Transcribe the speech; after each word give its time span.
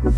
يا 0.00 0.08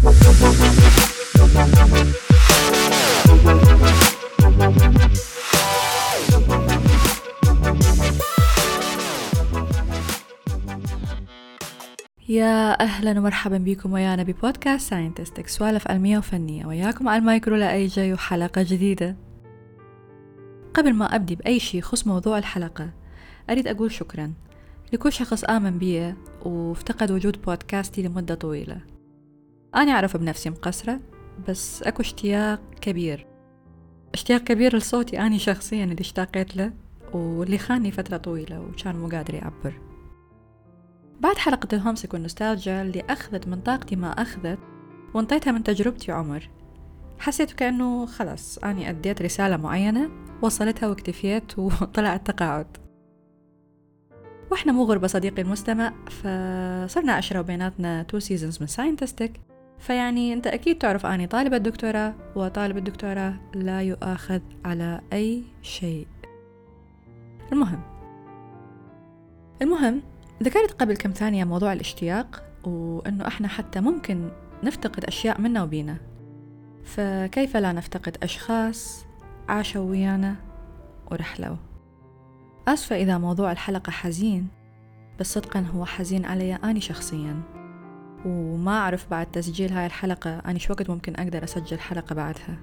أهلا 12.81 13.19
ومرحبا 13.19 13.59
بكم 13.59 13.93
ويانا 13.93 14.23
ببودكاست 14.23 14.91
ساينتستك 14.91 15.49
سوالف 15.49 15.89
علمية 15.91 16.19
وفنية. 16.19 16.67
وياكم 16.67 17.09
على 17.09 17.19
المايكرو 17.19 17.57
الإيجاي 17.57 18.13
وحلقة 18.13 18.63
جديدة. 18.63 19.17
قبل 20.75 20.93
ما 20.93 21.15
أبدي 21.15 21.35
بأي 21.35 21.61
شيء 21.61 21.81
يخص 21.81 22.07
موضوع 22.07 22.39
الحلقة. 22.39 22.91
أريد 23.51 23.69
أقول 23.69 23.93
شكرا 23.93 24.33
لكل 24.93 25.13
شخص 25.13 25.45
آمن 25.45 25.79
بي 25.79 26.15
وأفتقد 26.45 27.11
وجود 27.11 27.43
بودكاستي 27.43 28.03
لمدة 28.03 28.35
طويلة. 28.35 28.92
أنا 29.75 29.93
أعرف 29.93 30.17
بنفسي 30.17 30.51
مقصرة 30.51 31.01
بس 31.49 31.83
أكو 31.83 32.03
اشتياق 32.03 32.61
كبير. 32.81 33.27
اشتياق 34.15 34.41
كبير 34.41 34.77
لصوتي 34.77 35.21
أني 35.21 35.39
شخصيا 35.39 35.85
اللي 35.85 36.01
اشتاقيت 36.01 36.57
له 36.57 36.73
واللي 37.13 37.59
خاني 37.59 37.91
فترة 37.91 38.17
طويلة 38.17 38.61
وكان 38.61 38.97
مو 38.97 39.09
قادر 39.09 39.35
يعبر. 39.35 39.81
بعد 41.21 41.37
حلقة 41.37 41.69
الهومسك 41.73 42.15
والنوستالجيا 42.15 42.83
اللي 42.83 43.01
أخذت 43.11 43.49
من 43.49 43.61
طاقتي 43.61 43.97
ما 43.97 44.23
أخذت 44.23 44.59
وانطيتها 45.15 45.53
من 45.53 45.63
تجربتي 45.63 46.13
عمر 46.13 46.49
حسيت 47.19 47.53
كأنه 47.53 48.07
خلاص 48.07 48.59
أني 48.59 48.91
أديت 48.91 49.23
رسالة 49.23 49.57
معينة 49.57 50.11
وصلتها 50.43 50.89
واكتفيت 50.89 51.59
وطلع 51.59 52.15
التقاعد. 52.15 52.77
وإحنا 54.51 54.73
مو 54.73 54.85
غربة 54.85 55.07
صديقي 55.07 55.43
المستمع 55.43 55.93
فصرنا 56.07 57.13
عشرة 57.13 57.41
وبيناتنا 57.41 58.03
two 58.03 58.19
seasons 58.19 58.61
من 58.61 58.67
ساينتستك 58.67 59.41
فيعني 59.83 60.33
أنت 60.33 60.47
أكيد 60.47 60.79
تعرف 60.79 61.07
أني 61.07 61.27
طالبة 61.27 61.57
دكتوراه 61.57 62.15
وطالب 62.37 62.77
الدكتوراه 62.77 63.35
لا 63.55 63.83
يؤاخذ 63.83 64.41
على 64.65 65.01
أي 65.13 65.43
شيء. 65.63 66.07
المهم. 67.53 67.81
المهم 69.63 70.03
ذكرت 70.43 70.73
قبل 70.73 70.97
كم 70.97 71.11
ثانية 71.11 71.45
موضوع 71.45 71.73
الاشتياق 71.73 72.45
وأنه 72.65 73.27
إحنا 73.27 73.49
حتى 73.49 73.81
ممكن 73.81 74.29
نفتقد 74.65 75.05
أشياء 75.05 75.41
منا 75.41 75.63
وبينا. 75.63 75.97
فكيف 76.85 77.57
لا 77.57 77.73
نفتقد 77.73 78.17
أشخاص 78.23 79.07
عاشوا 79.49 79.91
ويانا 79.91 80.37
ورحلوا؟ 81.11 81.57
آسفة 82.69 82.97
إذا 82.97 83.19
موضوع 83.19 83.53
الحلقة 83.53 83.91
حزين 83.91 84.49
بس 85.21 85.35
صدقا 85.35 85.61
هو 85.61 85.85
حزين 85.85 86.25
علي 86.25 86.55
أني 86.55 86.81
شخصيا. 86.81 87.62
وما 88.27 88.79
أعرف 88.79 89.11
بعد 89.11 89.27
تسجيل 89.27 89.73
هاي 89.73 89.87
الحلقة 89.87 90.39
أني 90.39 90.59
شو 90.59 90.73
وقت 90.73 90.91
ممكن 90.91 91.15
أقدر 91.17 91.45
أسجل 91.45 91.79
حلقة 91.79 92.15
بعدها 92.15 92.59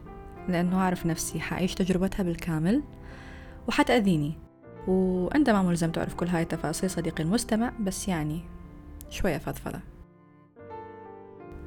لأنه 0.47 0.77
أعرف 0.77 1.05
نفسي 1.05 1.39
حعيش 1.39 1.75
تجربتها 1.75 2.23
بالكامل 2.23 2.83
وحتأذيني. 3.67 4.33
وأنت 4.87 5.49
ما 5.49 5.61
ملزم 5.61 5.91
تعرف 5.91 6.15
كل 6.15 6.27
هاي 6.27 6.41
التفاصيل 6.41 6.89
صديقي 6.89 7.23
المستمع 7.23 7.73
بس 7.79 8.07
يعني 8.07 8.41
شوية 9.09 9.37
فضفضة. 9.37 9.79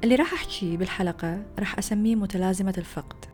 اللي 0.03 0.15
راح 0.15 0.33
أحكي 0.33 0.77
بالحلقة 0.77 1.45
راح 1.59 1.77
أسميه 1.77 2.15
متلازمة 2.15 2.73
الفقد 2.77 3.25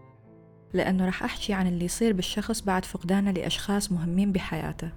لأنه 0.74 1.06
راح 1.06 1.24
أحكي 1.24 1.54
عن 1.54 1.68
اللي 1.68 1.86
يصير 1.86 2.14
بالشخص 2.14 2.62
بعد 2.62 2.86
فقدانه 2.86 3.32
لأشخاص 3.32 3.92
مهمين 3.92 4.32
بحياته. 4.32 4.90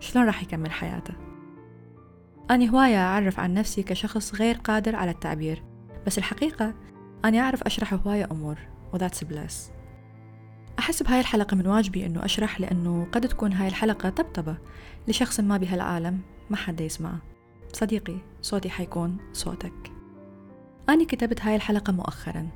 شلون 0.00 0.26
راح 0.26 0.42
يكمل 0.42 0.70
حياته؟ 0.70 1.31
أني 2.50 2.70
هواية 2.70 3.04
أعرف 3.04 3.40
عن 3.40 3.54
نفسي 3.54 3.82
كشخص 3.82 4.34
غير 4.34 4.56
قادر 4.56 4.96
على 4.96 5.10
التعبير 5.10 5.62
بس 6.06 6.18
الحقيقة 6.18 6.74
أني 7.24 7.40
أعرف 7.40 7.62
أشرح 7.62 7.94
هواية 7.94 8.28
أمور 8.30 8.58
وذاتس 8.92 9.24
بلس 9.24 9.72
أحس 10.78 11.02
بهاي 11.02 11.20
الحلقة 11.20 11.54
من 11.54 11.66
واجبي 11.66 12.06
أنه 12.06 12.24
أشرح 12.24 12.60
لأنه 12.60 13.06
قد 13.12 13.28
تكون 13.28 13.52
هاي 13.52 13.68
الحلقة 13.68 14.08
طبطبة 14.08 14.56
لشخص 15.08 15.40
ما 15.40 15.56
بهالعالم 15.56 16.20
ما 16.50 16.56
حدا 16.56 16.84
يسمعه. 16.84 17.18
صديقي 17.72 18.16
صوتي 18.42 18.70
حيكون 18.70 19.16
صوتك. 19.32 19.92
أنا 20.88 21.04
كتبت 21.04 21.40
هاي 21.40 21.56
الحلقة 21.56 21.92
مؤخرا. 21.92 22.48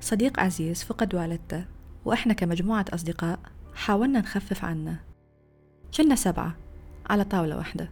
صديق 0.00 0.40
عزيز 0.40 0.84
فقد 0.84 1.14
والدته 1.14 1.64
وإحنا 2.04 2.32
كمجموعة 2.32 2.84
أصدقاء 2.94 3.38
حاولنا 3.74 4.20
نخفف 4.20 4.64
عنه. 4.64 5.00
كنا 5.96 6.14
سبعة 6.14 6.56
على 7.10 7.24
طاولة 7.24 7.56
واحدة. 7.56 7.90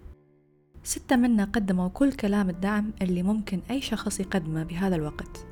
ستة 0.86 1.16
منا 1.16 1.44
قدموا 1.44 1.88
كل 1.88 2.12
كلام 2.12 2.50
الدعم 2.50 2.92
اللي 3.02 3.22
ممكن 3.22 3.60
أي 3.70 3.80
شخص 3.80 4.20
يقدمه 4.20 4.64
بهذا 4.64 4.96
الوقت. 4.96 5.46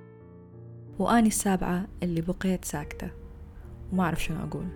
وأني 0.99 1.29
السابعة 1.29 1.87
اللي 2.03 2.21
بقيت 2.21 2.65
ساكتة. 2.65 3.11
وما 3.93 4.03
أعرف 4.05 4.25
شنو 4.25 4.45
أقول. 4.45 4.67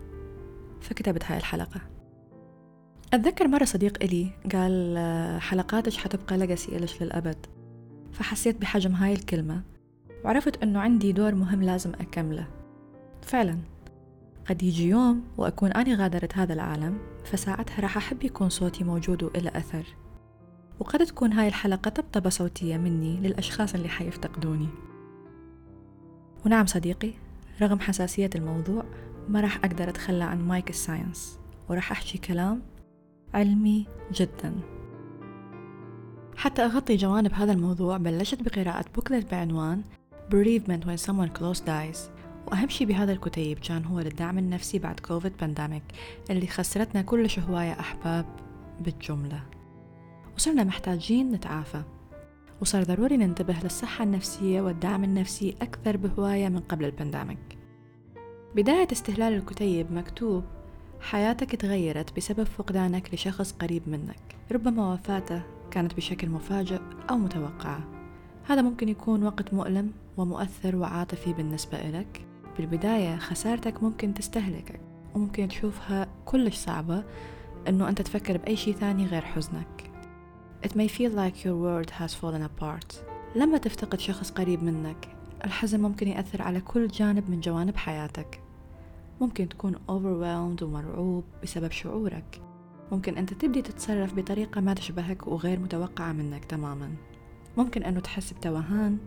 فكتبت 0.81 1.25
هاي 1.25 1.39
الحلقة. 1.39 1.81
أتذكر 3.13 3.49
مرة 3.49 3.65
صديق 3.65 4.03
إلي 4.03 4.31
قال 4.53 4.99
حلقاتك 5.41 5.93
حتبقى 5.93 6.37
لقسي 6.37 6.77
إلش 6.77 7.03
للأبد. 7.03 7.47
فحسيت 8.13 8.61
بحجم 8.61 8.93
هاي 8.93 9.13
الكلمة. 9.13 9.63
وعرفت 10.25 10.63
أنه 10.63 10.81
عندي 10.81 11.13
دور 11.13 11.35
مهم 11.35 11.63
لازم 11.63 11.93
أكمله. 11.93 12.47
فعلا. 13.23 13.59
قد 14.49 14.63
يجي 14.63 14.89
يوم 14.89 15.25
وأكون 15.37 15.73
أنا 15.73 15.95
غادرت 15.95 16.39
هذا 16.39 16.53
العالم 16.53 16.99
فساعتها 17.25 17.81
راح 17.81 17.97
أحب 17.97 18.25
يكون 18.25 18.49
صوتي 18.49 18.85
موجود 18.85 19.23
وإلى 19.23 19.49
أثر. 19.49 19.85
وقد 20.81 21.07
تكون 21.07 21.33
هاي 21.33 21.49
الحلقة 21.49 21.89
طبطبة 21.89 22.31
صوتية 22.31 22.77
مني 22.77 23.17
للأشخاص 23.17 23.75
اللي 23.75 23.89
حيفتقدوني. 23.89 24.69
ونعم 26.47 26.67
صديقي 26.67 27.13
رغم 27.63 27.81
حساسية 27.81 28.31
الموضوع 28.35 28.85
ما 29.29 29.41
راح 29.41 29.57
أقدر 29.57 29.89
أتخلى 29.89 30.25
عن 30.25 30.49
mic 30.49 30.71
ال 30.71 30.79
science 30.79 31.39
وراح 31.69 31.91
أحكي 31.91 32.19
كلام 32.19 32.63
علمي 33.35 33.87
جدا. 34.13 34.55
حتى 36.37 36.63
أغطي 36.63 36.97
جوانب 36.97 37.33
هذا 37.33 37.53
الموضوع 37.53 37.97
بلشت 37.97 38.43
بقراءة 38.43 38.85
booklet 38.95 39.31
بعنوان 39.31 39.83
Bereavement 40.31 40.85
when 40.85 41.07
someone 41.07 41.39
close 41.39 41.61
dies 41.61 41.99
وأهم 42.47 42.69
شي 42.69 42.85
بهذا 42.85 43.13
الكتيب 43.13 43.59
كان 43.59 43.85
هو 43.85 44.01
للدعم 44.01 44.39
النفسي 44.39 44.79
بعد 44.79 45.01
كوفيد 45.01 45.33
pandemic 45.41 45.83
اللي 46.31 46.47
خسرتنا 46.47 47.03
كلش 47.03 47.39
هواية 47.39 47.81
أحباب 47.81 48.27
بالجملة. 48.81 49.58
وصرنا 50.39 50.65
محتاجين 50.65 51.31
نتعافى. 51.33 51.83
وصار 52.61 52.85
ضروري 52.85 53.17
ننتبه 53.17 53.57
للصحة 53.63 54.05
النفسية 54.05 54.61
والدعم 54.61 55.05
النفسي 55.05 55.55
أكثر 55.63 55.97
بهواية 55.97 56.49
من 56.49 56.61
قبل 56.61 56.85
البانديميك 56.85 57.59
بداية 58.57 58.89
استهلال 58.93 59.33
الكتيب 59.33 59.93
مكتوب 59.93 60.45
حياتك 61.01 61.57
تغيرت 61.57 62.17
بسبب 62.17 62.43
فقدانك 62.43 63.15
لشخص 63.15 63.53
قريب 63.53 63.89
منك. 63.89 64.37
ربما 64.53 64.93
وفاته 64.93 65.43
كانت 65.71 65.95
بشكل 65.95 66.29
مفاجئ 66.29 66.81
أو 67.11 67.19
متوقعة 67.19 67.81
هذا 68.49 68.63
ممكن 68.63 68.89
يكون 68.89 69.23
وقت 69.23 69.55
مؤلم 69.55 69.93
ومؤثر 70.17 70.77
وعاطفي 70.77 71.33
بالنسبة 71.33 71.79
إلك. 71.79 72.27
بالبداية 72.57 73.17
خسارتك 73.17 73.83
ممكن 73.83 74.15
تستهلكك 74.15 74.81
وممكن 75.15 75.49
تشوفها 75.49 76.07
كلش 76.25 76.57
صعبة 76.57 77.05
أنه 77.69 77.89
أنت 77.89 78.03
تفكر 78.03 78.37
بأي 78.37 78.57
شيء 78.57 78.75
ثاني 78.75 79.07
غير 79.07 79.23
حزنك. 79.23 79.88
It 80.67 80.71
may 80.71 80.89
feel 80.89 81.13
like 81.13 81.45
your 81.45 81.57
world 81.65 81.91
has 81.91 82.15
fallen 82.15 82.43
apart. 82.43 82.95
لما 83.37 83.59
تفتقد 83.59 84.01
شخص 84.01 84.31
قريب 84.31 84.63
منك 84.63 85.09
الحزن 85.45 85.81
ممكن 85.81 86.09
يأثر 86.09 86.43
على 86.43 86.61
كل 86.61 86.89
جانب 86.89 87.31
من 87.31 87.41
جوانب 87.41 87.77
حياتك. 87.77 88.41
ممكن 89.21 89.49
تكون 89.49 89.75
overwhelmed 89.75 90.63
ومرعوب 90.63 91.25
بسبب 91.43 91.71
شعورك. 91.71 92.41
ممكن 92.93 93.17
أنت 93.17 93.35
تبدي 93.35 93.63
تتصرف 93.63 94.15
بطريقة 94.15 94.61
ما 94.61 94.75
تشبهك 94.75 95.27
وغير 95.27 95.59
متوقعة 95.59 96.13
منك 96.13 96.45
تماما. 96.45 96.95
ممكن 97.57 97.83
أنه 97.83 98.01
تحس 98.01 98.33
بتوهان. 98.33 98.99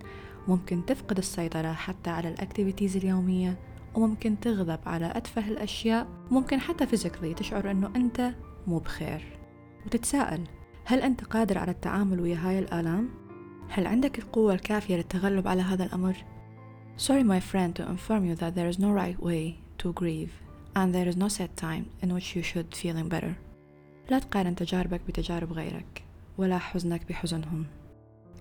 ممكن 0.48 0.86
تفقد 0.86 1.18
السيطرة 1.18 1.74
حتى 1.74 2.10
على 2.10 2.30
الأكتيفيتيز 2.30 2.98
اليومية. 2.98 3.60
وممكن 3.96 4.40
تغضب 4.40 4.80
على 4.86 5.12
أتفه 5.16 5.48
الأشياء. 5.48 6.08
ممكن 6.32 6.60
حتى 6.60 6.88
فيزيكلي 6.88 7.34
تشعر 7.34 7.72
أنه 7.72 7.92
أنت 7.96 8.32
مو 8.68 8.80
بخير. 8.80 9.40
وتتساءل 9.86 10.44
هل 10.86 11.02
أنت 11.02 11.24
قادر 11.24 11.58
على 11.58 11.72
التعامل 11.72 12.20
ويا 12.20 12.38
هاي 12.38 12.60
الآلام؟ 12.60 13.10
هل 13.70 13.88
عندك 13.88 14.20
القوة 14.20 14.54
الكافية 14.54 14.96
للتغلب 14.96 15.48
على 15.48 15.62
هذا 15.62 15.84
الأمر؟ 15.84 16.16
Sorry 16.98 17.24
my 17.24 17.40
friend 17.40 17.76
to 17.76 17.84
inform 17.84 18.26
you 18.26 18.36
that 18.36 18.56
there 18.56 18.70
is 18.74 18.80
no 18.80 18.92
right 18.92 19.20
way 19.20 19.56
to 19.78 19.94
grieve 19.94 20.34
and 20.76 20.94
there 20.94 21.08
is 21.08 21.18
no 21.18 21.28
set 21.28 21.58
time 21.58 21.86
in 22.04 22.14
which 22.14 22.36
you 22.36 22.44
should 22.44 22.76
feeling 22.76 23.10
better. 23.10 23.34
لا 24.10 24.20
تقارن 24.20 24.56
تجاربك 24.56 25.02
بتجارب 25.08 25.54
غيرك 25.54 26.04
ولا 26.38 26.58
حزنك 26.58 27.10
بحزنهم. 27.10 27.66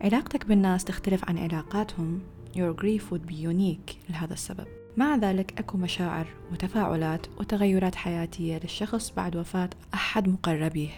علاقتك 0.01 0.47
بالناس 0.47 0.85
تختلف 0.85 1.25
عن 1.29 1.39
علاقاتهم 1.39 2.21
Your 2.55 2.75
grief 2.83 3.03
would 3.13 3.31
be 3.31 3.35
unique 3.35 4.11
لهذا 4.11 4.33
السبب. 4.33 4.67
مع 4.97 5.17
ذلك 5.17 5.59
أكو 5.59 5.79
مشاعر 5.79 6.27
وتفاعلات 6.53 7.27
وتغيرات 7.39 7.95
حياتية 7.95 8.59
للشخص 8.59 9.13
بعد 9.17 9.37
وفاة 9.37 9.71
أحد 9.95 10.29
مقربيه 10.29 10.91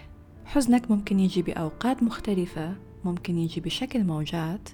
حزنك 0.53 0.91
ممكن 0.91 1.21
يجي 1.21 1.43
بأوقات 1.43 2.03
مختلفة 2.03 2.77
ممكن 3.05 3.39
يجي 3.39 3.61
بشكل 3.61 4.05
موجات. 4.05 4.69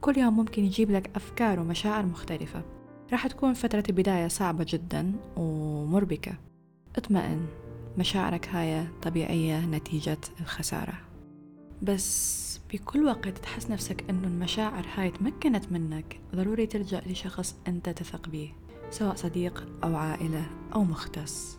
كل 0.00 0.18
يوم 0.18 0.36
ممكن 0.36 0.64
يجيب 0.64 0.90
لك 0.90 1.10
أفكار 1.16 1.60
ومشاعر 1.60 2.06
مختلفة. 2.06 2.62
راح 3.12 3.26
تكون 3.26 3.54
فترة 3.54 3.84
البداية 3.88 4.28
صعبة 4.28 4.66
جدا 4.68 5.12
ومربكة. 5.36 6.32
اطمئن 6.96 7.46
مشاعرك 7.98 8.48
هاي 8.48 8.86
طبيعية 9.02 9.66
نتيجة 9.66 10.18
الخسارة. 10.40 10.98
بس 11.82 12.60
بكل 12.72 13.04
وقت 13.04 13.28
تحس 13.28 13.70
نفسك 13.70 14.04
أنه 14.10 14.26
المشاعر 14.26 14.86
هاي 14.94 15.10
تمكنت 15.10 15.72
منك 15.72 16.20
ضروري 16.34 16.66
تلجأ 16.66 17.02
لشخص 17.06 17.56
أنت 17.68 17.88
تثق 17.88 18.28
به 18.28 18.52
سواء 18.90 19.14
صديق 19.14 19.66
أو 19.84 19.96
عائلة 19.96 20.46
أو 20.74 20.84
مختص. 20.84 21.58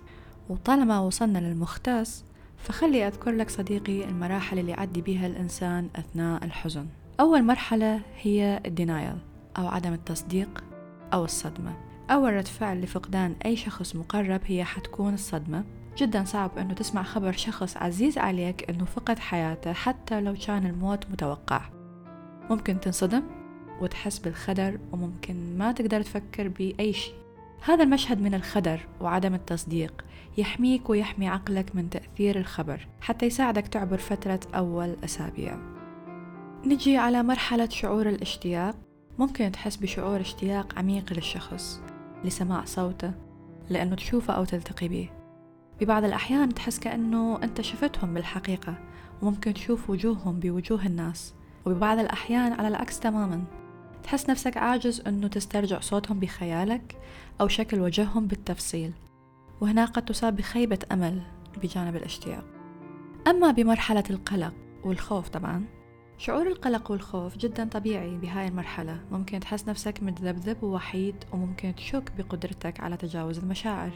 وطالما 0.49 0.99
وصلنا 0.99 1.39
للمختص 1.39 2.23
فخلي 2.57 3.07
أذكر 3.07 3.31
لك 3.31 3.49
صديقي 3.49 4.03
المراحل 4.03 4.59
اللي 4.59 4.71
يعدي 4.71 5.01
بها 5.01 5.27
الإنسان 5.27 5.89
أثناء 5.95 6.43
الحزن. 6.43 6.87
أول 7.19 7.43
مرحلة 7.43 8.01
هي 8.21 8.61
الدينايل 8.65 9.17
أو 9.57 9.67
عدم 9.67 9.93
التصديق 9.93 10.63
أو 11.13 11.25
الصدمة. 11.25 11.73
أول 12.11 12.33
رد 12.33 12.47
فعل 12.47 12.81
لفقدان 12.81 13.35
أي 13.45 13.55
شخص 13.55 13.95
مقرب 13.95 14.41
هي 14.45 14.63
حتكون 14.63 15.13
الصدمة. 15.13 15.63
جدا 15.97 16.23
صعب 16.23 16.57
أنه 16.57 16.73
تسمع 16.73 17.03
خبر 17.03 17.31
شخص 17.31 17.77
عزيز 17.77 18.17
عليك 18.17 18.69
أنه 18.69 18.85
فقد 18.85 19.19
حياته 19.19 19.73
حتى 19.73 20.21
لو 20.21 20.35
كان 20.47 20.65
الموت 20.65 21.09
متوقع. 21.11 21.61
ممكن 22.49 22.79
تنصدم 22.79 23.23
وتحس 23.81 24.19
بالخدر 24.19 24.79
وممكن 24.91 25.57
ما 25.57 25.71
تقدر 25.71 26.01
تفكر 26.01 26.47
بأي 26.47 26.93
شيء. 26.93 27.13
هذا 27.65 27.83
المشهد 27.83 28.21
من 28.21 28.33
الخدر 28.33 28.79
وعدم 29.01 29.33
التصديق. 29.33 30.05
يحميك 30.37 30.89
ويحمي 30.89 31.27
عقلك 31.27 31.75
من 31.75 31.89
تأثير 31.89 32.39
الخبر 32.39 32.87
حتى 33.01 33.25
يساعدك 33.25 33.67
تعبر 33.67 33.97
فترة 33.97 34.39
أول 34.55 34.95
أسابيع. 35.03 35.57
نجي 36.65 36.97
على 36.97 37.23
مرحلة 37.23 37.69
شعور 37.69 38.09
الاشتياق. 38.09 38.75
ممكن 39.19 39.51
تحس 39.51 39.75
بشعور 39.75 40.21
اشتياق 40.21 40.79
عميق 40.79 41.13
للشخص 41.13 41.81
لسماع 42.23 42.65
صوته 42.65 43.11
لأنه 43.69 43.95
تشوفه 43.95 44.33
أو 44.33 44.45
تلتقي 44.45 44.87
به. 44.87 45.09
ببعض 45.81 46.03
الأحيان 46.03 46.53
تحس 46.53 46.79
كأنه 46.79 47.39
أنت 47.43 47.61
شفتهم 47.61 48.13
بالحقيقة 48.13 48.75
وممكن 49.21 49.53
تشوف 49.53 49.89
وجوههم 49.89 50.39
بوجوه 50.39 50.85
الناس. 50.85 51.33
وببعض 51.65 51.99
الأحيان 51.99 52.53
على 52.53 52.67
العكس 52.67 52.99
تماما. 52.99 53.43
تحس 54.03 54.29
نفسك 54.29 54.57
عاجز 54.57 55.01
أنه 55.07 55.27
تسترجع 55.27 55.79
صوتهم 55.79 56.19
بخيالك 56.19 56.97
أو 57.41 57.47
شكل 57.47 57.79
وجههم 57.79 58.27
بالتفصيل. 58.27 58.91
وهنا 59.61 59.85
قد 59.85 60.05
تصاب 60.05 60.35
بخيبة 60.35 60.79
أمل 60.91 61.21
بجانب 61.63 61.95
الاشتياق. 61.95 62.45
أما 63.27 63.51
بمرحلة 63.51 64.03
القلق 64.09 64.53
والخوف 64.83 65.29
طبعا 65.29 65.65
شعور 66.17 66.47
القلق 66.47 66.91
والخوف 66.91 67.37
جدا 67.37 67.69
طبيعي 67.69 68.17
بهاي 68.17 68.47
المرحلة. 68.47 69.01
ممكن 69.11 69.39
تحس 69.39 69.67
نفسك 69.67 70.03
متذبذب 70.03 70.63
ووحيد 70.63 71.15
وممكن 71.33 71.75
تشك 71.75 72.11
بقدرتك 72.17 72.79
على 72.79 72.97
تجاوز 72.97 73.37
المشاعر. 73.39 73.91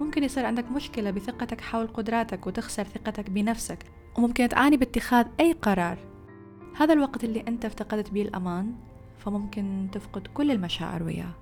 ممكن 0.00 0.24
يصير 0.24 0.46
عندك 0.46 0.70
مشكلة 0.70 1.10
بثقتك 1.10 1.60
حول 1.60 1.86
قدراتك 1.86 2.46
وتخسر 2.46 2.84
ثقتك 2.84 3.30
بنفسك 3.30 3.78
وممكن 4.18 4.48
تعاني 4.48 4.76
باتخاذ 4.76 5.26
أي 5.40 5.52
قرار. 5.52 5.98
هذا 6.76 6.92
الوقت 6.92 7.24
اللي 7.24 7.44
أنت 7.48 7.64
افتقدت 7.64 8.10
به 8.10 8.22
الأمان 8.22 8.74
فممكن 9.18 9.88
تفقد 9.92 10.26
كل 10.26 10.50
المشاعر 10.50 11.02
وياه. 11.02 11.34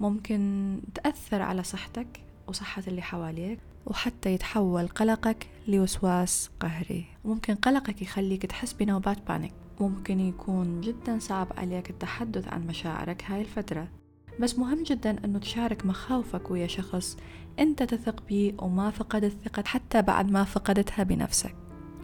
ممكن 0.00 0.80
تأثر 0.94 1.42
على 1.42 1.62
صحتك 1.62 2.27
وصحة 2.48 2.82
اللي 2.88 3.02
حواليك 3.02 3.58
وحتى 3.86 4.34
يتحول 4.34 4.88
قلقك 4.88 5.46
لوسواس 5.68 6.50
قهري. 6.60 7.04
ممكن 7.24 7.54
قلقك 7.54 8.02
يخليك 8.02 8.46
تحس 8.46 8.72
بنوبات 8.72 9.18
بانيك. 9.28 9.52
ممكن 9.80 10.20
يكون 10.20 10.80
جدا 10.80 11.18
صعب 11.18 11.46
عليك 11.56 11.90
التحدث 11.90 12.48
عن 12.48 12.66
مشاعرك 12.66 13.24
هاي 13.26 13.40
الفترة. 13.40 13.88
بس 14.40 14.58
مهم 14.58 14.82
جدا 14.82 15.24
أنه 15.24 15.38
تشارك 15.38 15.86
مخاوفك 15.86 16.50
ويا 16.50 16.66
شخص 16.66 17.16
أنت 17.58 17.82
تثق 17.82 18.22
به 18.28 18.54
وما 18.58 18.90
فقد 18.90 19.24
الثقة 19.24 19.62
حتى 19.66 20.02
بعد 20.02 20.30
ما 20.30 20.44
فقدتها 20.44 21.02
بنفسك. 21.02 21.54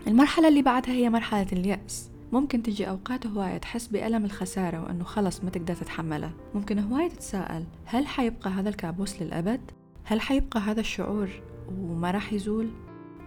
المرحلة 0.07 0.49
اللي 0.49 0.63
بعدها 0.63 0.95
هي 0.95 1.11
مرحلة 1.11 1.47
اليأس. 1.53 2.11
ممكن 2.33 2.63
تجي 2.63 2.89
أوقات 2.89 3.27
هواية 3.27 3.59
تحس 3.59 3.87
بألم 3.87 4.25
الخسارة 4.25 4.83
وأنه 4.83 5.05
خلص 5.05 5.45
ما 5.45 5.51
تقدر 5.51 5.75
تتحملها. 5.75 6.33
ممكن 6.55 6.79
هواية 6.79 7.09
تتساءل 7.09 7.65
هل 7.85 8.07
حيبقى 8.07 8.51
هذا 8.51 8.69
الكابوس 8.69 9.23
للأبد؟ 9.23 9.71
هل 10.05 10.21
حيبقى 10.21 10.61
هذا 10.61 10.81
الشعور 10.81 11.29
وما 11.69 12.11
راح 12.11 12.33
يزول؟ 12.33 12.71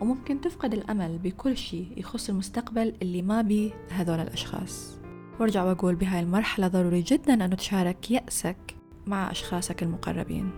وممكن 0.02 0.42
تفقد 0.42 0.74
الأمل 0.74 1.18
بكل 1.18 1.58
شيء 1.58 1.94
يخص 1.98 2.30
المستقبل 2.30 2.94
اللي 3.02 3.22
ما 3.22 3.42
بيه 3.42 3.72
هذول 3.90 4.20
الأشخاص. 4.20 5.00
وارجع 5.40 5.64
وأقول 5.64 5.96
بهاي 5.96 6.20
المرحلة 6.20 6.68
ضروري 6.68 7.02
جدا 7.02 7.34
أنه 7.34 7.56
تشارك 7.56 8.12
يأسك 8.12 8.76
مع 9.06 9.32
أشخاصك 9.32 9.84
المقربين. 9.84 10.52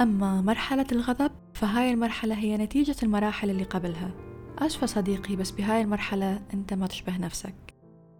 أما 0.00 0.40
مرحلة 0.40 0.86
الغضب 0.92 1.30
فهاي 1.54 1.90
المرحلة 1.90 2.34
هي 2.34 2.56
نتيجة 2.56 2.96
المراحل 3.02 3.50
اللي 3.50 3.64
قبلها. 3.64 4.10
أسفة 4.58 4.86
صديقي 4.86 5.36
بس 5.36 5.50
بهاي 5.50 5.82
المرحلة 5.82 6.40
أنت 6.54 6.74
ما 6.74 6.86
تشبه 6.86 7.18
نفسك. 7.18 7.54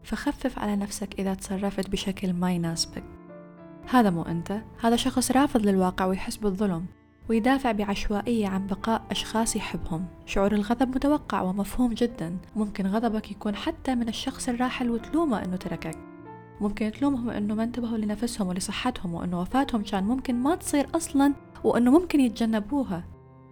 فخفف 0.03 0.59
على 0.59 0.77
نفسك 0.77 1.21
إذا 1.21 1.35
تصرفت 1.35 1.91
بشكل 1.91 2.33
ما 2.33 2.53
يناسبك. 2.53 3.05
هذا 3.91 4.11
مو 4.11 4.23
أنت 4.23 4.63
هذا 4.81 4.97
شخص 4.97 5.31
رافض 5.31 5.67
للواقع 5.67 6.07
ويحس 6.07 6.37
بالظلم. 6.37 6.87
ويدافع 7.29 7.73
بعشوائية 7.73 8.49
عن 8.49 8.67
بقاء 8.67 9.03
أشخاص 9.11 9.57
يحبهم. 9.57 10.07
شعور 10.27 10.53
الغضب 10.53 10.89
متوقع 10.89 11.43
ومفهوم 11.43 11.95
جدا. 11.95 12.37
ممكن 12.57 12.87
غضبك 12.87 13.31
يكون 13.31 13.55
حتى 13.55 13.95
من 13.95 14.09
الشخص 14.09 14.49
الراحل 14.49 14.91
وتلومه 14.91 15.45
أنه 15.45 15.57
تركك. 15.57 15.99
ممكن 16.61 16.93
تلومهم 16.93 17.31
أنه 17.31 17.55
ما 17.55 17.65
انتبهوا 17.65 17.99
لنفسهم 17.99 18.49
ولصحتهم 18.49 19.15
وأنه 19.15 19.41
وفاتهم 19.41 19.83
كان 19.83 20.05
ممكن 20.05 20.35
ما 20.35 20.55
تصير 20.55 20.89
أصلا 20.95 21.35
وأنه 21.65 21.91
ممكن 21.91 22.21
يتجنبوها. 22.21 23.05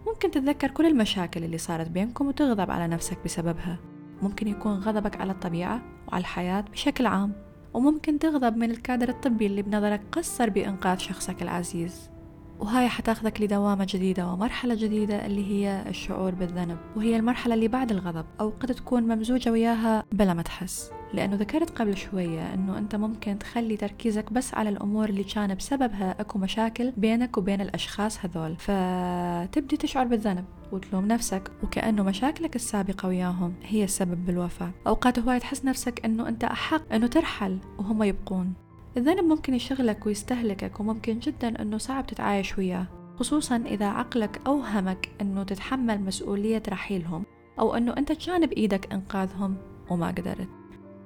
ممكن 0.07 0.31
تتذكر 0.31 0.71
كل 0.71 0.87
المشاكل 0.87 1.45
اللي 1.45 1.59
صارت 1.59 1.91
بينكم 1.91 2.27
وتغضب 2.27 2.71
على 2.71 2.89
نفسك 2.89 3.19
بسببها. 3.25 3.79
ممكن 4.23 4.49
يكون 4.49 4.73
غضبك 4.73 5.21
على 5.21 5.33
الطبيعة 5.33 5.83
وعلى 6.09 6.21
الحياة 6.21 6.61
بشكل 6.61 7.07
عام. 7.07 7.33
وممكن 7.75 8.19
تغضب 8.19 8.57
من 8.57 8.71
الكادر 8.71 9.09
الطبي 9.09 9.47
اللي 9.47 9.63
بنظرك 9.63 10.03
قصر 10.13 10.51
بإنقاذ 10.51 10.99
شخصك 10.99 11.43
العزيز. 11.43 12.14
وهاي 12.65 12.89
حتاخذك 12.89 13.41
لدوامة 13.41 13.87
جديدة 13.91 14.27
ومرحلة 14.27 14.75
جديدة 14.75 15.27
اللي 15.27 15.47
هي 15.51 15.85
الشعور 15.89 16.35
بالذنب 16.35 16.79
وهي 16.97 17.17
المرحلة 17.17 17.55
اللي 17.55 17.69
بعد 17.69 17.91
الغضب 17.91 18.25
أو 18.41 18.53
قد 18.61 18.75
تكون 18.75 19.03
ممزوجة 19.03 19.51
وياها 19.51 20.05
بلا 20.13 20.35
ما 20.35 20.43
تحس. 20.43 20.91
لأنه 21.15 21.37
ذكرت 21.37 21.71
قبل 21.71 21.97
شوية 21.97 22.55
أنه 22.55 22.79
أنت 22.79 22.97
ممكن 22.97 23.39
تخلي 23.39 23.77
تركيزك 23.77 24.33
بس 24.33 24.55
على 24.55 24.69
الأمور 24.69 25.09
اللي 25.09 25.25
كان 25.25 25.55
بسببها 25.55 26.21
أكو 26.21 26.39
مشاكل 26.39 26.93
بينك 26.97 27.39
وبين 27.39 27.61
الأشخاص 27.61 28.19
هذول. 28.25 28.57
فتبدي 28.57 29.77
تشعر 29.77 30.07
بالذنب 30.07 30.45
وتلوم 30.73 31.07
نفسك 31.07 31.51
وكأنه 31.63 32.03
مشاكلك 32.03 32.57
السابقة 32.57 33.09
وياهم 33.09 33.55
هي 33.63 33.85
السبب 33.85 34.27
بالوفاة. 34.27 34.71
أوقات 34.87 35.19
هواي 35.19 35.39
تحس 35.39 35.65
نفسك 35.65 36.05
أنه 36.05 36.29
أنت 36.29 36.45
أحق 36.45 36.93
أنه 36.93 37.07
ترحل 37.07 37.59
وهم 37.79 38.03
يبقون. 38.03 38.64
الذنب 38.97 39.25
ممكن 39.25 39.55
يشغلك 39.55 40.07
ويستهلكك 40.07 40.81
وممكن 40.81 41.19
جدا 41.19 41.63
أنه 41.63 41.79
صعب 41.79 42.07
تتعايش 42.07 42.59
وياه 42.59 42.87
خصوصا 43.17 43.57
إذا 43.57 43.87
عقلك 43.87 44.41
أوهمك 44.47 45.09
أنه 45.21 45.43
تتحمل 45.43 46.01
مسؤولية 46.01 46.63
رحيلهم 46.69 47.25
أو 47.59 47.75
أنه 47.75 47.95
أنت 47.99 48.13
كان 48.13 48.47
بإيدك 48.47 48.93
إنقاذهم 48.93 49.57
وما 49.91 50.09
قدرت. 50.09 50.49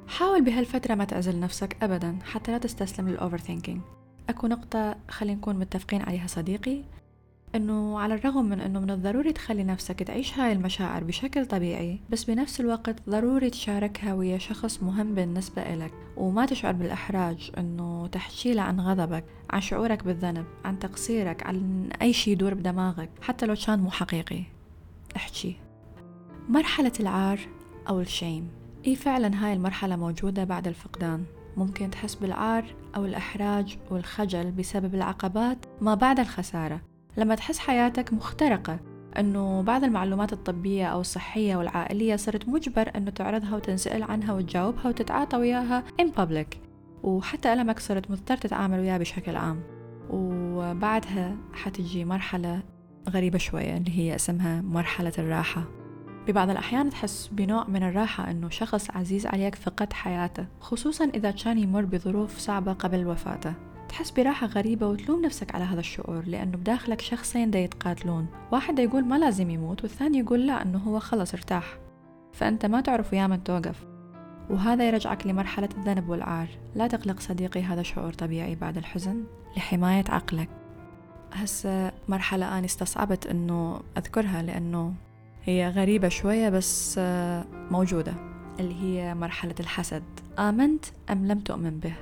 حاول 0.09 0.45
بهالفترة 0.45 0.95
ما 0.95 1.05
تعزل 1.05 1.41
نفسك 1.41 1.77
أبدا 1.83 2.19
حتى 2.25 2.53
لا 2.53 2.59
تستسلم 2.59 3.09
لل 3.09 3.39
overthinking 3.39 3.81
أكو 4.29 4.47
نقطة 4.47 4.97
خلينا 5.09 5.39
نكون 5.39 5.57
متفقين 5.57 6.03
عليها 6.03 6.27
صديقي. 6.27 6.83
إنه 7.55 8.01
على 8.01 8.15
الرغم 8.15 8.45
من 8.45 8.61
إنه 8.61 8.81
من 8.81 8.91
الضروري 8.91 9.33
تخلي 9.33 9.65
نفسك 9.65 10.03
تعيش 10.03 10.39
هاي 10.39 10.53
المشاعر 10.53 11.05
بشكل 11.05 11.47
طبيعي 11.47 12.01
بس 12.11 12.25
بنفس 12.25 12.61
الوقت 12.61 13.09
ضروري 13.09 13.51
تشاركها 13.51 14.15
ويا 14.15 14.39
شخص 14.39 14.83
مهم 14.83 15.15
بالنسبة 15.15 15.63
إلك. 15.63 15.93
وما 16.17 16.47
تشعر 16.47 16.73
بالإحراج 16.73 17.51
إنه 17.59 18.07
تحكي 18.07 18.61
عن 18.61 18.81
غضبك 18.81 19.25
عن 19.51 19.61
شعورك 19.61 20.05
بالذنب 20.05 20.45
عن 20.65 20.79
تقصيرك 20.79 21.47
عن 21.47 21.89
أي 22.03 22.13
شي 22.13 22.33
يدور 22.33 22.55
بدماغك 22.55 23.11
حتى 23.23 23.47
لو 23.47 23.55
كان 23.67 23.79
مو 23.79 23.91
حقيقي. 23.91 24.43
احكي. 25.17 25.57
مرحلة 26.49 26.93
العار 27.01 27.41
أو 27.89 28.01
الشيم. 28.01 28.49
إي 28.87 28.97
فعلا 28.97 29.47
هاي 29.47 29.53
المرحلة 29.53 29.97
موجودة 29.97 30.45
بعد 30.45 30.69
الفقدان. 30.69 31.25
ممكن 31.57 31.91
تحس 31.91 32.15
بالعار 32.15 32.65
أو 32.97 33.05
الإحراج 33.05 33.79
والخجل 33.91 34.51
بسبب 34.51 34.95
العقبات 34.95 35.59
ما 35.81 35.95
بعد 35.95 36.21
الخسارة. 36.21 36.88
لما 37.19 37.35
تحس 37.35 37.59
حياتك 37.59 38.13
مخترقة 38.13 38.81
أنه 39.19 39.63
بعض 39.63 39.85
المعلومات 39.85 40.33
الطبية 40.33 40.87
أو 40.87 41.01
الصحية 41.01 41.57
والعائلية 41.57 42.17
صرت 42.17 42.49
مجبر 42.49 42.91
أنه 42.97 43.11
تعرضها 43.11 43.57
وتنسأل 43.57 44.03
عنها 44.03 44.33
وتجاوبها 44.33 44.89
وتتعاطى 44.89 45.37
وياها 45.37 45.85
in 46.03 46.07
public. 46.21 46.57
وحتى 47.03 47.53
ألمك 47.53 47.79
صرت 47.79 48.11
مضطر 48.11 48.37
تتعامل 48.37 48.79
وياه 48.79 48.99
بشكل 48.99 49.37
عام. 49.37 49.63
وبعدها 50.11 51.37
حتجي 51.53 52.05
مرحلة 52.05 52.63
غريبة 53.09 53.39
شوية 53.39 53.77
اللي 53.77 53.99
هي 53.99 54.15
اسمها 54.15 54.61
مرحلة 54.61 55.13
الراحة. 55.19 55.65
ببعض 56.29 56.51
الأحيان 56.51 56.91
تحس 56.91 57.31
بنوع 57.33 57.69
من 57.69 57.83
الراحة 57.83 58.31
أنه 58.31 58.49
شخص 58.49 58.91
عزيز 58.91 59.27
عليك 59.27 59.55
فقد 59.55 59.93
حياته 59.93 60.47
خصوصا 60.61 61.05
إذا 61.15 61.31
كان 61.31 61.59
يمر 61.59 61.85
بظروف 61.85 62.39
صعبة 62.39 62.73
قبل 62.73 63.07
وفاته. 63.07 63.55
تحس 63.89 64.11
براحة 64.11 64.47
غريبة 64.47 64.87
وتلوم 64.87 65.23
نفسك 65.23 65.55
على 65.55 65.65
هذا 65.65 65.81
الشعور 65.81 66.23
لأنه 66.27 66.57
بداخلك 66.57 67.01
شخصين 67.01 67.51
دا 67.51 67.59
يتقاتلون. 67.59 68.27
واحد 68.53 68.79
يقول 68.79 69.05
ما 69.05 69.19
لازم 69.19 69.51
يموت 69.51 69.83
والثاني 69.83 70.19
يقول 70.19 70.47
لا 70.47 70.63
أنه 70.63 70.79
هو 70.79 70.99
خلص 70.99 71.35
ارتاح. 71.35 71.79
فأنت 72.33 72.67
ما 72.67 72.81
تعرف 72.81 73.13
ويا 73.13 73.27
من 73.27 73.45
توقف. 73.45 73.87
وهذا 74.51 74.89
يرجعك 74.89 75.27
لمرحلة 75.27 75.69
الذنب 75.79 76.09
والعار. 76.09 76.49
لا 76.75 76.87
تقلق 76.87 77.21
صديقي 77.21 77.63
هذا 77.63 77.83
شعور 77.83 78.13
طبيعي 78.13 78.55
بعد 78.55 78.77
الحزن 78.77 79.25
لحماية 79.57 80.05
عقلك. 80.09 80.49
هسه 81.33 81.93
مرحلة 82.09 82.59
أنا 82.59 82.67
استصعبت 82.67 83.27
أنه 83.27 83.81
أذكرها 83.99 84.43
لأنه 84.43 84.95
هي 85.45 85.69
غريبة 85.69 86.09
شوية 86.09 86.49
بس 86.49 87.01
موجودة 87.71 88.15
اللي 88.61 88.75
هي 88.83 89.15
مرحلة 89.15 89.55
الحسد. 89.61 90.03
آمنت 90.39 90.85
أم 91.11 91.27
لم 91.27 91.41
تؤمن 91.41 91.79
به؟ 91.79 91.93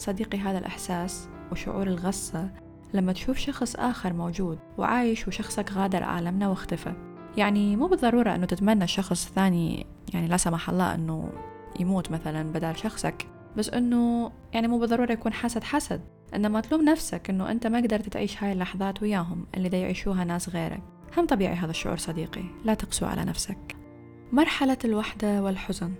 صديقي 0.00 0.38
هذا 0.38 0.58
الإحساس 0.58 1.28
وشعور 1.52 1.86
الغصة 1.86 2.48
لما 2.94 3.12
تشوف 3.12 3.38
شخص 3.38 3.76
آخر 3.76 4.12
موجود 4.12 4.58
وعايش 4.78 5.28
وشخصك 5.28 5.72
غادر 5.72 6.02
عالمنا 6.02 6.48
واختفى. 6.48 6.92
يعني 7.36 7.76
مو 7.76 7.86
بالضرورة 7.86 8.34
أنه 8.34 8.46
تتمنى 8.46 8.86
شخص 8.86 9.32
ثاني 9.34 9.86
يعني 10.14 10.28
لا 10.28 10.36
سمح 10.36 10.70
الله 10.70 10.94
أنه 10.94 11.32
يموت 11.80 12.10
مثلا 12.10 12.52
بدل 12.52 12.76
شخصك 12.76 13.26
بس 13.56 13.70
أنه 13.70 14.32
يعني 14.52 14.68
مو 14.68 14.78
بالضرورة 14.78 15.12
يكون 15.12 15.32
حسد 15.32 15.64
حسد 15.64 16.00
إنما 16.34 16.60
تلوم 16.60 16.84
نفسك 16.84 17.30
أنه 17.30 17.50
أنت 17.50 17.66
ما 17.66 17.78
قدرت 17.78 18.08
تعيش 18.08 18.42
هاي 18.42 18.52
اللحظات 18.52 19.02
وياهم 19.02 19.46
اللي 19.54 19.68
دا 19.68 19.78
يعيشوها 19.78 20.24
ناس 20.24 20.48
غيرك. 20.48 20.82
هم 21.16 21.26
طبيعي 21.26 21.54
هذا 21.54 21.70
الشعور 21.70 21.96
صديقي 21.96 22.44
لا 22.64 22.74
تقسو 22.74 23.06
على 23.06 23.24
نفسك. 23.24 23.76
مرحلة 24.32 24.78
الوحدة 24.84 25.42
والحزن. 25.42 25.92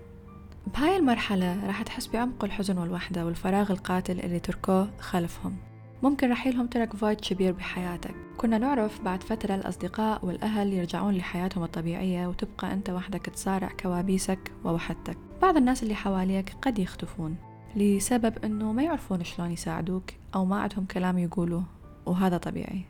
بهاي 0.67 0.97
المرحلة 0.97 1.67
راح 1.67 1.81
تحس 1.81 2.07
بعمق 2.07 2.43
الحزن 2.43 2.77
والوحدة 2.77 3.25
والفراغ 3.25 3.71
القاتل 3.71 4.19
اللي 4.19 4.39
تركوه 4.39 4.89
خلفهم. 4.99 5.55
ممكن 6.03 6.31
رحيلهم 6.31 6.67
ترك 6.67 6.95
فايد 6.95 7.19
كبير 7.21 7.51
بحياتك. 7.51 8.15
كنا 8.37 8.57
نعرف 8.57 9.01
بعد 9.01 9.23
فترة 9.23 9.55
الأصدقاء 9.55 10.25
والأهل 10.25 10.73
يرجعون 10.73 11.13
لحياتهم 11.13 11.63
الطبيعية 11.63 12.27
وتبقى 12.27 12.73
أنت 12.73 12.89
وحدك 12.89 13.25
تصارع 13.25 13.69
كوابيسك 13.79 14.51
ووحدتك. 14.63 15.17
بعض 15.41 15.57
الناس 15.57 15.83
اللي 15.83 15.95
حواليك 15.95 16.55
قد 16.61 16.79
يختفون 16.79 17.35
لسبب 17.75 18.33
أنه 18.45 18.71
ما 18.71 18.83
يعرفون 18.83 19.23
شلون 19.23 19.51
يساعدوك 19.51 20.03
أو 20.35 20.45
ما 20.45 20.59
عندهم 20.59 20.85
كلام 20.85 21.17
يقولوه 21.17 21.63
وهذا 22.05 22.37
طبيعي. 22.37 22.81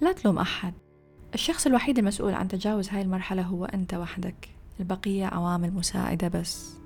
لا 0.00 0.12
تلوم 0.12 0.38
أحد. 0.38 0.74
الشخص 1.34 1.66
الوحيد 1.66 1.98
المسؤول 1.98 2.34
عن 2.34 2.48
تجاوز 2.48 2.88
هاي 2.88 3.02
المرحلة 3.02 3.42
هو 3.42 3.64
أنت 3.64 3.94
وحدك. 3.94 4.48
البقية 4.80 5.26
عوامل 5.26 5.72
مساعدة 5.72 6.28
بس. 6.28 6.78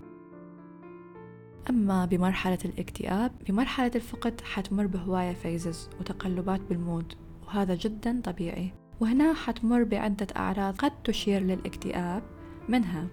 أما 1.71 2.07
بمرحلة 2.07 2.59
الاكتئاب 2.64 3.33
بمرحلة 3.49 3.90
الفقد 3.95 4.40
حتمر 4.40 4.87
بهواية 4.87 5.33
phases 5.32 5.90
وتقلبات 6.00 6.61
بال 6.61 6.78
mood 6.78 7.12
وهذا 7.47 7.75
جدا 7.75 8.21
طبيعي. 8.25 8.73
وهنا 9.00 9.35
حتمر 9.35 9.85
بعدة 9.85 10.26
أعراض 10.37 10.76
قد 10.76 11.02
تشير 11.02 11.42
للاكتئاب 11.42 12.23
منها 12.69 13.07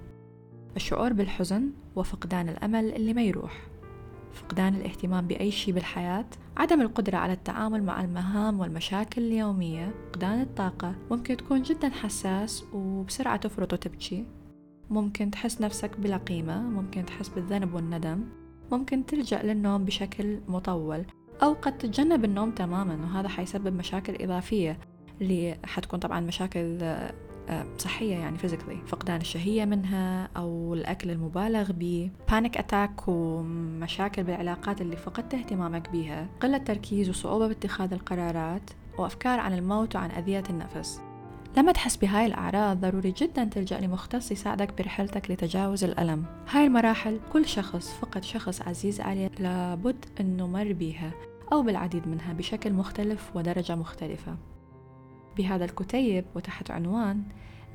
الشعور 0.76 1.14
بالحزن 1.14 1.72
وفقدان 1.96 2.50
الأمل 2.50 2.96
اللي 2.96 3.14
ما 3.14 3.22
يروح. 3.24 3.62
فقدان 4.34 4.76
الاهتمام 4.76 5.28
بأي 5.28 5.52
شيء 5.52 5.74
بالحياة 5.74 6.26
عدم 6.58 6.82
القدرة 6.82 7.18
على 7.18 7.34
التعامل 7.34 7.84
مع 7.84 8.02
المهام 8.04 8.60
والمشاكل 8.60 9.22
اليومية 9.22 9.94
فقدان 10.10 10.42
الطاقة 10.42 10.96
ممكن 11.12 11.38
تكون 11.38 11.62
جدا 11.62 11.90
حساس 11.90 12.64
وبسرعة 12.74 13.38
تفرط 13.38 13.74
وتبكي 13.74 14.26
ممكن 14.90 15.32
تحس 15.32 15.62
نفسك 15.62 16.00
بلا 16.00 16.18
قيمة 16.18 16.62
ممكن 16.62 17.06
تحس 17.06 17.30
بالذنب 17.30 17.74
والندم. 17.74 18.39
ممكن 18.72 19.06
تلجأ 19.06 19.44
للنوم 19.44 19.86
بشكل 19.86 20.40
مطول 20.48 21.06
أو 21.44 21.54
قد 21.54 21.78
تتجنب 21.78 22.26
النوم 22.26 22.52
تماما 22.52 23.06
وهذا 23.06 23.28
حيسبب 23.28 23.76
مشاكل 23.76 24.24
إضافية 24.24 24.80
اللي 25.22 25.58
حتكون 25.66 26.00
طبعا 26.00 26.20
مشاكل 26.20 26.78
آه، 27.50 27.66
صحية 27.78 28.16
يعني 28.16 28.38
physically 28.38 28.78
فقدان 28.88 29.22
الشهية 29.22 29.66
منها 29.66 30.30
أو 30.38 30.74
الأكل 30.74 31.12
المبالغ 31.12 31.72
به 31.72 32.12
panic 32.32 32.58
attack 32.58 33.08
ومشاكل 33.08 34.24
بالعلاقات 34.24 34.82
اللي 34.82 34.96
فقدت 34.96 35.34
اهتمامك 35.34 35.90
بيها 35.90 36.28
قلة 36.42 36.58
تركيز 36.58 37.10
وصعوبة 37.10 37.48
باتخاذ 37.48 37.94
القرارات 37.94 38.70
وأفكار 38.98 39.40
عن 39.40 39.54
الموت 39.54 39.96
وعن 39.96 40.12
أذية 40.12 40.44
النفس. 40.50 41.02
لما 41.58 41.72
تحس 41.72 41.96
بهاي 41.98 42.26
الأعراض 42.26 42.80
ضروري 42.80 43.12
جدا 43.12 43.44
تلجأ 43.44 43.80
لمختص 43.80 44.32
يساعدك 44.32 44.78
برحلتك 44.78 45.32
لتجاوز 45.32 45.84
الألم. 45.84 46.26
هاي 46.50 46.66
المراحل 46.66 47.20
كل 47.34 47.48
شخص 47.48 47.98
فقد 48.02 48.24
شخص 48.24 48.62
عزيز 48.62 49.02
عليه 49.02 49.32
لابد 49.40 50.06
أنه 50.20 50.48
مر 50.48 50.74
بيها 50.74 51.12
أو 51.52 51.62
بالعديد 51.62 52.08
منها 52.08 52.34
بشكل 52.34 52.74
مختلف 52.74 53.32
ودرجة 53.36 53.76
مختلفة. 53.76 54.36
بهذا 55.38 55.66
الكتيب 55.66 56.26
وتحت 56.36 56.72
عنوان 56.72 57.24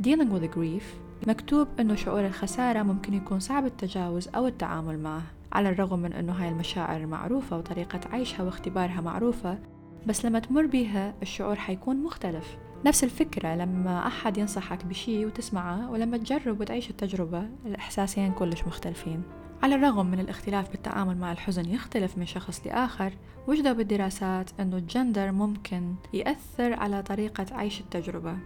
Dealing 0.03 0.33
with 0.35 0.57
Grief 0.57 0.85
مكتوب 1.29 1.69
أنه 1.81 1.95
شعور 1.95 2.27
الخسارة 2.27 2.83
ممكن 2.83 3.15
يكون 3.15 3.41
صعب 3.41 3.67
التجاوز 3.67 4.29
أو 4.29 4.47
التعامل 4.47 4.99
معه. 4.99 5.23
على 5.53 5.69
الرغم 5.69 5.99
من 5.99 6.13
أنه 6.13 6.33
هاي 6.33 6.49
المشاعر 6.49 7.07
معروفة 7.07 7.59
وطريقة 7.59 8.01
عيشها 8.13 8.43
واختبارها 8.43 9.01
معروفة 9.01 9.59
بس 10.07 10.25
لما 10.25 10.39
تمر 10.39 10.67
بيها 10.67 11.15
الشعور 11.23 11.57
حيكون 11.57 12.03
مختلف. 12.03 12.57
نفس 12.85 13.05
الفكرة 13.05 13.55
لما 13.55 14.07
أحد 14.07 14.39
ينصحك 14.39 14.85
بشي 14.85 15.27
وتسمعه 15.27 15.91
ولما 15.91 16.17
تجرب 16.17 16.61
وتعيش 16.61 16.91
التجربة 16.91 17.49
الإحساسين 17.67 18.33
كلش 18.33 18.65
مختلفين. 18.67 19.23
على 19.63 19.75
الرغم 19.75 20.07
من 20.07 20.21
الاختلاف 20.21 20.71
بالتعامل 20.71 21.17
مع 21.17 21.33
الحزن 21.33 21.69
يختلف 21.69 22.19
من 22.19 22.27
شخص 22.27 22.67
لآخر 22.67 23.13
وجدوا 23.49 23.73
بالدراسات 23.73 24.51
أنه 24.61 24.77
الجندر 24.77 25.33
ممكن 25.33 25.95
يأثر 26.13 26.73
على 26.73 27.03
طريقة 27.03 27.47
عيش 27.53 27.81
التجربة. 27.81 28.37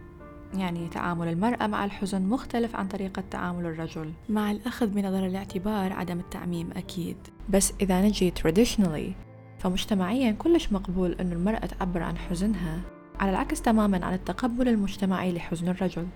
يعني 0.54 0.88
تعامل 0.88 1.28
المرأة 1.28 1.66
مع 1.66 1.85
الحزن 1.85 2.23
مختلف 2.23 2.76
عن 2.76 2.88
طريقة 2.88 3.23
تعامل 3.30 3.66
الرجل. 3.66 4.12
مع 4.28 4.50
الأخذ 4.50 4.87
بنظر 4.87 5.26
الاعتبار 5.26 5.92
عدم 5.92 6.18
التعميم 6.18 6.71
أكيد. 6.76 7.16
بس 7.49 7.73
إذا 7.80 8.02
نجي 8.02 8.33
traditionally 8.33 9.12
فمجتمعيا 9.59 10.33
كلش 10.33 10.73
مقبول 10.73 11.12
أن 11.12 11.33
المرأة 11.33 11.66
تعبر 11.66 12.02
عن 12.02 12.18
حزنها. 12.18 12.97
على 13.20 13.30
العكس 13.30 13.62
تماما 13.62 14.06
عن 14.06 14.14
التقبل 14.14 14.68
المجتمعي 14.68 15.32
لحزن 15.32 15.68
الرجل. 15.68 16.06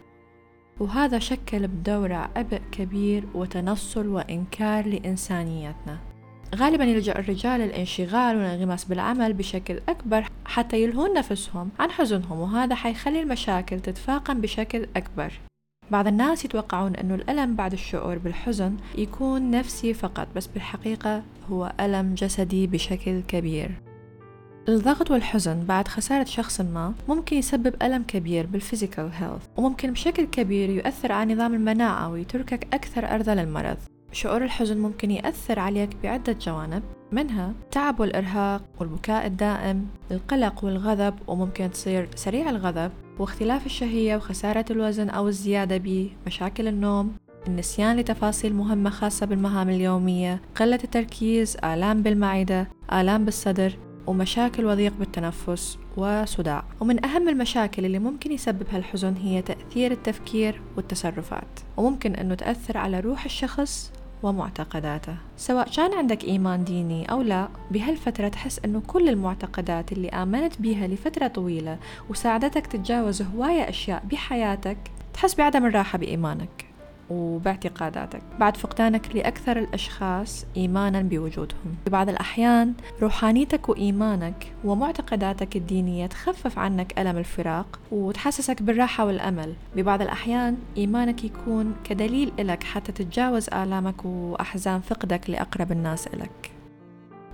وهذا 0.80 1.18
شكل 1.18 1.68
بدورة 1.68 2.30
عبء 2.36 2.60
كبير 2.72 3.24
وتنصل 3.34 4.06
وإنكار 4.06 4.86
لإنسانيتنا. 4.86 5.98
غالبا 6.54 6.84
يلجأ 6.84 7.18
الرجال 7.18 7.60
للانشغال 7.60 8.36
والانغماس 8.36 8.84
بالعمل 8.84 9.32
بشكل 9.32 9.80
أكبر 9.88 10.24
حتى 10.44 10.82
يلهون 10.82 11.14
نفسهم 11.14 11.70
عن 11.78 11.90
حزنهم 11.90 12.38
وهذا 12.38 12.74
حيخلي 12.74 13.22
المشاكل 13.22 13.80
تتفاقم 13.80 14.40
بشكل 14.40 14.86
أكبر. 14.96 15.32
بعض 15.90 16.06
الناس 16.06 16.44
يتوقعون 16.44 16.96
أنه 16.96 17.14
الألم 17.14 17.56
بعد 17.56 17.72
الشعور 17.72 18.18
بالحزن 18.18 18.76
يكون 18.98 19.50
نفسي 19.50 19.94
فقط 19.94 20.28
بس 20.36 20.46
بالحقيقة 20.46 21.22
هو 21.50 21.72
ألم 21.80 22.14
جسدي 22.14 22.66
بشكل 22.66 23.22
كبير. 23.22 23.70
الضغط 24.68 25.10
والحزن 25.10 25.64
بعد 25.64 25.88
خسارة 25.88 26.24
شخص 26.24 26.60
ما 26.60 26.94
ممكن 27.08 27.36
يسبب 27.36 27.74
ألم 27.82 28.02
كبير 28.02 28.46
بال 28.46 28.59
physical 28.59 29.10
health 29.14 29.46
وممكن 29.56 29.92
بشكل 29.92 30.24
كبير 30.24 30.70
يؤثر 30.70 31.12
على 31.12 31.34
نظام 31.34 31.54
المناعة 31.54 32.10
ويتركك 32.10 32.74
أكثر 32.74 33.14
عرضة 33.14 33.34
للمرض 33.34 33.76
شعور 34.12 34.44
الحزن 34.44 34.78
ممكن 34.78 35.10
يأثر 35.10 35.58
عليك 35.58 35.90
بعدة 36.02 36.32
جوانب 36.32 36.82
منها 37.12 37.52
التعب 37.64 38.00
والإرهاق 38.00 38.62
والبكاء 38.80 39.26
الدائم 39.26 39.86
القلق 40.10 40.64
والغضب 40.64 41.14
وممكن 41.26 41.70
تصير 41.70 42.08
سريع 42.14 42.50
الغضب 42.50 42.90
واختلاف 43.18 43.66
الشهية 43.66 44.16
وخسارة 44.16 44.64
الوزن 44.70 45.10
أو 45.10 45.28
الزيادة 45.28 45.76
به 45.76 46.10
مشاكل 46.26 46.68
النوم 46.68 47.16
النسيان 47.46 47.96
لتفاصيل 47.96 48.54
مهمة 48.54 48.90
خاصة 48.90 49.26
بالمهام 49.26 49.68
اليومية 49.68 50.40
قلة 50.56 50.78
التركيز 50.84 51.56
آلام 51.64 52.02
بالمعدة 52.02 52.68
آلام 52.92 53.24
بالصدر. 53.24 53.76
ومشاكل 54.06 54.64
وضيق 54.64 54.92
بالتنفس 54.98 55.78
وصداع. 55.96 56.64
ومن 56.80 57.04
أهم 57.04 57.28
المشاكل 57.28 57.84
اللي 57.84 57.98
ممكن 57.98 58.32
يسببها 58.32 58.78
الحزن 58.78 59.14
هي 59.14 59.42
تأثير 59.42 59.92
التفكير 59.92 60.60
والتصرفات 60.76 61.60
وممكن 61.76 62.14
أنه 62.14 62.34
تأثر 62.34 62.78
على 62.78 63.00
روح 63.00 63.24
الشخص 63.24 63.92
ومعتقداته. 64.22 65.16
سواء 65.36 65.68
كان 65.76 65.94
عندك 65.94 66.24
إيمان 66.24 66.64
ديني 66.64 67.10
أو 67.10 67.22
لا 67.22 67.48
بهالفترة 67.70 68.28
تحس 68.28 68.60
أنه 68.64 68.82
كل 68.86 69.08
المعتقدات 69.08 69.92
اللي 69.92 70.08
آمنت 70.08 70.60
بيها 70.60 70.86
لفترة 70.86 71.26
طويلة 71.26 71.78
وساعدتك 72.10 72.66
تتجاوز 72.66 73.22
هواية 73.22 73.68
أشياء 73.68 74.02
بحياتك 74.10 74.78
تحس 75.14 75.34
بعدم 75.34 75.66
الراحة 75.66 75.98
بإيمانك. 75.98 76.71
وباعتقاداتك. 77.12 78.22
بعد 78.40 78.56
فقدانك 78.56 79.16
لأكثر 79.16 79.58
الأشخاص 79.58 80.46
إيمانا 80.56 81.02
بوجودهم. 81.02 81.76
في 81.84 81.90
بعض 81.90 82.08
الأحيان 82.08 82.74
روحانيتك 83.02 83.68
وإيمانك 83.68 84.52
ومعتقداتك 84.64 85.56
الدينية 85.56 86.06
تخفف 86.06 86.58
عنك 86.58 86.98
ألم 86.98 87.18
الفراق 87.18 87.80
وتحسسك 87.92 88.62
بالراحة 88.62 89.04
والأمل. 89.06 89.54
ببعض 89.76 90.02
الأحيان 90.02 90.56
إيمانك 90.76 91.24
يكون 91.24 91.74
كدليل 91.84 92.32
إلك 92.38 92.62
حتى 92.62 92.92
تتجاوز 92.92 93.48
آلامك 93.48 94.04
وأحزان 94.04 94.80
فقدك 94.80 95.30
لأقرب 95.30 95.72
الناس 95.72 96.06
إلك. 96.06 96.50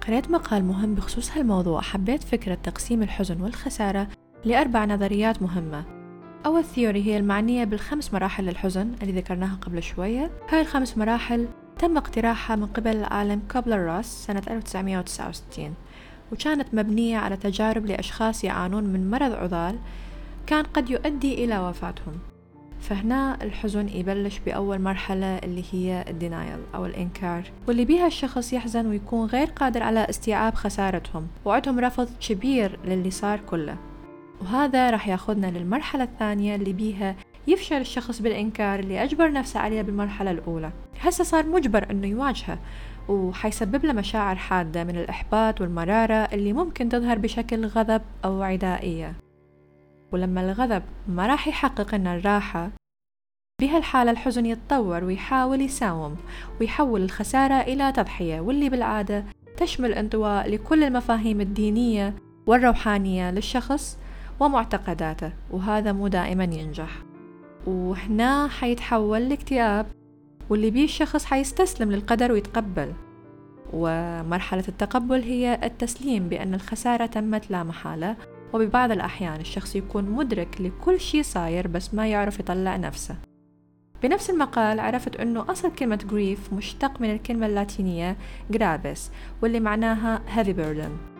قرأت 0.07 0.31
مقال 0.31 0.65
مهم 0.65 0.95
بخصوص 0.95 1.31
هالموضوع. 1.37 1.81
حبيت 1.81 2.23
فكرة 2.23 2.55
تقسيم 2.55 3.03
الحزن 3.03 3.41
والخسارة 3.41 4.09
لأربع 4.45 4.85
نظريات 4.85 5.43
مهمة. 5.43 5.98
أول 6.47 6.65
theory 6.65 7.07
هي 7.07 7.17
المعنية 7.17 7.65
بالخمس 7.65 8.15
مراحل 8.15 8.45
للحزن 8.45 8.93
اللي 9.03 9.21
ذكرناها 9.21 9.59
قبل 9.63 9.83
شوية. 9.83 10.31
هاي 10.49 10.61
الخمس 10.61 10.99
مراحل 10.99 11.49
تم 11.79 11.97
اقتراحها 11.97 12.57
من 12.57 12.67
قبل 12.67 12.97
العالم 12.97 13.43
كوبلر 13.53 13.97
روس 13.97 14.07
سنة 14.07 14.43
1969 14.51 15.75
وكانت 16.33 16.75
مبنية 16.75 17.17
على 17.19 17.37
تجارب 17.37 17.87
لأشخاص 17.87 18.45
يعانون 18.45 18.85
من 18.85 19.11
مرض 19.11 19.33
عضال 19.33 19.79
كان 20.47 20.65
قد 20.65 20.91
يؤدي 20.91 21.45
إلى 21.45 21.59
وفاتهم. 21.59 22.19
فهنا 22.81 23.39
الحزن 23.43 23.89
يبلش 23.89 24.39
بأول 24.47 24.81
مرحلة 24.81 25.39
اللي 25.39 25.65
هي 25.73 26.05
ال 26.09 26.16
denial 26.16 26.59
أو 26.75 26.87
الإنكار 26.87 27.43
واللي 27.69 27.85
بيها 27.85 28.07
الشخص 28.07 28.53
يحزن 28.53 28.87
ويكون 28.87 29.27
غير 29.27 29.47
قادر 29.47 29.83
على 29.83 30.07
استيعاب 30.11 30.55
خسارتهم 30.55 31.27
وعندهم 31.45 31.81
رفض 31.81 32.09
كبير 32.21 32.79
للي 32.85 33.11
صار 33.11 33.41
كله. 33.41 33.77
وهذا 34.41 34.91
راح 34.91 35.09
ياخذنا 35.09 35.47
للمرحلة 35.47 36.05
الثانية 36.05 36.55
اللي 36.55 36.73
بيها 36.73 37.17
يفشل 37.47 37.77
الشخص 37.81 38.23
بالإنكار 38.23 38.81
اللي 38.81 39.03
أجبر 39.03 39.33
نفسه 39.33 39.61
عليه 39.61 39.83
بالمرحلة 39.83 40.31
الأولى. 40.31 40.71
هسه 41.01 41.25
صار 41.25 41.47
مجبر 41.47 41.91
أنه 41.91 42.07
يواجهه 42.07 42.59
وحيسبب 43.09 43.85
له 43.85 43.93
مشاعر 43.93 44.37
حادة 44.37 44.85
من 44.85 44.97
الإحباط 44.97 45.61
والمرارة 45.61 46.15
اللي 46.15 46.53
ممكن 46.53 46.89
تظهر 46.89 47.19
بشكل 47.19 47.67
غضب 47.67 48.03
أو 48.25 48.43
عدائية. 48.43 49.15
ولما 50.13 50.41
الغضب 50.41 50.83
ما 51.09 51.27
راح 51.27 51.49
يحقق 51.49 51.95
لنا 51.95 52.17
الراحة 52.17 52.71
بهالحالة 53.61 54.11
الحزن 54.11 54.47
يتطور 54.47 55.05
ويحاول 55.05 55.61
يساوم 55.61 56.17
ويحول 56.61 57.03
الخسارة 57.03 57.55
إلى 57.55 57.93
تضحية 57.93 58.41
واللي 58.41 58.69
بالعادة 58.69 59.25
تشمل 59.57 59.93
انطواء 59.93 60.51
لكل 60.51 60.85
المفاهيم 60.85 61.41
الدينية 61.41 62.15
والروحانية 62.47 63.31
للشخص 63.31 63.99
ومعتقداته 64.41 65.33
وهذا 65.51 65.93
مو 65.93 66.09
دائما 66.09 66.45
ينجح. 66.45 67.03
وهنا 67.67 68.49
حيتحول 68.49 69.29
لاكتئاب 69.29 69.87
واللي 70.51 70.71
بيه 70.71 70.85
الشخص 70.85 71.25
حيستسلم 71.25 71.93
للقدر 71.93 72.33
ويتقبل. 72.33 72.93
ومرحلة 73.73 74.65
التقبل 74.69 75.23
هي 75.23 75.61
التسليم 75.65 76.29
بأن 76.29 76.55
الخسارة 76.55 77.07
تمت 77.07 77.51
لا 77.51 77.63
محالة 77.63 78.17
وببعض 78.53 78.91
الأحيان 78.91 79.41
الشخص 79.41 79.77
يكون 79.77 80.05
مدرك 80.05 80.61
لكل 80.61 81.01
شي 81.01 81.23
صاير 81.23 81.69
بس 81.69 81.95
ما 81.95 82.07
يعرف 82.07 82.41
يطلع 82.41 82.77
نفسه. 82.77 83.17
بنفس 84.03 84.31
المقال 84.31 84.81
عرفت 84.81 85.17
أنه 85.17 85.51
أصل 85.51 85.75
كلمة 85.75 85.99
grief 86.11 86.53
مشتق 86.53 87.01
من 87.01 87.11
الكلمة 87.11 87.47
اللاتينية 87.47 88.17
gravis 88.53 88.99
واللي 89.43 89.61
معناها 89.61 90.23
heavy 90.37 90.57
burden 90.57 91.18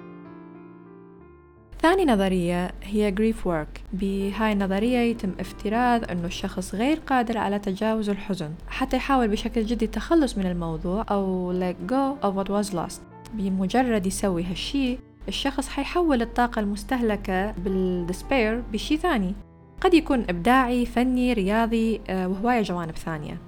ثاني 1.83 2.05
نظرية 2.05 2.71
هي 2.83 3.15
grief 3.15 3.47
work. 3.47 3.81
بهاي 3.93 4.53
النظرية 4.53 4.99
يتم 4.99 5.33
افتراض 5.41 6.11
أنه 6.11 6.27
الشخص 6.27 6.75
غير 6.75 6.99
قادر 7.07 7.39
على 7.39 7.59
تجاوز 7.59 8.09
الحزن 8.11 8.51
حتى 8.69 8.97
يحاول 8.97 9.29
بشكل 9.29 9.65
جدي 9.65 9.85
التخلص 9.85 10.39
من 10.39 10.47
الموضوع 10.47 11.05
أو 11.11 11.53
let 11.61 11.91
go 11.91 12.25
of 12.27 12.35
what 12.35 12.51
was 12.51 12.75
lost. 12.75 13.01
بمجرد 13.35 14.07
يسوي 14.07 14.45
هالشي 14.45 14.99
الشخص 15.29 15.69
حيحول 15.69 16.23
الطاقة 16.23 16.61
المستهلكة 16.61 17.51
بالدسبير 17.51 18.63
بشي 18.73 18.97
ثاني. 18.97 19.35
قد 19.81 19.95
يكون 19.95 20.25
إبداعي 20.29 20.87
فني 20.87 21.33
رياضي 21.33 22.01
آه، 22.09 22.29
وهواية 22.29 22.63
جوانب 22.63 22.97
ثانية. 22.97 23.39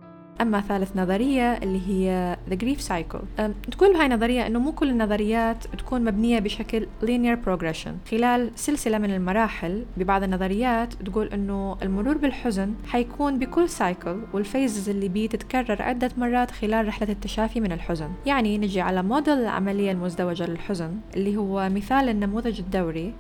أما 0.40 0.60
ثالث 0.60 0.96
نظرية 0.96 1.52
اللي 1.52 1.80
هي 1.88 2.36
The 2.50 2.54
Grief 2.54 2.88
Cycle. 2.88 3.50
تقول 3.70 3.92
بهاي 3.92 4.06
النظرية 4.06 4.46
أنه 4.46 4.58
مو 4.58 4.72
كل 4.72 4.90
النظريات 4.90 5.64
تكون 5.78 6.04
مبنية 6.04 6.38
بشكل 6.38 6.86
linear 7.02 7.36
progression. 7.46 8.10
خلال 8.10 8.50
سلسلة 8.54 8.98
من 8.98 9.14
المراحل 9.14 9.84
ببعض 9.96 10.22
النظريات 10.22 10.94
تقول 10.94 11.26
أنه 11.26 11.76
المرور 11.82 12.16
بالحزن 12.16 12.74
حيكون 12.86 13.38
بكل 13.38 13.68
cycle 13.68 14.20
وال 14.32 14.46
phases 14.46 14.88
اللي 14.88 15.08
بيه 15.08 15.28
تتكرر 15.28 15.82
عدة 15.82 16.10
مرات 16.18 16.50
خلال 16.50 16.88
رحلة 16.88 17.08
التشافي 17.08 17.60
من 17.60 17.72
الحزن. 17.72 18.10
يعني 18.26 18.58
نجي 18.58 18.80
على 18.80 19.02
موديل 19.02 19.38
العملية 19.38 19.92
المزدوجة 19.92 20.46
للحزن 20.46 20.96
اللي 21.16 21.36
هو 21.36 21.68
مثال 21.68 22.08
النموذج 22.08 22.60
الدوري 22.60 23.14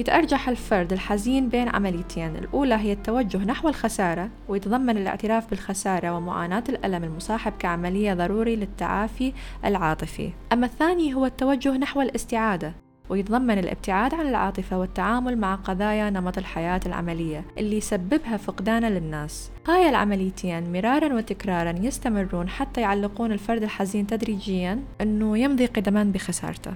يتأرجح 0.00 0.48
الفرد 0.48 0.92
الحزين 0.92 1.48
بين 1.48 1.68
عمليتين. 1.68 2.36
الأولى 2.36 2.74
هي 2.74 2.92
التوجه 2.92 3.38
نحو 3.38 3.68
الخسارة 3.68 4.30
ويتضمن 4.48 4.96
الاعتراف 4.96 5.50
بالخسارة 5.50 6.16
ومعاناة 6.16 6.64
الألم 6.68 7.04
المصاحب 7.04 7.52
كعملية 7.58 8.14
ضروري 8.14 8.56
للتعافي 8.56 9.32
العاطفي. 9.64 10.30
أما 10.52 10.66
الثاني 10.66 11.14
هو 11.14 11.26
التوجه 11.26 11.76
نحو 11.76 12.00
الاستعادة 12.00 12.74
ويتضمن 13.08 13.58
الابتعاد 13.58 14.14
عن 14.14 14.28
العاطفة 14.28 14.78
والتعامل 14.78 15.38
مع 15.38 15.54
قضايا 15.54 16.10
نمط 16.10 16.38
الحياة 16.38 16.80
العملية 16.86 17.44
اللي 17.58 17.76
يسببها 17.76 18.36
فقدانا 18.36 18.98
للناس. 18.98 19.50
هاي 19.68 19.88
العمليتين 19.88 20.72
مرارا 20.72 21.14
وتكرارا 21.14 21.74
يستمرون 21.82 22.48
حتى 22.48 22.80
يعلقون 22.80 23.32
الفرد 23.32 23.62
الحزين 23.62 24.06
تدريجيا 24.06 24.82
أنه 25.00 25.38
يمضي 25.38 25.66
قدما 25.66 26.04
بخسارته. 26.04 26.72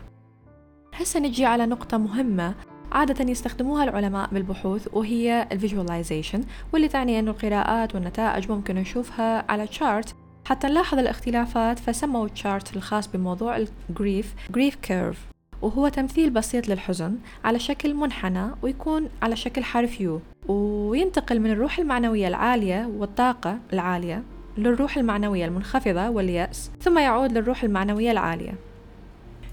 هسه 0.94 1.20
نجي 1.20 1.46
على 1.46 1.66
نقطة 1.66 1.98
مهمة. 1.98 2.54
عادة 2.94 3.30
يستخدموها 3.30 3.84
العلماء 3.84 4.28
بالبحوث 4.32 4.88
وهي 4.92 5.48
ال 5.52 5.59
visualization 5.59 6.44
واللي 6.72 6.88
تعني 6.88 7.18
أن 7.18 7.28
القراءات 7.28 7.94
والنتائج 7.94 8.50
ممكن 8.50 8.74
نشوفها 8.74 9.52
على 9.52 9.66
chart 9.66 10.14
حتى 10.44 10.66
نلاحظ 10.66 10.98
الاختلافات 10.98 11.78
فسموا 11.78 12.26
ال 12.26 12.35
chart 12.35 12.76
الخاص 12.76 13.08
بموضوع 13.08 13.64
ال 13.90 13.98
grief 13.98 14.34
grief 14.50 14.74
curve 14.74 15.26
وهو 15.62 15.88
تمثيل 15.88 16.30
بسيط 16.30 16.68
للحزن 16.68 17.18
على 17.44 17.58
شكل 17.58 17.94
منحنى 17.94 18.50
ويكون 18.62 19.08
على 19.22 19.36
شكل 19.36 19.64
حرف 19.64 20.00
U 20.00 20.20
وينتقل 20.48 21.40
من 21.40 21.50
الروح 21.50 21.78
المعنوية 21.78 22.28
العالية 22.28 22.90
والطاقة 22.96 23.58
العالية 23.72 24.22
للروح 24.58 24.96
المعنوية 24.96 25.44
المنخفضة 25.44 26.10
واليأس 26.10 26.70
ثم 26.80 26.98
يعود 26.98 27.32
للروح 27.32 27.64
المعنوية 27.64 28.10
العالية. 28.10 28.54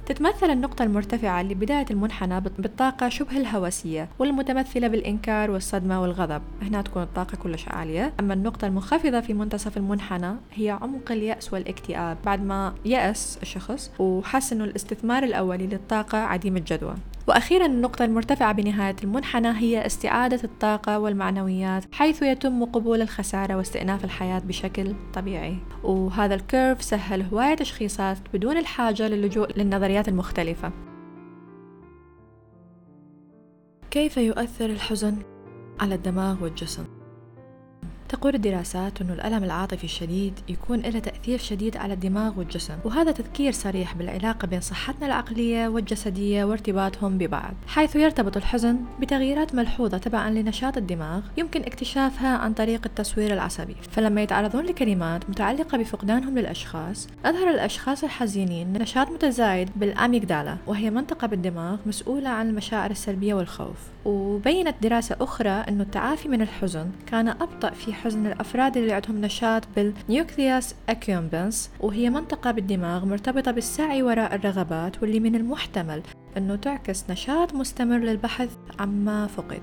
تتمثل 0.06 0.50
النقطة 0.50 0.84
المرتفعة 0.84 1.44
لبداية 1.44 1.86
المنحنى 1.92 2.42
بالطاقة 2.42 3.10
شبه 3.10 3.38
الهوسية 3.38 4.10
والمتمثلة 4.20 4.88
بالإنكار 4.88 5.52
والصدمة 5.52 6.02
والغضب. 6.02 6.42
هنا 6.62 6.82
تكون 6.82 7.04
الطاقة 7.04 7.36
كلش 7.36 7.68
عالية. 7.68 8.14
أما 8.20 8.34
النقطة 8.34 8.68
المنخفضة 8.68 9.20
في 9.20 9.34
منتصف 9.34 9.78
المنحنى 9.78 10.36
هي 10.54 10.70
عمق 10.70 11.12
اليأس 11.12 11.54
والاكتئاب 11.54 12.18
بعد 12.26 12.46
ما 12.46 12.74
يأس 12.86 13.40
الشخص 13.42 13.92
وحس 14.00 14.54
أنه 14.54 14.64
الاستثمار 14.64 15.24
الأولي 15.24 15.68
للطاقة 15.68 16.18
عديم 16.18 16.58
الجدوى. 16.58 16.96
وأخيرا 17.32 17.65
النقطة 17.65 18.06
المرتفعة 18.06 18.52
بنهاية 18.52 18.96
المنحنى 19.04 19.48
هي 19.48 19.86
استعادة 19.86 20.39
الطاقة 20.44 21.00
والمعنويات 21.00 21.84
حيث 21.91 22.22
يتم 22.22 22.65
قبول 22.65 23.02
الخسارة 23.02 23.56
واستئناف 23.56 24.06
الحياة 24.06 24.39
بشكل 24.39 24.96
طبيعي 25.13 25.58
وهذا 25.84 26.36
الكيرف 26.36 26.84
سهل 26.84 27.22
هواية 27.22 27.56
تشخيصات 27.56 28.17
بدون 28.34 28.58
الحاجة 28.58 29.08
للجوء 29.08 29.58
للنظريات 29.58 30.08
المختلفة 30.08 30.72
كيف 33.91 34.17
يؤثر 34.17 34.65
الحزن 34.65 35.17
على 35.80 35.96
الدماغ 35.96 36.44
والجسم؟ 36.44 37.01
تقول 38.12 38.36
الدراسات 38.36 39.02
أن 39.02 39.10
الألم 39.10 39.43
العاطفي 39.43 39.84
الشديد 39.84 40.34
يكون 40.50 40.80
له 40.80 41.00
تأثير 41.00 41.39
شديد 41.39 41.78
على 41.78 41.93
الدماغ 41.93 42.39
والجسم 42.39 42.78
وهذا 42.86 43.12
تذكير 43.12 43.52
صريح 43.52 43.95
بالعلاقة 43.95 44.45
بين 44.45 44.62
صحتنا 44.62 45.08
العقلية 45.08 45.67
والجسدية 45.67 46.43
وارتباطهم 46.43 47.17
ببعض 47.17 47.54
حيث 47.67 47.95
يرتبط 47.95 48.38
الحزن 48.38 48.80
بتغييرات 49.00 49.56
ملحوظة 49.56 49.97
تبعا 49.97 50.30
لنشاط 50.30 50.78
الدماغ 50.78 51.21
يمكن 51.38 51.62
اكتشافها 51.62 52.38
عن 52.38 52.54
طريق 52.54 52.82
التصوير 52.86 53.34
العصبي. 53.34 53.76
فلما 53.91 54.21
يتعرضون 54.21 54.65
لكلمات 54.65 55.30
متعلقة 55.30 55.78
بفقدانهم 55.78 56.38
للأشخاص 56.38 57.08
أظهر 57.26 57.50
الأشخاص 57.50 58.04
الحزينين 58.04 58.74
نشاط 58.74 59.10
متزايد 59.10 59.69
بال 59.76 59.92
amygdala 59.92 60.58
وهي 60.67 60.89
منطقة 60.89 61.28
بالدماغ 61.28 61.78
مسؤولة 61.86 62.30
عن 62.30 62.50
المشاعر 62.50 62.91
السلبية 62.91 63.34
والخوف. 63.34 63.78
وبينت 64.06 64.76
دراسة 64.82 65.15
أخرى 65.21 65.50
أن 65.50 65.82
التعافي 65.82 66.30
من 66.30 66.41
الحزن 66.41 66.88
كان 67.08 67.28
أبطأ 67.28 67.69
في 67.69 67.93
حزن 68.04 68.28
الأفراد 68.28 68.78
اللي 68.78 68.94
عندهم 68.94 69.22
نشاط 69.22 69.64
بال 69.76 69.98
nucleus 69.98 70.76
accumbens 70.90 71.70
وهي 71.80 72.10
منطقة 72.10 72.52
بالدماغ 72.52 73.06
مرتبطة 73.06 73.52
بالسعي 73.52 74.04
وراء 74.04 74.36
الرغبات 74.36 75.02
واللي 75.02 75.20
من 75.20 75.36
المحتمل 75.36 76.02
أنه 76.38 76.56
تعكس 76.56 77.10
نشاط 77.10 77.54
مستمر 77.54 77.98
للبحث 77.98 78.50
عما 78.80 79.28
فقد. 79.28 79.62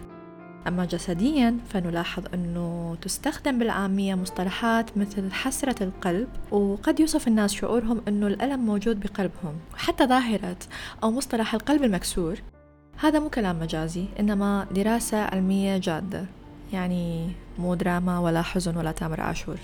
أما 0.67 0.85
جسديا 0.85 1.57
فنلاحظ 1.69 2.25
أنه 2.35 2.97
تستخدم 3.03 3.59
بالعامية 3.59 4.15
مصطلحات 4.15 4.99
مثل 4.99 5.33
حسرة 5.33 5.83
القلب 5.83 6.29
وقد 6.51 7.01
يوصف 7.01 7.29
الناس 7.29 7.53
شعورهم 7.53 8.01
أنه 8.09 8.27
الألم 8.27 8.61
موجود 8.61 9.01
بقلبهم 9.01 9.55
وحتى 9.75 10.07
ظاهرة 10.07 10.59
أو 11.03 11.11
مصطلح 11.11 11.55
القلب 11.55 11.85
المكسور. 11.85 12.39
هذا 13.01 13.19
مو 13.19 13.29
كلام 13.29 13.61
مجازي 13.61 14.05
إنما 14.21 14.67
دراسة 14.75 15.19
علمية 15.19 15.79
جادة. 15.79 16.38
يعني 16.73 17.31
مو 17.59 17.75
دراما 17.75 18.19
ولا 18.19 18.43
حزن 18.43 18.77
ولا 18.77 18.93
تامر 18.93 19.21
عاشور. 19.21 19.59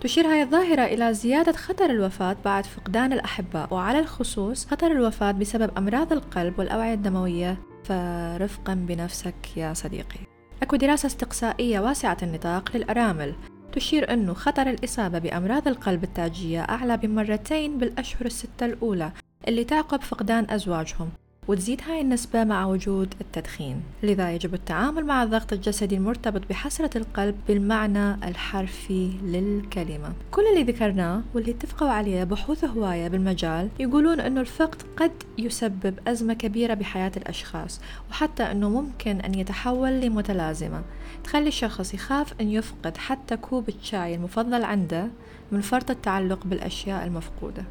تشير 0.00 0.26
هذه 0.26 0.42
الظاهرة 0.42 0.82
إلى 0.84 1.14
زيادة 1.14 1.52
خطر 1.52 1.90
الوفاة 1.90 2.36
بعد 2.44 2.66
فقدان 2.66 3.12
الأحباء 3.12 3.74
وعلى 3.74 3.98
الخصوص 3.98 4.66
خطر 4.66 4.86
الوفاة 4.86 5.32
بسبب 5.32 5.70
أمراض 5.78 6.12
القلب 6.12 6.58
والأوعية 6.58 6.94
الدموية. 6.94 7.56
فرفقا 7.84 8.74
بنفسك 8.74 9.56
يا 9.56 9.74
صديقي. 9.74 10.20
أكو 10.62 10.76
دراسة 10.76 11.06
استقصائية 11.06 11.80
واسعة 11.80 12.16
النطاق 12.22 12.76
للأرامل. 12.76 13.34
تشير 13.72 14.12
أنه 14.12 14.34
خطر 14.34 14.70
الإصابة 14.70 15.18
بأمراض 15.18 15.68
القلب 15.68 16.04
التاجية 16.04 16.60
أعلى 16.60 16.96
بمرتين 16.96 17.78
بالأشهر 17.78 18.26
الستة 18.26 18.66
الأولى 18.66 19.12
اللي 19.48 19.64
تعقب 19.64 20.02
فقدان 20.02 20.46
أزواجهم. 20.50 21.10
وتزيد 21.48 21.80
هاي 21.88 22.00
النسبة 22.00 22.44
مع 22.44 22.66
وجود 22.66 23.14
التدخين. 23.20 23.82
لذا 24.02 24.32
يجب 24.32 24.54
التعامل 24.54 25.04
مع 25.04 25.22
الضغط 25.22 25.52
الجسدي 25.52 25.96
المرتبط 25.96 26.42
بحسرة 26.50 26.98
القلب 26.98 27.36
بالمعنى 27.48 28.14
الحرفي 28.14 29.10
للكلمة. 29.22 30.12
كل 30.30 30.42
اللي 30.42 30.72
ذكرناه 30.72 31.22
واللي 31.34 31.50
اتفقوا 31.50 31.88
عليه 31.88 32.24
بحوث 32.24 32.64
هواية 32.64 33.08
بالمجال 33.08 33.68
يقولون 33.78 34.20
أنه 34.20 34.40
الفقد 34.40 34.82
قد 34.96 35.12
يسبب 35.38 35.98
أزمة 36.08 36.34
كبيرة 36.34 36.74
بحياة 36.74 37.12
الأشخاص 37.16 37.80
وحتى 38.10 38.42
أنه 38.42 38.68
ممكن 38.68 39.20
أن 39.20 39.34
يتحول 39.34 40.00
لمتلازمة. 40.00 40.82
تخلي 41.24 41.48
الشخص 41.48 41.94
يخاف 41.94 42.40
أن 42.40 42.50
يفقد 42.50 42.96
حتى 42.96 43.36
كوب 43.36 43.68
الشاي 43.68 44.14
المفضل 44.14 44.64
عنده 44.64 45.08
من 45.52 45.60
فرط 45.60 45.90
التعلق 45.90 46.46
بالأشياء 46.46 47.06
المفقودة. 47.06 47.64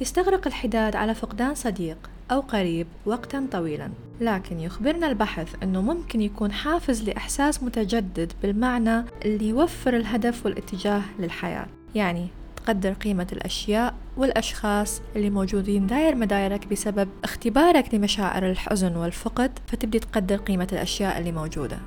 يستغرق 0.00 0.46
الحداد 0.46 0.96
على 0.96 1.14
فقدان 1.14 1.54
صديق. 1.54 2.10
أو 2.30 2.40
قريب 2.40 2.86
وقتا 3.06 3.46
طويلا. 3.52 3.90
لكن 4.20 4.60
يخبرنا 4.60 5.06
البحث 5.06 5.54
أنه 5.62 5.82
ممكن 5.82 6.20
يكون 6.20 6.52
حافز 6.52 7.02
لإحساس 7.02 7.62
متجدد 7.62 8.32
بالمعنى 8.42 9.04
اللي 9.24 9.48
يوفر 9.48 9.96
الهدف 9.96 10.46
والاتجاه 10.46 11.02
للحياة. 11.18 11.66
يعني 11.94 12.26
تقدر 12.56 12.92
قيمة 12.92 13.26
الأشياء 13.32 13.94
والأشخاص 14.16 15.02
اللي 15.16 15.30
موجودين 15.30 15.86
داير 15.86 16.14
مدايرك 16.14 16.66
بسبب 16.66 17.08
اختبارك 17.24 17.94
لمشاعر 17.94 18.50
الحزن 18.50 18.96
والفقد 18.96 19.58
فتبدي 19.66 19.98
تقدر 19.98 20.36
قيمة 20.36 20.68
الأشياء 20.72 21.18
اللي 21.18 21.32
موجودة. 21.32 21.78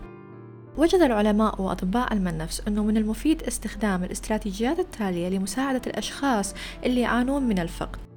وجد 0.78 1.02
العلماء 1.02 1.62
وأطباء 1.62 2.13
علم 2.13 2.28
النفس 2.28 2.62
أنه 2.67 2.84
من 2.84 2.97
المفيد 2.97 3.43
استخدام 3.43 4.04
الاستراتيجيات 4.04 4.80
التالية 4.80 5.30
لمساعدة 5.30 5.82
الأشخاص 5.88 6.56
اللي 6.86 7.02
يعانون 7.02 7.43
من 7.43 7.60
الفقد. 7.60 8.09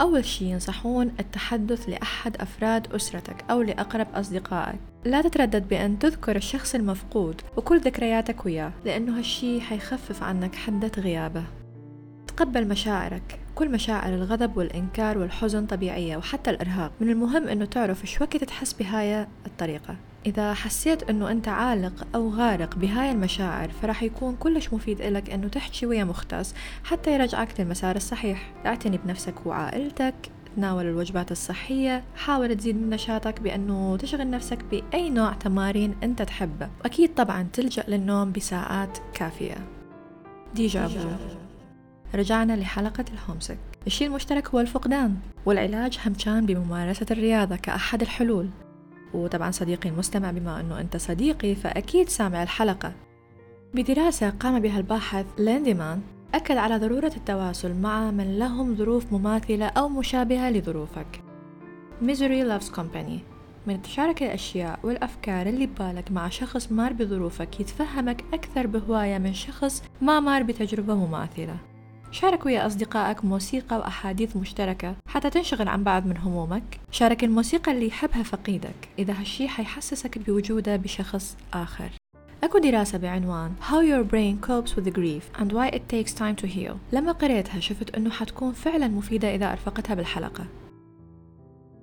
أول 0.00 0.24
شي 0.24 0.44
ينصحون 0.44 1.12
التحدث 1.20 1.88
لأحد 1.88 2.36
أفراد 2.36 2.92
أسرتك 2.92 3.44
أو 3.50 3.62
لأقرب 3.62 4.06
أصدقائك. 4.14 4.80
لا 5.04 5.22
تتردد 5.22 5.68
بأن 5.68 5.98
تذكر 5.98 6.36
الشخص 6.36 6.74
المفقود 6.74 7.40
وكل 7.56 7.80
ذكرياتك 7.80 8.46
وياه 8.46 8.72
لأنه 8.84 9.18
هالشي 9.18 9.60
حيخفف 9.60 10.22
عنك 10.22 10.54
حدة 10.54 10.90
غيابه. 10.98 11.44
تقبل 12.26 12.68
مشاعرك. 12.68 13.40
كل 13.54 13.70
مشاعر 13.70 14.14
الغضب 14.14 14.56
والإنكار 14.56 15.18
والحزن 15.18 15.66
طبيعية 15.66 16.16
وحتى 16.16 16.50
الإرهاق. 16.50 16.92
من 17.00 17.10
المهم 17.10 17.48
أنه 17.48 17.64
تعرف 17.64 18.02
إيش 18.02 18.20
وقت 18.20 18.44
تحس 18.44 18.72
بهاي 18.72 19.26
الطريقة. 19.46 19.96
إذا 20.26 20.54
حسيت 20.54 21.10
أنه 21.10 21.30
أنت 21.30 21.48
عالق 21.48 22.06
أو 22.14 22.28
غارق 22.28 22.74
بهاي 22.74 23.10
المشاعر 23.10 23.70
فراح 23.70 24.02
يكون 24.02 24.36
كلش 24.36 24.72
مفيد 24.72 25.00
إلك 25.00 25.30
أنه 25.30 25.48
تحكي 25.48 25.86
ويا 25.86 26.04
مختص 26.04 26.54
حتى 26.84 27.14
يرجعك 27.14 27.60
للمسار 27.60 27.96
الصحيح. 27.96 28.52
اعتني 28.66 28.98
بنفسك 28.98 29.46
وعائلتك 29.46 30.14
تناول 30.56 30.86
الوجبات 30.86 31.32
الصحية 31.32 32.04
حاول 32.16 32.56
تزيد 32.56 32.76
من 32.76 32.90
نشاطك 32.90 33.40
بأنه 33.40 33.96
تشغل 33.96 34.30
نفسك 34.30 34.64
بأي 34.64 35.10
نوع 35.10 35.32
تمارين 35.32 35.94
أنت 36.02 36.22
تحبه 36.22 36.70
وأكيد 36.80 37.14
طبعا 37.14 37.48
تلجأ 37.52 37.84
للنوم 37.88 38.32
بساعات 38.32 38.98
كافية. 39.14 39.56
ديجافو 40.54 41.08
رجعنا 42.14 42.52
لحلقة 42.56 43.04
الهومسك. 43.12 43.58
الشيء 43.86 44.08
المشترك 44.08 44.48
هو 44.48 44.60
الفقدان 44.60 45.16
والعلاج 45.46 45.98
هم 46.06 46.12
كان 46.12 46.46
بممارسة 46.46 47.06
الرياضة 47.10 47.56
كأحد 47.56 48.02
الحلول. 48.02 48.50
وطبعا 49.14 49.50
صديقي 49.50 49.88
المستمع 49.88 50.30
بما 50.30 50.60
أنه 50.60 50.80
أنت 50.80 50.96
صديقي 50.96 51.54
فأكيد 51.54 52.08
سامع 52.08 52.42
الحلقة. 52.42 52.92
بدراسة 53.74 54.30
قام 54.30 54.60
بها 54.60 54.78
الباحث 54.78 55.26
لانديمان 55.38 56.00
أكد 56.34 56.56
على 56.56 56.78
ضرورة 56.78 57.12
التواصل 57.16 57.74
مع 57.74 58.10
من 58.10 58.38
لهم 58.38 58.76
ظروف 58.76 59.12
مماثلة 59.12 59.66
أو 59.66 59.88
مشابهة 59.88 60.50
لظروفك. 60.50 61.22
Misery 62.02 62.44
Loves 62.50 62.76
Company 62.76 63.20
من 63.66 63.82
تشارك 63.82 64.22
الأشياء 64.22 64.78
والأفكار 64.82 65.46
اللي 65.46 65.66
ببالك 65.66 66.12
مع 66.12 66.28
شخص 66.28 66.72
مار 66.72 66.92
بظروفك 66.92 67.60
يتفهمك 67.60 68.24
أكثر 68.32 68.66
بهواية 68.66 69.18
من 69.18 69.34
شخص 69.34 69.82
ما 70.00 70.20
مار 70.20 70.42
بتجربة 70.42 70.94
مماثلة. 70.94 71.56
شارك 72.12 72.46
ويا 72.46 72.66
أصدقائك 72.66 73.24
موسيقى 73.24 73.78
وأحاديث 73.78 74.36
مشتركة 74.36 74.94
حتى 75.06 75.30
تنشغل 75.30 75.68
عن 75.68 75.84
بعض 75.84 76.06
من 76.06 76.16
همومك. 76.16 76.80
شارك 76.90 77.24
الموسيقى 77.24 77.72
اللي 77.72 77.86
يحبها 77.86 78.22
فقيدك 78.22 78.88
إذا 78.98 79.12
هالشي 79.20 79.48
حيحسسك 79.48 80.18
بوجودة 80.18 80.76
بشخص 80.76 81.36
آخر. 81.52 81.90
أكو 82.44 82.58
دراسة 82.58 82.98
بعنوان 82.98 83.52
How 83.70 83.82
your 83.82 84.04
brain 84.12 84.48
copes 84.48 84.76
with 84.76 84.94
grief 84.94 85.40
and 85.40 85.52
why 85.52 85.68
it 85.68 85.82
takes 85.88 86.12
time 86.14 86.42
to 86.42 86.46
heal. 86.46 86.74
لما 86.92 87.12
قريتها 87.12 87.60
شفت 87.60 87.94
أنه 87.94 88.10
حتكون 88.10 88.52
فعلا 88.52 88.88
مفيدة 88.88 89.34
إذا 89.34 89.52
أرفقتها 89.52 89.94
بالحلقة. 89.94 90.46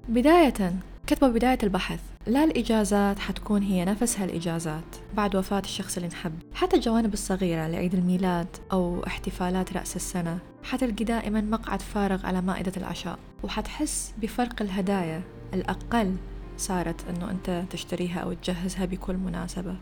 بداية 0.09 0.73
كتبوا 1.07 1.27
بداية 1.27 1.57
البحث 1.63 1.99
لا 2.27 2.43
الإجازات 2.43 3.19
حتكون 3.19 3.63
هي 3.63 3.85
نفسها 3.85 4.25
الإجازات 4.25 4.83
بعد 5.13 5.35
وفاة 5.35 5.59
الشخص 5.59 5.97
اللي 5.97 6.09
نحب. 6.09 6.33
حتى 6.53 6.75
الجوانب 6.75 7.13
الصغيرة 7.13 7.67
لعيد 7.67 7.93
الميلاد 7.93 8.47
أو 8.71 9.03
احتفالات 9.07 9.73
رأس 9.73 9.95
السنة 9.95 10.39
حتلقي 10.63 11.03
دائما 11.03 11.41
مقعد 11.41 11.81
فارغ 11.81 12.25
على 12.25 12.41
مائدة 12.41 12.71
العشاء 12.77 13.19
وحتحس 13.43 14.13
بفرق 14.21 14.61
الهدايا 14.61 15.21
الأقل 15.53 16.15
صارت 16.57 17.09
أنه 17.09 17.31
أنت 17.31 17.63
تشتريها 17.69 18.19
أو 18.19 18.33
تجهزها 18.33 18.85
بكل 18.85 19.17
مناسبة. 19.17 19.75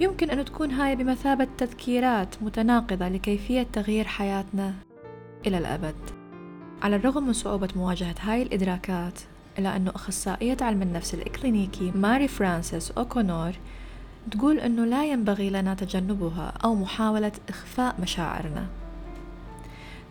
يمكن 0.00 0.30
أن 0.30 0.44
تكون 0.44 0.70
هاي 0.70 0.96
بمثابة 0.96 1.48
تذكيرات 1.58 2.42
متناقضة 2.42 3.08
لكيفية 3.08 3.66
تغيير 3.72 4.04
حياتنا 4.04 4.74
إلى 5.46 5.58
الأبد. 5.58 5.96
على 6.82 6.96
الرغم 6.96 7.26
من 7.26 7.32
صعوبة 7.32 7.68
مواجهة 7.76 8.14
هاي 8.20 8.42
الإدراكات 8.42 9.20
إلا 9.58 9.76
أنه 9.76 9.90
أخصائية 9.94 10.56
علم 10.60 10.82
النفس 10.82 11.14
الإكلينيكي 11.14 11.90
ماري 11.90 12.28
فرانسيس 12.28 12.90
أوكونور 12.90 13.52
تقول 14.30 14.58
أنه 14.58 14.84
لا 14.84 15.06
ينبغي 15.06 15.50
لنا 15.50 15.74
تجنبها 15.74 16.52
أو 16.64 16.74
محاولة 16.74 17.32
إخفاء 17.48 17.94
مشاعرنا. 18.02 18.66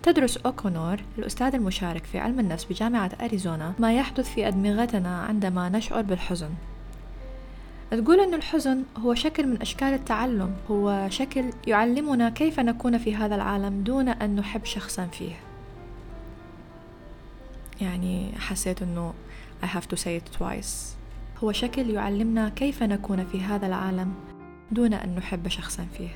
تدرس 0.03 0.37
أوكونور 0.37 0.97
الأستاذ 1.17 1.55
المشارك 1.55 2.03
في 2.03 2.19
علم 2.19 2.39
النفس 2.39 2.65
بجامعة 2.65 3.11
أريزونا 3.21 3.73
ما 3.79 3.93
يحدث 3.93 4.33
في 4.33 4.47
أدمغتنا 4.47 5.21
عندما 5.21 5.69
نشعر 5.69 6.01
بالحزن. 6.01 6.49
تقول 7.91 8.19
أن 8.19 8.33
الحزن 8.33 8.83
هو 8.97 9.15
شكل 9.15 9.47
من 9.47 9.61
أشكال 9.61 9.87
التعلم 9.87 10.55
هو 10.71 11.07
شكل 11.09 11.45
يعلمنا 11.67 12.29
كيف 12.29 12.59
نكون 12.59 12.97
في 12.97 13.15
هذا 13.15 13.35
العالم 13.35 13.83
دون 13.83 14.09
أن 14.09 14.35
نحب 14.35 14.65
شخصا 14.65 15.05
فيه. 15.05 15.35
يعني 17.81 18.31
حسيت 18.39 18.81
أنه 18.81 19.13
I 19.63 19.65
have 19.65 19.87
to 19.87 19.97
say 19.97 20.21
it 20.21 20.39
twice. 20.39 20.97
هو 21.43 21.51
شكل 21.51 21.89
يعلمنا 21.89 22.49
كيف 22.49 22.83
نكون 22.83 23.25
في 23.25 23.41
هذا 23.41 23.67
العالم 23.67 24.13
دون 24.71 24.93
أن 24.93 25.15
نحب 25.15 25.47
شخصا 25.47 25.87
فيه. 25.97 26.09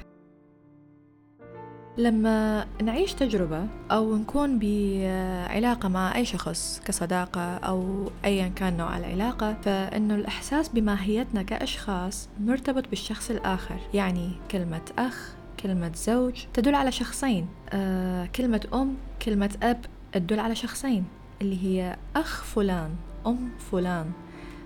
لما 1.97 2.65
نعيش 2.84 3.13
تجربة 3.13 3.67
أو 3.91 4.17
نكون 4.17 4.60
بعلاقة 4.60 5.89
مع 5.89 6.15
أي 6.15 6.25
شخص 6.25 6.82
كصداقة 6.86 7.58
أو 7.58 8.10
أيا 8.25 8.47
كان 8.47 8.77
نوع 8.77 8.97
العلاقة 8.97 9.54
فإنه 9.54 10.15
الإحساس 10.15 10.69
بماهيتنا 10.69 11.43
كأشخاص 11.43 12.30
مرتبط 12.39 12.88
بالشخص 12.89 13.32
الآخر 13.32 13.77
يعني 13.93 14.32
كلمة 14.51 14.82
أخ 14.99 15.36
كلمة 15.60 15.91
زوج 15.95 16.45
تدل 16.54 16.75
على 16.75 16.91
شخصين. 16.91 17.47
آه 17.69 18.25
كلمة 18.25 18.67
أم 18.73 18.95
كلمة 19.21 19.58
أب 19.63 19.86
تدل 20.12 20.39
على 20.39 20.56
شخصين 20.56 21.06
اللي 21.41 21.63
هي 21.63 21.97
أخ 22.15 22.43
فلان. 22.43 22.95
أم 23.28 23.50
فلان. 23.72 24.12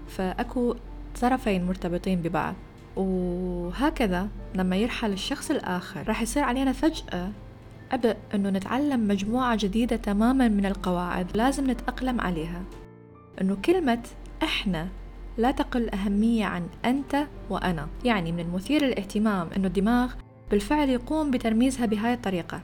فأكو 0.07 0.75
طرفين 1.21 1.65
مرتبطين 1.65 2.21
ببعض. 2.21 2.55
وهكذا 2.95 4.27
لما 4.55 4.75
يرحل 4.75 5.13
الشخص 5.13 5.51
الآخر 5.51 6.07
راح 6.07 6.21
يصير 6.21 6.43
علينا 6.43 6.71
فجأة 6.71 7.31
عبء 7.91 8.17
أنه 8.33 8.49
نتعلم 8.49 9.07
مجموعة 9.07 9.55
جديدة 9.55 9.95
تماما 9.95 10.47
من 10.47 10.65
القواعد 10.65 11.37
لازم 11.37 11.71
نتأقلم 11.71 12.21
عليها. 12.21 12.63
أنه 13.41 13.57
كلمة 13.65 14.01
إحنا 14.43 14.87
لا 15.37 15.51
تقل 15.51 15.89
أهمية 15.89 16.45
عن 16.45 16.67
أنت 16.85 17.27
وأنا. 17.49 17.87
يعني 18.05 18.31
من 18.31 18.39
المثير 18.39 18.83
للاهتمام 18.83 19.47
أنه 19.57 19.67
الدماغ 19.67 20.13
بالفعل 20.51 20.89
يقوم 20.89 21.31
بترميزها 21.31 21.85
بهاي 21.85 22.13
الطريقة. 22.13 22.61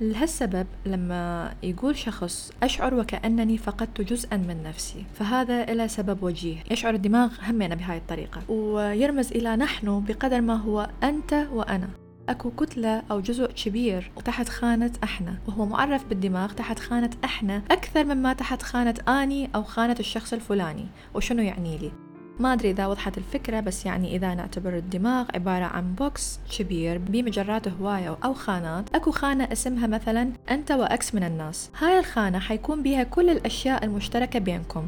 لهالسبب 0.00 0.66
لما 0.86 1.54
يقول 1.62 1.96
شخص 1.96 2.52
أشعر 2.62 2.94
وكأنني 2.94 3.58
فقدت 3.58 4.00
جزءا 4.00 4.36
من 4.36 4.62
نفسي 4.62 5.04
فهذا 5.14 5.72
إلى 5.72 5.88
سبب 5.88 6.22
وجيه. 6.22 6.56
يشعر 6.70 6.94
الدماغ 6.94 7.32
همنا 7.42 7.74
بهاي 7.74 7.96
الطريقة. 7.96 8.50
ويرمز 8.50 9.32
إلى 9.32 9.56
نحن 9.56 10.04
بقدر 10.08 10.40
ما 10.40 10.54
هو 10.54 10.90
أنت 11.02 11.46
وأنا. 11.52 11.88
أكو 12.28 12.50
كتلة 12.50 13.02
أو 13.10 13.20
جزء 13.20 13.52
كبير 13.52 14.10
تحت 14.24 14.48
خانة 14.48 14.92
إحنا 15.04 15.38
وهو 15.48 15.66
معرف 15.66 16.04
بالدماغ 16.04 16.52
تحت 16.52 16.78
خانة 16.78 17.10
إحنا 17.24 17.62
أكثر 17.70 18.04
مما 18.04 18.32
تحت 18.32 18.62
خانة 18.62 18.94
أني 19.08 19.50
أو 19.54 19.62
خانة 19.62 19.96
الشخص 20.00 20.32
الفلاني. 20.32 20.86
وشنو 21.14 21.42
يعني 21.42 21.78
لي؟ 21.78 21.92
ما 22.38 22.52
أدري 22.52 22.70
إذا 22.70 22.86
وضحت 22.86 23.18
الفكرة 23.18 23.60
بس 23.60 23.86
يعني 23.86 24.16
إذا 24.16 24.34
نعتبر 24.34 24.76
الدماغ 24.76 25.26
عبارة 25.34 25.64
عن 25.64 25.94
box 25.94 26.40
كبير 26.58 26.98
بي 26.98 27.21
مجرات 27.21 27.68
هواية 27.68 28.16
أو 28.24 28.34
خانات 28.34 28.94
أكو 28.94 29.10
خانة 29.10 29.48
اسمها 29.52 29.86
مثلا 29.86 30.32
أنت 30.50 30.70
و 30.70 30.92
X 30.92 31.14
من 31.14 31.22
الناس. 31.22 31.70
هاي 31.78 31.98
الخانة 31.98 32.38
حيكون 32.38 32.82
بيها 32.82 33.02
كل 33.02 33.30
الأشياء 33.30 33.84
المشتركة 33.84 34.38
بينكم. 34.38 34.86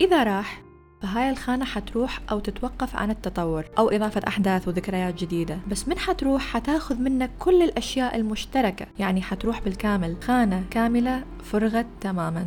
إذا 0.00 0.22
راح 0.22 0.62
فهاي 1.02 1.30
الخانة 1.30 1.64
حتروح 1.64 2.20
أو 2.30 2.38
تتوقف 2.38 2.96
عن 2.96 3.10
التطور 3.10 3.64
أو 3.78 3.88
إضافة 3.88 4.22
أحداث 4.28 4.68
وذكريات 4.68 5.14
جديدة. 5.14 5.58
بس 5.70 5.88
من 5.88 5.98
حتروح؟ 5.98 6.42
حتاخذ 6.42 6.98
منك 6.98 7.30
كل 7.38 7.62
الأشياء 7.62 8.16
المشتركة. 8.16 8.86
يعني 8.98 9.22
حتروح 9.22 9.60
بالكامل. 9.62 10.16
خانة 10.22 10.64
كاملة 10.70 11.24
فرغت 11.44 11.86
تماما. 12.00 12.46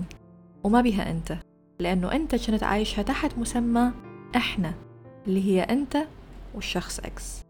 وما 0.64 0.82
بها 0.82 1.12
أنت. 1.12 1.38
لأنه 1.80 2.12
أنت 2.12 2.36
كنت 2.36 2.64
عايشها 2.64 3.02
تحت 3.02 3.38
مسمى 3.38 3.92
إحنا 4.36 4.74
اللي 5.28 5.44
هي 5.46 5.62
أنت 5.62 5.98
والشخص 6.56 7.00
إكس 7.00 7.42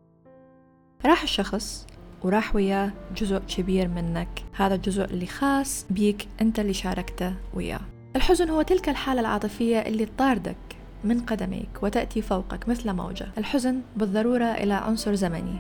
راح 1.06 1.24
الشخص 1.24 1.88
وراح 2.24 2.56
وياه 2.56 2.92
جزء 3.18 3.38
كبير 3.38 3.88
منك. 3.88 4.44
هذا 4.54 4.76
الجزء 4.76 5.04
اللي 5.04 5.26
خاص 5.26 5.86
بيك 5.90 6.28
أنت 6.42 6.60
اللي 6.60 6.74
شاركته 6.74 7.34
وياه. 7.54 7.80
الحزن 8.16 8.50
هو 8.50 8.62
تلك 8.62 8.90
الحالة 8.90 9.22
العاطفية 9.22 9.80
اللي 9.80 10.06
تطاردك 10.06 10.56
من 11.04 11.20
قدميك 11.20 11.70
وتأتي 11.82 12.22
فوقك 12.22 12.70
مثل 12.70 12.94
موجة. 12.94 13.28
الحزن 13.38 13.82
بالضرورة 13.98 14.46
إلى 14.46 14.74
عنصر 14.74 15.16
زمني. 15.16 15.60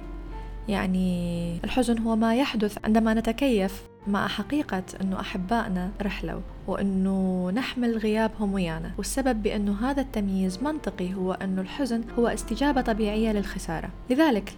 يعني 0.67 1.59
الحزن 1.63 1.99
هو 1.99 2.15
ما 2.15 2.35
يحدث 2.35 2.77
عندما 2.85 3.13
نتكيف 3.13 3.83
مع 4.07 4.27
حقيقة 4.27 4.83
أنه 5.01 5.19
أحبائنا 5.19 5.91
رحلوا 6.01 6.41
وأنه 6.67 7.51
نحمل 7.53 7.97
غيابهم 7.97 8.53
ويانا. 8.53 8.91
والسبب 8.97 9.43
بأنه 9.43 9.89
هذا 9.89 10.01
التمييز 10.01 10.63
منطقي 10.63 11.13
هو 11.13 11.33
أنه 11.33 11.61
الحزن 11.61 12.03
هو 12.19 12.27
استجابة 12.27 12.81
طبيعية 12.81 13.31
للخسارة. 13.31 13.89
لذلك 14.09 14.53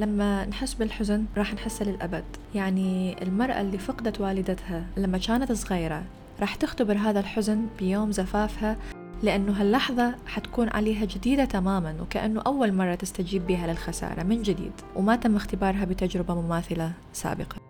لما 0.00 0.46
نحس 0.46 0.74
بالحزن 0.74 1.24
راح 1.36 1.54
نحسه 1.54 1.84
للأبد. 1.84 2.24
يعني 2.54 3.22
المرأة 3.22 3.60
اللي 3.60 3.78
فقدت 3.78 4.20
والدتها 4.20 4.84
لما 4.96 5.18
كانت 5.18 5.52
صغيرة 5.52 6.02
راح 6.40 6.54
تختبر 6.54 6.96
هذا 6.96 7.20
الحزن 7.20 7.66
بيوم 7.78 8.12
زفافها 8.12 8.76
لأنه 9.22 9.52
هاللحظة 9.60 10.14
حتكون 10.26 10.68
عليها 10.68 11.04
جديدة 11.04 11.44
تماما 11.44 11.94
وكأنه 12.02 12.40
أول 12.46 12.72
مرة 12.72 12.94
تستجيب 12.94 13.46
بها 13.46 13.66
للخسارة 13.66 14.22
من 14.22 14.42
جديد. 14.42 14.72
وما 14.96 15.16
تم 15.16 15.36
اختبارها 15.36 15.84
بتجربة 15.84 16.34
مماثلة 16.34 16.92
سابقا. 17.12 17.69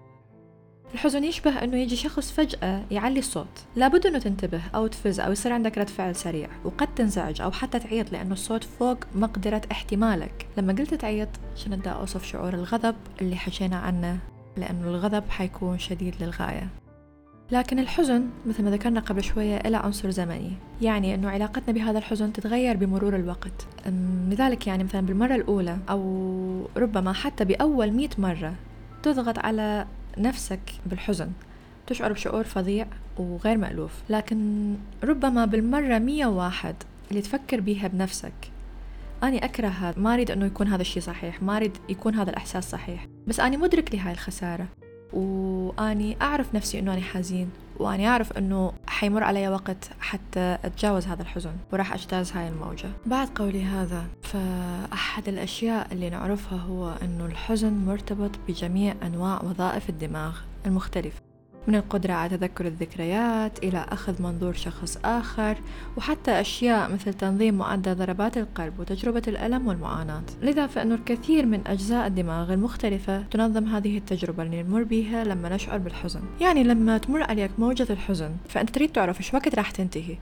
الحزن 0.95 1.25
يشبه 1.25 1.65
أنه 1.65 1.77
يجي 1.77 1.97
شخص 1.97 2.33
فجأة 2.33 2.83
يعلي 2.91 3.19
الصوت. 3.19 3.65
لابد 3.77 4.07
أنه 4.07 4.19
تنتبه 4.19 4.61
أو 4.75 4.87
تفز 4.87 5.21
أو 5.21 5.33
يصير 5.33 5.53
عندك 5.53 5.79
رد 5.79 5.89
فعل 5.89 6.17
سريع 6.17 6.49
وقد 6.65 6.95
تنزعج 6.95 7.41
أو 7.41 7.51
حتى 7.51 7.79
تعيط 7.79 8.13
لأنه 8.13 8.33
الصوت 8.33 8.65
فوق 8.65 8.97
مقدرة 9.15 9.63
احتمالك. 9.73 10.47
لما 10.57 10.73
قلت 10.73 10.95
تعيط 10.95 11.29
كنت 11.65 11.87
أوصف 11.89 12.25
شعور 12.25 12.55
الغضب 12.55 12.95
اللي 13.21 13.37
حكينا 13.37 13.77
عنه؟ 13.77 14.19
لأنه 14.57 14.89
الغضب 14.89 15.25
حيكون 15.29 15.79
شديد 15.79 16.15
للغاية. 16.21 16.69
لكن 17.51 17.79
الحزن 17.79 18.27
مثل 18.47 18.65
ما 18.65 18.71
ذكرنا 18.71 19.01
قبل 19.01 19.23
شوية 19.25 19.57
إلى 19.57 19.77
عنصر 19.77 20.11
زمني. 20.11 20.53
يعني 20.83 21.15
أنه 21.15 21.31
علاقتنا 21.31 21.75
بهذا 21.75 21.99
الحزن 21.99 22.33
تتغير 22.33 22.77
بمرور 22.77 23.17
الوقت. 23.17 23.67
لذلك 24.29 24.67
يعني 24.67 24.85
مثلا 24.85 25.01
بالمرة 25.01 25.35
الأولى 25.35 25.79
أو 25.91 26.67
ربما 26.77 27.13
حتى 27.13 27.45
بأول 27.45 27.93
مئة 27.93 28.11
مرة 28.19 28.55
تضغط 29.03 29.39
على 29.39 29.87
نفسك 30.19 30.61
بالحزن 30.87 31.33
تشعر 31.87 32.13
بشعور 32.13 32.45
فظيع 32.45 32.87
وغير 33.19 33.57
مألوف. 33.57 33.93
لكن 34.11 34.75
ربما 35.05 35.45
بالمرة 35.45 35.99
مية 35.99 36.27
واحد 36.27 36.75
اللي 37.11 37.23
تفكر 37.23 37.61
بيها 37.61 37.89
بنفسك 37.89 38.33
أنا 39.23 39.37
أكره 39.37 39.69
هذا 39.69 39.99
ما 39.99 40.15
أريد 40.15 40.31
أنه 40.31 40.47
يكون 40.47 40.69
هذا 40.69 40.83
الشيء 40.83 41.03
صحيح 41.03 41.43
ما 41.43 41.57
أريد 41.57 41.77
يكون 41.89 42.15
هذا 42.15 42.31
الإحساس 42.31 42.71
صحيح 42.71 43.07
بس 43.27 43.41
أنا 43.41 43.57
مدرك 43.57 43.95
لهاي 43.95 44.13
الخسارة 44.13 44.67
وأني 45.13 46.17
أعرف 46.23 46.55
نفسي 46.55 46.79
أنه 46.79 46.93
أنا 46.95 47.01
حزين. 47.01 47.51
وأني 47.81 48.09
أعرف 48.09 48.33
أنه 48.33 48.73
حيمر 48.87 49.23
علي 49.23 49.49
وقت 49.49 49.91
حتى 50.01 50.59
أتجاوز 50.65 51.07
هذا 51.07 51.23
الحزن 51.23 51.53
وراح 51.73 51.93
أجتاز 51.93 52.33
هاي 52.33 52.49
الموجة. 52.49 52.89
بعد 53.07 53.29
قولي 53.29 53.65
هذا 53.65 54.05
فأحد 54.23 55.29
الأشياء 55.29 55.93
اللي 55.93 56.11
نعرفها 56.11 56.59
هو 56.59 56.95
أنه 57.03 57.27
الحزن 57.27 57.73
مرتبط 57.73 58.31
بجميع 58.49 58.95
أنواع 59.03 59.43
وظائف 59.45 59.89
الدماغ 59.91 60.37
المختلفة. 60.67 61.30
من 61.67 61.75
القدرة 61.75 62.13
على 62.13 62.37
تذكر 62.37 62.67
الذكريات 62.67 63.59
إلى 63.59 63.87
أخذ 63.89 64.23
منظور 64.23 64.53
شخص 64.53 64.99
آخر 65.05 65.59
وحتى 65.97 66.41
أشياء 66.41 66.93
مثل 66.93 67.15
تنظيم 67.15 67.55
معدل 67.55 67.95
ضربات 67.95 68.39
القلب 68.39 68.81
وتجربة 68.81 69.23
الألم 69.29 69.69
والمعاناة. 69.69 70.23
لذا 70.43 70.67
فإن 70.67 70.93
الكثير 70.93 71.47
من 71.47 71.61
أجزاء 71.67 72.07
الدماغ 72.07 72.53
المختلفة 72.53 73.23
تنظم 73.23 73.65
هذه 73.65 73.99
التجربة 73.99 74.43
اللي 74.43 74.63
نمر 74.63 74.83
بها 74.83 75.25
لما 75.25 75.49
نشعر 75.55 75.79
بالحزن. 75.79 76.21
يعني 76.41 76.65
لما 76.65 76.99
تمر 76.99 77.23
عليك 77.23 77.51
موجة 77.59 77.87
الحزن 77.91 78.31
فأنت 78.49 78.71
تريد 78.71 78.93
تعرف 78.93 79.19
إيش 79.19 79.35
وقت 79.35 79.55
راح 79.55 79.71
تنتهي. 79.71 80.19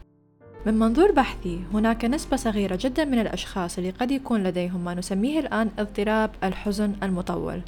من 0.67 0.75
منظور 0.79 1.13
بحثي 1.13 1.61
هناك 1.73 2.05
نسبة 2.05 2.37
صغيرة 2.37 2.79
جدا 2.81 3.05
من 3.05 3.19
الأشخاص 3.19 3.79
اللي 3.79 3.91
قد 3.91 4.11
يكون 4.11 4.43
لديهم 4.43 4.85
ما 4.85 4.95
نسميه 4.95 5.41
الآن 5.41 5.71
اضطراب 5.79 6.31
الحزن 6.45 6.93
المطول. 7.03 7.63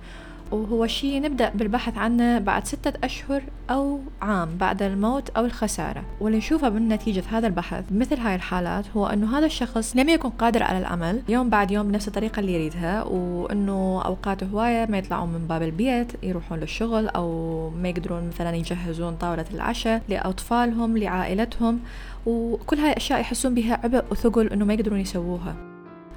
وهو 0.53 0.87
شيء 0.87 1.23
نبدأ 1.23 1.49
بالبحث 1.55 1.99
عنه 1.99 2.39
بعد 2.39 2.67
ستة 2.67 2.93
أشهر 3.05 3.43
أو 3.71 4.01
عام 4.23 4.57
بعد 4.57 4.83
الموت 4.83 5.31
أو 5.31 5.45
الخسارة. 5.45 6.03
واللي 6.21 6.39
نشوفه 6.39 6.69
من 6.69 6.89
نتيجة 6.89 7.23
هذا 7.31 7.47
البحث 7.47 7.85
مثل 7.93 8.21
هاي 8.21 8.35
الحالات 8.35 8.85
هو 8.97 9.07
أنه 9.07 9.39
هذا 9.39 9.47
الشخص 9.47 9.97
لم 9.97 10.09
يكن 10.09 10.31
قادر 10.31 10.63
على 10.63 10.79
العمل 10.79 11.23
يوم 11.29 11.51
بعد 11.51 11.71
يوم 11.71 11.89
بنفس 11.89 12.09
الطريقة 12.09 12.41
اللي 12.41 12.55
يريدها 12.55 13.03
وأنه 13.03 14.03
أوقات 14.05 14.45
هواية 14.45 14.87
ما 14.87 14.99
يطلعون 14.99 15.29
من 15.29 15.47
باب 15.47 15.63
البيت 15.63 16.13
يروحون 16.23 16.59
للشغل 16.59 17.09
أو 17.09 17.71
ما 17.71 17.89
يقدرون 17.89 18.29
مثلا 18.29 18.57
يجهزون 18.57 19.17
طاولة 19.17 19.47
العشاء 19.55 20.03
لأطفالهم 20.09 20.99
لعائلتهم. 20.99 21.81
وكل 22.27 22.77
هاي 22.77 22.91
الأشياء 22.91 23.21
يحسون 23.21 23.55
بها 23.55 23.81
عبء 23.85 24.05
وثقل 24.11 24.47
أنه 24.47 24.65
ما 24.65 24.75
يقدرون 24.75 25.01
يسووها. 25.01 25.70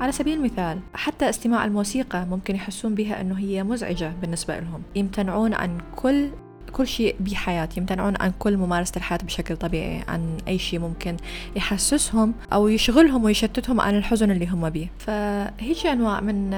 على 0.04 0.12
سبيل 0.12 0.38
المثال 0.38 0.80
حتى 0.94 1.30
استماع 1.30 1.66
الموسيقى 1.66 2.26
ممكن 2.26 2.56
يحسون 2.56 2.96
بها 2.96 3.22
أنه 3.22 3.40
هي 3.40 3.64
مزعجة 3.64 4.14
بالنسبة 4.22 4.60
لهم. 4.60 4.82
يمتنعون 4.96 5.54
عن 5.54 5.78
كل 5.96 6.30
كل 6.74 6.88
شيء 6.88 7.16
بحياتي 7.20 7.80
يمتنعون 7.80 8.14
عن 8.20 8.32
كل 8.40 8.58
ممارسة 8.58 8.94
الحياة 8.98 9.20
بشكل 9.24 9.58
طبيعي 9.58 10.04
عن 10.08 10.38
أي 10.48 10.58
شيء 10.58 10.80
ممكن 10.80 11.18
يحسسهم 11.56 12.34
أو 12.54 12.68
يشغلهم 12.68 13.24
ويشتتهم 13.24 13.82
عن 13.82 13.98
الحزن 13.98 14.32
اللي 14.32 14.48
هم 14.48 14.70
به 14.70 14.88
فهيك 14.98 15.86
أنواع 15.86 16.22
من 16.22 16.54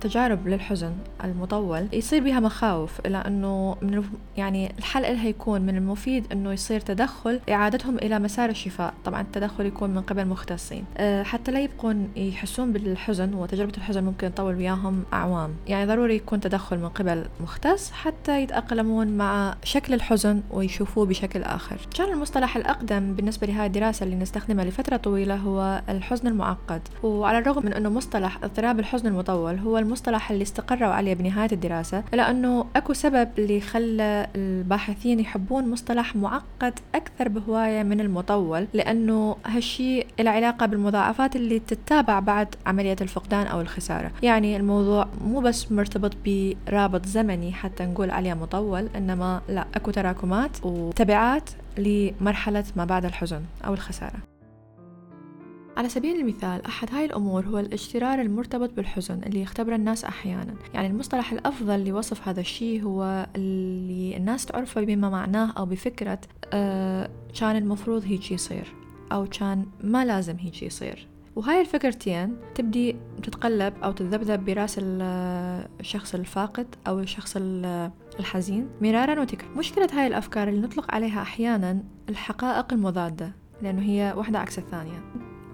تجارب 0.00 0.48
للحزن 0.48 0.92
المطول 1.24 1.88
يصير 1.92 2.24
بها 2.24 2.40
مخاوف 2.40 3.00
إلى 3.06 3.16
أنه 3.16 3.76
من 3.82 4.04
يعني 4.36 4.72
الحل 4.78 5.02
لها 5.02 5.28
يكون 5.28 5.62
من 5.62 5.76
المفيد 5.76 6.32
أنه 6.32 6.52
يصير 6.52 6.80
تدخل 6.80 7.40
إعادتهم 7.50 7.96
إلى 7.98 8.18
مسار 8.18 8.50
الشفاء. 8.50 8.94
طبعا 9.04 9.20
التدخل 9.20 9.66
يكون 9.66 9.90
من 9.90 10.02
قبل 10.02 10.26
مختصين. 10.26 10.84
أه، 10.96 11.22
حتى 11.22 11.52
لا 11.52 11.60
يبقون 11.60 12.08
يحسون 12.16 12.72
بالحزن 12.72 13.34
وتجربة 13.34 13.72
الحزن 13.76 14.04
ممكن 14.04 14.34
تطول 14.34 14.54
وياهم 14.54 15.02
أعوام. 15.12 15.54
يعني 15.66 15.86
ضروري 15.86 16.16
يكون 16.16 16.40
تدخل 16.40 16.78
من 16.78 16.88
قبل 16.88 17.24
مختص 17.40 17.90
حتى 17.90 18.42
يتأقلمون 18.42 19.08
مع 19.08 19.51
شكل 19.64 19.94
الحزن 19.94 20.42
ويشوفوه 20.50 21.06
بشكل 21.06 21.42
آخر. 21.42 21.76
كان 21.96 22.12
المصطلح 22.12 22.56
الأقدم 22.56 23.14
بالنسبة 23.14 23.46
لهذه 23.46 23.66
الدراسة 23.66 24.04
اللي 24.04 24.16
نستخدمها 24.16 24.64
لفترة 24.64 24.96
طويلة 24.96 25.36
هو 25.36 25.82
الحزن 25.88 26.28
المعقد. 26.28 26.82
وعلى 27.02 27.38
الرغم 27.38 27.66
من 27.66 27.72
أنه 27.72 27.88
مصطلح 27.88 28.44
اضطراب 28.44 28.80
الحزن 28.80 29.06
المطول 29.08 29.58
هو 29.58 29.78
المصطلح 29.78 30.30
اللي 30.30 30.42
استقروا 30.42 30.88
عليه 30.88 31.14
بنهاية 31.14 31.52
الدراسة 31.52 32.04
إلا 32.14 32.30
أنه 32.30 32.66
أكو 32.76 32.92
سبب 32.92 33.28
اللي 33.38 33.60
خلى 33.60 34.26
الباحثين 34.36 35.20
يحبون 35.20 35.70
مصطلح 35.70 36.16
معقد 36.16 36.78
أكثر 36.94 37.28
بهواية 37.28 37.82
من 37.82 38.00
المطول 38.00 38.66
لأنه 38.74 39.36
هالشيء 39.46 40.06
له 40.20 40.30
علاقة 40.30 40.66
بالمضاعفات 40.66 41.36
اللي 41.36 41.58
تتابع 41.58 42.20
بعد 42.20 42.54
عملية 42.66 42.96
الفقدان 43.00 43.46
أو 43.46 43.60
الخسارة. 43.60 44.10
يعني 44.22 44.56
الموضوع 44.56 45.08
مو 45.24 45.40
بس 45.40 45.72
مرتبط 45.72 46.12
برابط 46.66 47.06
زمني 47.06 47.52
حتى 47.52 47.86
نقول 47.86 48.10
عليه 48.10 48.34
مطول 48.34 48.88
إنما 48.96 49.41
لا 49.48 49.66
أكو 49.74 49.90
تراكمات 49.90 50.64
وتبعات 50.64 51.50
لمرحلة 51.78 52.64
ما 52.76 52.84
بعد 52.84 53.04
الحزن 53.04 53.42
أو 53.66 53.74
الخسارة. 53.74 54.18
على 55.76 55.88
سبيل 55.88 56.16
المثال 56.20 56.66
أحد 56.66 56.88
هاي 56.94 57.04
الأمور 57.04 57.46
هو 57.46 57.58
الاجترار 57.58 58.20
المرتبط 58.20 58.72
بالحزن 58.72 59.20
اللي 59.26 59.42
يختبره 59.42 59.76
الناس 59.76 60.04
أحيانا. 60.04 60.54
يعني 60.74 60.86
المصطلح 60.86 61.32
الأفضل 61.32 61.84
لوصف 61.84 62.28
هذا 62.28 62.40
الشيء 62.40 62.82
هو 62.82 63.26
اللي 63.36 64.16
الناس 64.16 64.46
تعرفه 64.46 64.84
بما 64.84 65.10
معناه 65.10 65.52
أو 65.58 65.66
بفكرة 65.66 66.18
آه 66.52 67.10
كان 67.40 67.56
المفروض 67.56 68.04
هيك 68.04 68.32
يصير 68.32 68.74
أو 69.12 69.26
كان 69.26 69.66
ما 69.84 70.04
لازم 70.04 70.36
هيك 70.36 70.62
يصير. 70.62 71.06
وهاي 71.36 71.60
الفكرتين 71.60 72.36
تبدي 72.54 72.96
تتقلب 73.22 73.74
أو 73.84 73.92
تتذبذب 73.92 74.44
براس 74.44 74.76
الشخص 75.80 76.14
الفاقد 76.14 76.66
أو 76.86 77.00
الشخص 77.00 77.36
الحزين 78.20 78.68
مرارا 78.80 79.20
وتكرارا 79.20 79.54
مشكلة 79.54 79.88
هاي 79.92 80.06
الأفكار 80.06 80.48
اللي 80.48 80.60
نطلق 80.60 80.94
عليها 80.94 81.22
أحيانا 81.22 81.82
الحقائق 82.08 82.72
المضادة 82.72 83.32
لأنه 83.62 83.82
هي 83.82 84.14
واحدة 84.16 84.38
عكس 84.38 84.58
الثانية. 84.58 85.04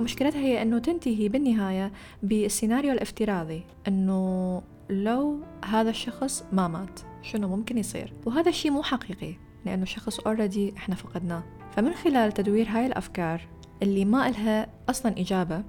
مشكلتها 0.01 0.40
هي 0.40 0.62
أنه 0.62 0.79
تنتهي 0.79 1.29
بالنهاية 1.29 1.92
بالسيناريو 2.23 2.92
الافتراضي 2.92 3.62
أنه 3.88 4.62
لو 4.90 5.40
هذا 5.64 5.90
الشخص 5.90 6.44
ما 6.53 6.68
مات 6.68 7.01
شنو 7.23 7.49
ممكن 7.49 7.79
يصير؟ 7.79 8.12
وهذا 8.27 8.49
الشيء 8.49 8.71
مو 8.71 8.83
حقيقي 8.83 9.35
لأنه 9.66 9.83
الشخص 9.83 10.21
already 10.20 10.74
إحنا 10.77 10.94
فقدناه. 10.94 11.42
فمن 11.77 11.94
خلال 11.94 12.33
تدوير 12.33 12.68
هاي 12.68 12.87
الأفكار 12.87 13.40
اللي 13.83 14.05
ما 14.05 14.29
إلها 14.29 14.68
أصلا 14.88 15.12
إجابة 15.18 15.62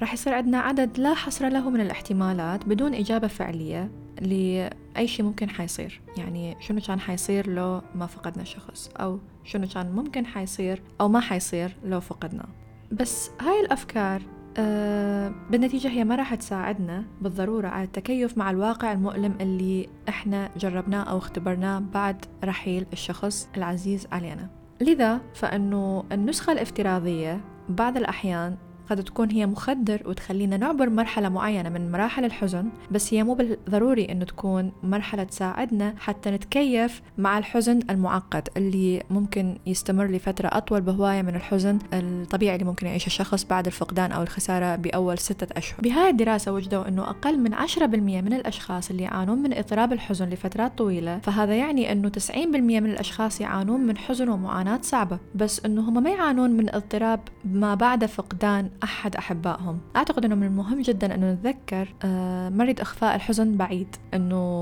راح 0.00 0.12
يصير 0.12 0.34
عندنا 0.34 0.58
عدد 0.58 0.98
لا 0.98 1.14
حصر 1.14 1.48
له 1.48 1.70
من 1.70 1.80
الاحتمالات 1.80 2.64
بدون 2.64 2.94
إجابة 2.94 3.26
فعلية 3.28 3.90
لأي 4.20 5.06
شيء 5.06 5.24
ممكن 5.24 5.50
حيصير. 5.50 6.00
يعني 6.18 6.56
شنو 6.60 6.80
كان 6.80 7.00
حيصير 7.00 7.50
لو 7.50 7.82
ما 7.94 8.06
فقدنا 8.06 8.44
شخص؟ 8.44 8.90
أو 9.00 9.18
شنو 9.44 9.66
كان 9.68 9.92
ممكن 9.92 10.26
حيصير 10.26 10.82
أو 11.00 11.08
ما 11.08 11.20
حيصير 11.20 11.76
لو 11.84 12.00
فقدناه 12.00 12.48
بس 12.92 13.30
هاي 13.40 13.60
الأفكار 13.60 14.22
أه 14.58 15.32
بالنتيجة 15.50 15.88
هي 15.88 16.04
ما 16.04 16.14
راح 16.16 16.34
تساعدنا 16.34 17.04
بالضرورة 17.20 17.68
على 17.68 17.84
التكيف 17.84 18.38
مع 18.38 18.50
الواقع 18.50 18.92
المؤلم 18.92 19.34
اللي 19.40 19.88
إحنا 20.08 20.50
جربناه 20.56 21.02
أو 21.02 21.18
اختبرناه 21.18 21.78
بعد 21.78 22.24
رحيل 22.44 22.86
الشخص 22.92 23.48
العزيز 23.56 24.06
علينا. 24.12 24.50
لذا 24.80 25.20
فإنه 25.34 26.04
النسخة 26.12 26.52
الافتراضية 26.52 27.40
بعض 27.68 27.96
الأحيان 27.96 28.56
قد 28.90 29.04
تكون 29.04 29.30
هي 29.30 29.46
مخدر 29.46 30.02
وتخلينا 30.06 30.56
نعبر 30.56 30.90
مرحلة 30.90 31.28
معينة 31.28 31.68
من 31.68 31.92
مراحل 31.92 32.24
الحزن 32.24 32.68
بس 32.90 33.14
هي 33.14 33.22
مو 33.22 33.34
بالضروري 33.34 34.04
أنه 34.04 34.24
تكون 34.24 34.72
مرحلة 34.82 35.24
تساعدنا 35.24 35.94
حتى 35.98 36.30
نتكيف 36.30 37.02
مع 37.18 37.38
الحزن 37.38 37.80
المعقد 37.90 38.48
اللي 38.56 39.02
ممكن 39.10 39.58
يستمر 39.66 40.06
لفترة 40.06 40.48
أطول 40.52 40.80
بهواية 40.80 41.22
من 41.22 41.34
الحزن 41.34 41.78
الطبيعي 41.92 42.54
اللي 42.54 42.66
ممكن 42.66 42.86
يعيشه 42.86 43.06
الشخص 43.06 43.44
بعد 43.44 43.66
الفقدان 43.66 44.12
أو 44.12 44.22
الخسارة 44.22 44.76
بأول 44.76 45.18
ستة 45.18 45.58
أشهر. 45.58 45.80
بهاي 45.80 46.10
الدراسة 46.10 46.52
وجدوا 46.52 46.88
أنه 46.88 47.10
أقل 47.10 47.38
من 47.38 47.54
10% 47.54 47.78
من 47.86 48.32
الأشخاص 48.32 48.90
اللي 48.90 49.02
يعانون 49.02 49.38
من 49.38 49.52
اضطراب 49.52 49.92
الحزن 49.92 50.28
لفترات 50.28 50.78
طويلة 50.78 51.18
فهذا 51.18 51.54
يعني 51.54 51.92
أنه 51.92 52.08
90% 52.08 52.36
من 52.56 52.86
الأشخاص 52.86 53.40
يعانون 53.40 53.80
من 53.80 53.98
حزن 53.98 54.28
ومعاناة 54.28 54.80
صعبة. 54.82 55.18
بس 55.34 55.64
أنه 55.64 55.88
هم 55.88 56.02
ما 56.02 56.10
يعانون 56.10 56.50
من 56.50 56.74
اضطراب 56.74 57.20
ما 57.44 57.74
بعد 57.74 58.06
فقدان 58.06 58.70
أحد 58.84 59.16
أحبائهم. 59.16 59.78
أعتقد 59.96 60.24
أنه 60.24 60.34
من 60.34 60.46
المهم 60.46 60.82
جدا 60.82 61.14
أنه 61.14 61.32
نتذكر 61.32 61.94
آه، 62.04 62.48
مريض 62.48 62.80
إخفاء 62.80 63.16
الحزن 63.16 63.56
بعيد 63.56 63.96
أنه 64.14 64.56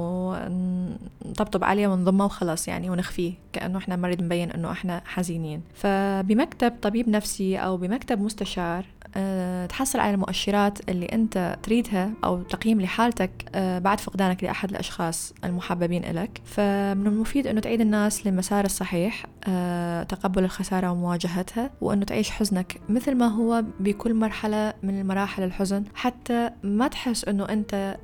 نطبطب 1.27 1.64
عليه 1.64 1.88
ونضمه 1.88 2.24
وخلاص 2.24 2.68
يعني 2.68 2.90
ونخفيه 2.90 3.33
كأنه 3.53 3.79
إحنا 3.79 3.96
مريض 3.96 4.22
مبين 4.22 4.50
أنه 4.50 4.72
إحنا 4.72 5.03
حزينين. 5.05 5.62
فبمكتب 5.74 6.72
طبيب 6.83 7.09
نفسي 7.09 7.57
أو 7.59 7.77
بمكتب 7.77 8.20
مستشار 8.20 8.85
أه 9.16 9.66
تحصل 9.66 9.98
على 9.98 10.14
المؤشرات 10.14 10.90
اللي 10.90 11.07
أنت 11.07 11.57
تريدها 11.62 12.11
أو 12.24 12.42
تقييم 12.42 12.81
لحالتك 12.81 13.31
أه 13.55 13.79
بعد 13.79 14.00
فقدانك 14.00 14.44
لأحد 14.44 14.70
الأشخاص 14.70 15.35
المحببين 15.44 16.05
إلك. 16.05 16.40
فمن 16.44 17.07
المفيد 17.07 17.46
أنه 17.46 17.61
تعيد 17.61 17.81
الناس 17.81 18.27
للمسار 18.27 18.64
الصحيح 18.64 19.27
تقبل 20.09 20.45
الخسارة 20.45 20.91
ومواجهتها 20.91 21.71
وأنه 21.81 22.05
تعيش 22.05 22.31
حزنك 22.31 22.81
مثل 22.89 23.15
ما 23.15 23.27
هو 23.27 23.65
بكل 23.81 24.15
مرحلة 24.15 24.75
من 24.83 25.07
مراحل 25.07 25.43
الحزن. 25.43 25.85
حتى 25.95 26.51
ما 26.63 26.89
تحس 26.89 27.25
أنه 27.25 27.45
أنت 27.45 27.97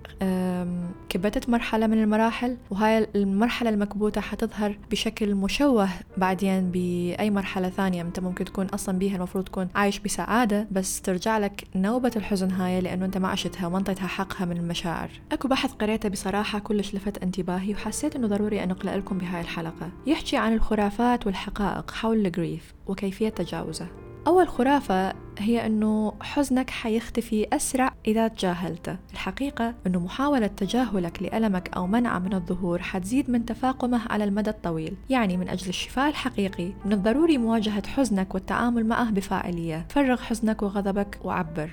كبتت 1.09 1.49
مرحلة 1.49 1.87
من 1.87 2.03
المراحل 2.03 2.57
وهاي 2.71 3.07
المرحلة 3.17 3.71
المكبوتة 3.71 4.21
حتظهر 4.21 4.79
بشكل 4.91 5.35
مشوه 5.35 5.89
بعدين 6.17 6.71
بأي 6.71 7.31
مرحلة 7.31 7.69
ثانية 7.69 8.03
أنت 8.03 8.21
ممكن 8.21 8.45
تكون 8.45 8.67
أصلا 8.67 8.99
بيها 8.99 9.17
المفروض 9.17 9.45
تكون 9.45 9.69
عايش 9.75 9.99
بسعادة. 9.99 10.69
بس 10.71 11.01
ترجع 11.01 11.39
لك 11.39 11.65
نوبة 11.77 12.11
الحزن 12.17 12.51
هاي 12.51 12.81
لأنه 12.81 13.05
أنت 13.05 13.19
ما 13.19 13.29
عشتها 13.29 13.67
وما 13.67 13.79
انطيتها 13.79 14.07
حقها 14.07 14.45
من 14.45 14.57
المشاعر. 14.57 15.11
أكو 15.33 15.49
بحث 15.49 15.73
قريته 15.73 16.09
بصراحة 16.09 16.59
كلش 16.59 16.95
لفت 16.95 17.23
انتباهي 17.23 17.73
وحسيت 17.73 18.17
أنه 18.17 18.27
ضروري 18.27 18.63
أن 18.63 18.71
أقرأ 18.71 18.97
لكم 18.97 19.19
بهاي 19.19 19.41
الحلقة. 19.41 19.91
يحكي 20.07 20.37
عن 20.37 20.53
الخرافات 20.53 21.27
والحقائق 21.31 21.91
حول 21.91 22.27
الجريف 22.27 22.75
وكيفية 22.87 23.29
تجاوزه. 23.29 23.87
أول 24.27 24.49
خرافة 24.49 25.13
هي 25.39 25.67
أنه 25.67 26.13
حزنك 26.21 26.71
حيختفي 26.71 27.47
أسرع 27.53 27.95
إذا 28.07 28.29
تجاهلته. 28.29 28.97
الحقيقة 29.13 29.75
أنه 29.87 30.01
محاولة 30.01 30.47
تجاهلك 30.47 31.23
لألمك 31.23 31.71
أو 31.77 31.87
منعه 31.87 32.19
من 32.19 32.35
الظهور 32.35 32.83
حتزيد 32.83 33.31
من 33.31 33.45
تفاقمه 33.45 34.01
على 34.11 34.25
المدى 34.25 34.51
الطويل 34.51 34.97
يعني 35.11 35.37
من 35.37 35.49
أجل 35.49 35.69
الشفاء 35.69 36.09
الحقيقي. 36.09 36.73
من 36.85 36.93
الضروري 36.93 37.39
مواجهة 37.39 37.87
حزنك 37.87 38.35
والتعامل 38.35 38.87
معه 38.87 39.11
بفاعلية. 39.11 39.87
فرغ 39.91 40.17
حزنك 40.17 40.63
وغضبك 40.63 41.19
وعبر. 41.25 41.71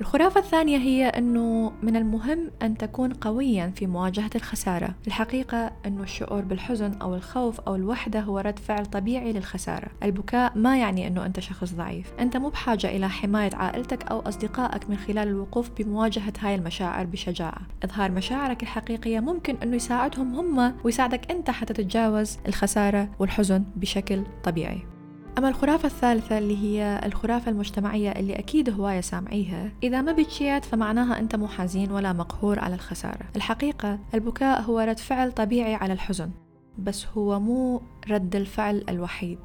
الخرافة 0.00 0.40
الثانية 0.40 0.78
هي 0.78 1.08
أنه 1.08 1.72
من 1.82 1.96
المهم 1.96 2.50
أن 2.62 2.76
تكون 2.76 3.12
قويا 3.12 3.72
في 3.76 3.86
مواجهة 3.86 4.30
الخسارة. 4.34 4.94
الحقيقة 5.06 5.72
أنه 5.86 6.02
الشعور 6.02 6.40
بالحزن 6.40 6.92
أو 7.02 7.14
الخوف 7.14 7.60
أو 7.60 7.74
الوحدة 7.74 8.20
هو 8.20 8.38
رد 8.38 8.58
فعل 8.58 8.86
طبيعي 8.86 9.32
للخسارة. 9.32 9.88
البكاء 10.02 10.52
ما 10.58 10.78
يعني 10.78 11.06
أنه 11.06 11.26
أنت 11.26 11.40
شخص 11.40 11.74
ضعيف. 11.74 12.12
أنت 12.20 12.36
مو 12.36 12.48
بحاجة 12.48 12.96
إلى 12.96 13.08
حماية 13.08 13.50
عائلتك 13.54 14.02
أو 14.10 14.20
أصدقائك 14.20 14.90
من 14.90 14.96
خلال 14.96 15.28
الوقوف 15.28 15.70
بمواجهة 15.78 16.32
هاي 16.40 16.54
المشاعر 16.54 17.06
بشجاعة. 17.06 17.60
إظهار 17.84 18.10
مشاعرك 18.10 18.62
الحقيقية 18.62 19.20
ممكن 19.20 19.56
أنه 19.62 19.76
يساعدهم 19.76 20.34
هم 20.34 20.74
ويساعدك 20.84 21.30
أنت 21.30 21.50
حتى 21.50 21.74
تتجاوز 21.74 22.38
الخسارة 22.48 23.08
والحزن 23.18 23.64
بشكل 23.76 24.22
طبيعي. 24.44 24.95
أما 25.38 25.48
الخرافة 25.48 25.86
الثالثة 25.86 26.38
اللي 26.38 26.56
هي 26.56 27.00
الخرافة 27.04 27.50
المجتمعية 27.50 28.10
اللي 28.10 28.38
أكيد 28.38 28.70
هواية 28.70 29.00
سامعيها 29.00 29.72
إذا 29.82 30.02
ما 30.02 30.12
بكيت 30.12 30.64
فمعناها 30.64 31.18
أنت 31.18 31.36
مو 31.36 31.48
حزين 31.48 31.92
ولا 31.92 32.12
مقهور 32.12 32.58
على 32.58 32.74
الخسارة. 32.74 33.26
الحقيقة 33.36 33.98
البكاء 34.14 34.62
هو 34.62 34.80
رد 34.80 34.98
فعل 34.98 35.32
طبيعي 35.32 35.74
على 35.74 35.92
الحزن 35.92 36.30
بس 36.78 37.06
هو 37.06 37.40
مو 37.40 37.82
رد 38.10 38.36
الفعل 38.36 38.84
الوحيد. 38.88 39.38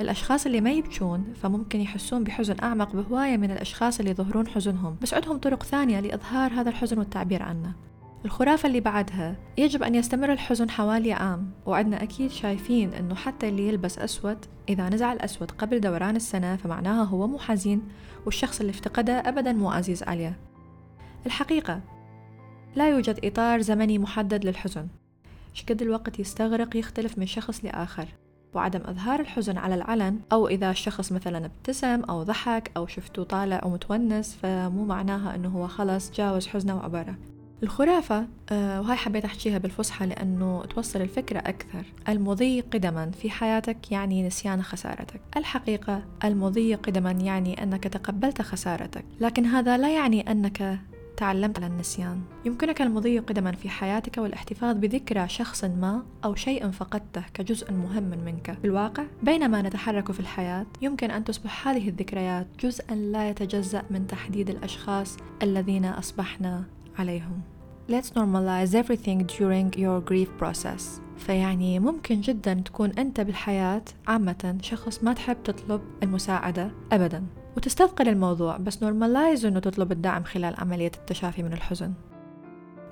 الأشخاص 0.00 0.46
اللي 0.46 0.60
ما 0.60 0.70
يبكون 0.70 1.24
فممكن 1.42 1.80
يحسون 1.80 2.24
بحزن 2.24 2.56
أعمق 2.62 2.96
بهواية 2.96 3.36
من 3.36 3.50
الأشخاص 3.50 3.98
اللي 3.98 4.10
يظهرون 4.10 4.46
حزنهم 4.46 4.96
بس 5.02 5.14
عندهم 5.14 5.38
طرق 5.38 5.62
ثانية 5.62 6.00
لإظهار 6.00 6.52
هذا 6.52 6.70
الحزن 6.70 6.98
والتعبير 6.98 7.42
عنه. 7.42 7.72
الخرافة 8.24 8.66
اللي 8.66 8.80
بعدها 8.80 9.36
يجب 9.58 9.82
أن 9.82 9.94
يستمر 9.94 10.32
الحزن 10.32 10.70
حوالي 10.70 11.12
عام 11.12 11.50
وعدنا 11.66 12.02
أكيد 12.02 12.30
شايفين 12.30 12.94
أنه 12.94 13.14
حتى 13.14 13.48
اللي 13.48 13.68
يلبس 13.68 13.98
أسود 13.98 14.38
إذا 14.68 14.88
نزع 14.88 15.12
الأسود 15.12 15.50
قبل 15.50 15.80
دوران 15.80 16.16
السنة 16.16 16.56
فمعناها 16.56 17.04
هو 17.04 17.26
مو 17.26 17.38
حزين 17.38 17.82
والشخص 18.26 18.60
اللي 18.60 18.70
افتقده 18.70 19.12
أبدا 19.12 19.52
مو 19.52 19.70
عزيز 19.70 20.02
عليه. 20.02 20.38
الحقيقة 21.26 21.80
لا 22.76 22.90
يوجد 22.90 23.20
إطار 23.24 23.60
زمني 23.60 23.98
محدد 23.98 24.44
للحزن. 24.44 24.88
شقد 25.52 25.82
الوقت 25.82 26.18
يستغرق 26.18 26.76
يختلف 26.76 27.18
من 27.18 27.26
شخص 27.26 27.64
لآخر 27.64 28.08
وعدم 28.54 28.80
إظهار 28.84 29.20
الحزن 29.20 29.58
على 29.58 29.74
العلن 29.74 30.18
أو 30.32 30.48
إذا 30.48 30.70
الشخص 30.70 31.12
مثلا 31.12 31.46
ابتسم 31.46 32.02
أو 32.04 32.22
ضحك 32.22 32.70
أو 32.76 32.86
شفته 32.86 33.22
طالع 33.22 33.60
ومتونس 33.64 34.36
فمو 34.42 34.84
معناها 34.84 35.34
أنه 35.34 35.48
هو 35.48 35.68
خلص 35.68 36.12
جاوز 36.12 36.46
حزنه 36.46 36.76
وعبره 36.76 37.14
الخرافة 37.62 38.26
آه، 38.50 38.80
وهاي 38.80 38.96
حبيت 38.96 39.24
أحكيها 39.24 39.58
بالفصحى 39.58 40.06
لأنه 40.06 40.64
توصل 40.64 41.00
الفكرة 41.00 41.38
أكثر. 41.38 41.84
المضي 42.08 42.60
قدما 42.60 43.10
في 43.10 43.30
حياتك 43.30 43.92
يعني 43.92 44.26
نسيان 44.26 44.62
خسارتك. 44.62 45.20
الحقيقة 45.36 46.02
المضي 46.24 46.74
قدما 46.74 47.10
يعني 47.10 47.62
أنك 47.62 47.84
تقبلت 47.84 48.42
خسارتك. 48.42 49.04
لكن 49.20 49.46
هذا 49.46 49.76
لا 49.76 49.94
يعني 49.94 50.30
أنك 50.30 50.78
تعلمت 51.16 51.58
على 51.58 51.66
النسيان. 51.66 52.20
يمكنك 52.44 52.82
المضي 52.82 53.18
قدما 53.18 53.52
في 53.52 53.68
حياتك 53.68 54.18
والاحتفاظ 54.18 54.76
بذكرى 54.76 55.28
شخص 55.28 55.64
ما 55.64 56.02
أو 56.24 56.34
شيء 56.34 56.70
فقدته 56.70 57.22
كجزء 57.34 57.72
مهم 57.72 58.10
منك. 58.24 58.56
بالواقع 58.62 59.04
بينما 59.22 59.62
نتحرك 59.62 60.12
في 60.12 60.20
الحياة 60.20 60.66
يمكن 60.82 61.10
أن 61.10 61.24
تصبح 61.24 61.68
هذه 61.68 61.88
الذكريات 61.88 62.46
جزءا 62.60 62.94
لا 62.94 63.28
يتجزأ 63.28 63.82
من 63.90 64.06
تحديد 64.06 64.50
الأشخاص 64.50 65.16
الذين 65.42 65.84
أصبحنا 65.84 66.64
عليهم. 66.98 67.40
Let's 67.90 68.10
normalize 68.20 68.72
everything 68.82 69.18
during 69.38 69.68
your 69.76 70.00
grief 70.00 70.28
process. 70.42 71.00
فيعني 71.16 71.78
ممكن 71.78 72.20
جدا 72.20 72.54
تكون 72.54 72.90
أنت 72.90 73.20
بالحياة 73.20 73.82
عامة 74.06 74.58
شخص 74.62 75.04
ما 75.04 75.12
تحب 75.12 75.42
تطلب 75.44 75.80
المساعدة 76.02 76.70
أبدا. 76.92 77.24
وتستثقل 77.56 78.08
الموضوع 78.08 78.56
بس 78.56 78.82
نورمالايز 78.82 79.46
إنه 79.46 79.60
تطلب 79.60 79.92
الدعم 79.92 80.24
خلال 80.24 80.54
عملية 80.58 80.90
التشافي 80.96 81.42
من 81.42 81.52
الحزن. 81.52 81.92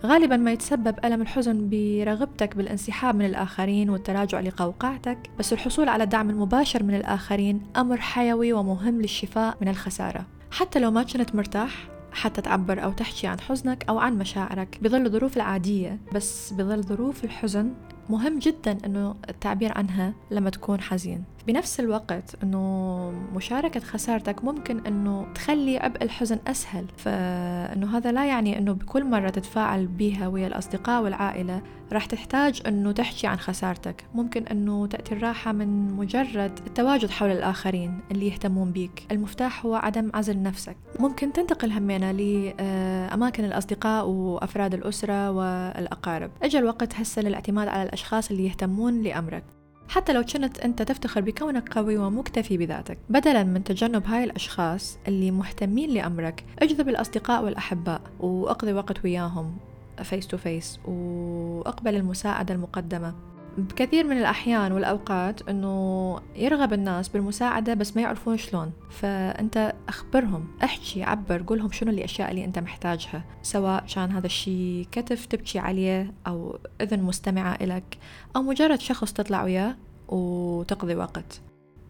غالبا 0.04 0.36
ما 0.36 0.52
يتسبب 0.52 0.94
ألم 1.04 1.22
الحزن 1.22 1.68
برغبتك 1.70 2.56
بالانسحاب 2.56 3.14
من 3.14 3.24
الآخرين 3.24 3.90
والتراجع 3.90 4.40
لقوقعتك 4.40 5.18
بس 5.38 5.52
الحصول 5.52 5.88
على 5.88 6.04
الدعم 6.04 6.30
المباشر 6.30 6.82
من 6.82 6.94
الآخرين 6.94 7.62
أمر 7.76 7.96
حيوي 7.96 8.52
ومهم 8.52 9.00
للشفاء 9.00 9.56
من 9.60 9.68
الخسارة. 9.68 10.26
حتى 10.50 10.78
لو 10.78 10.90
ما 10.90 11.02
كنت 11.02 11.34
مرتاح 11.34 11.97
حتى 12.12 12.40
تعبر 12.40 12.84
أو 12.84 12.92
تحكي 12.92 13.26
عن 13.26 13.40
حزنك 13.40 13.84
أو 13.88 13.98
عن 13.98 14.18
مشاعرك. 14.18 14.78
بظل 14.82 15.06
الظروف 15.06 15.36
العادية 15.36 15.98
بس 16.14 16.52
بظل 16.52 16.82
ظروف 16.82 17.24
الحزن 17.24 17.74
مهم 18.10 18.38
جدا 18.38 18.78
إنه 18.84 19.14
التعبير 19.28 19.78
عنها 19.78 20.14
لما 20.30 20.50
تكون 20.50 20.80
حزين. 20.80 21.24
بنفس 21.46 21.80
الوقت 21.80 22.36
إنه 22.42 23.10
مشاركة 23.34 23.80
خسارتك 23.80 24.44
ممكن 24.44 24.86
إنه 24.86 25.32
تخلي 25.34 25.78
عبء 25.78 26.02
الحزن 26.02 26.38
أسهل. 26.46 26.86
فإنه 26.96 27.96
هذا 27.96 28.12
لا 28.12 28.26
يعني 28.26 28.58
إنه 28.58 28.72
بكل 28.72 29.04
مرة 29.04 29.30
تتفاعل 29.30 29.86
بها 29.86 30.28
ويا 30.28 30.46
الأصدقاء 30.46 31.02
والعائلة 31.02 31.62
راح 31.92 32.06
تحتاج 32.06 32.62
إنه 32.66 32.92
تحكي 32.92 33.26
عن 33.26 33.36
خسارتك. 33.36 34.04
ممكن 34.14 34.46
إنه 34.46 34.86
تأتي 34.86 35.14
الراحة 35.14 35.52
من 35.52 35.92
مجرد 35.92 36.58
التواجد 36.66 37.10
حول 37.10 37.30
الآخرين 37.30 38.00
اللي 38.10 38.28
يهتمون 38.28 38.72
بيك. 38.72 39.06
المفتاح 39.10 39.66
هو 39.66 39.74
عدم 39.74 40.10
عزل 40.14 40.42
نفسك. 40.42 40.76
ممكن 41.00 41.32
تنتقل 41.32 41.72
همينة 41.72 42.12
لأماكن 42.12 43.44
الأصدقاء 43.44 44.08
وأفراد 44.08 44.74
الأسرة 44.74 45.30
والأقارب. 45.30 46.30
أجا 46.42 46.58
الوقت 46.58 46.94
هسه 46.94 47.22
للاعتماد 47.22 47.68
على 47.68 47.82
الأشخاص 47.82 48.30
اللي 48.30 48.46
يهتمون 48.46 49.02
لأمرك. 49.02 49.44
حتى 49.88 50.12
لو 50.12 50.22
كنت 50.22 50.58
أنت 50.58 50.82
تفتخر 50.82 51.20
بكونك 51.20 51.72
قوي 51.72 51.96
ومكتفي 51.96 52.56
بذاتك. 52.56 52.98
بدلا 53.08 53.44
من 53.44 53.64
تجنب 53.64 54.06
هاي 54.06 54.24
الأشخاص 54.24 54.98
اللي 55.08 55.30
مهتمين 55.30 55.90
لأمرك 55.90 56.44
أجذب 56.58 56.88
الأصدقاء 56.88 57.44
والأحباء 57.44 58.00
وأقضي 58.20 58.72
وقت 58.72 59.04
وياهم 59.04 59.56
face 60.02 60.26
to 60.26 60.36
face 60.36 60.80
وأقبل 60.84 61.96
المساعدة 61.96 62.54
المقدمة. 62.54 63.14
بكثير 63.58 64.06
من 64.06 64.18
الأحيان 64.18 64.72
والأوقات 64.72 65.48
أنه 65.48 66.20
يرغب 66.36 66.72
الناس 66.72 67.08
بالمساعدة 67.08 67.74
بس 67.74 67.96
ما 67.96 68.02
يعرفون 68.02 68.36
شلون. 68.36 68.72
فأنت 68.90 69.74
أخبرهم 69.88 70.46
أحكي 70.64 71.02
عبر 71.02 71.42
قول 71.42 71.57
لهم 71.57 71.72
شنو 71.72 71.90
الأشياء 71.90 72.30
اللي 72.30 72.44
أنت 72.44 72.58
محتاجها 72.58 73.24
سواء 73.42 73.84
كان 73.94 74.10
هذا 74.10 74.26
الشيء 74.26 74.86
كتف 74.92 75.26
تبكي 75.26 75.58
عليه 75.58 76.14
أو 76.26 76.58
إذن 76.80 77.02
مستمعة 77.02 77.54
إلك 77.60 77.98
أو 78.36 78.42
مجرد 78.42 78.80
شخص 78.80 79.12
تطلع 79.12 79.44
وياه 79.44 79.76
وتقضي 80.08 80.94
وقت. 80.94 81.40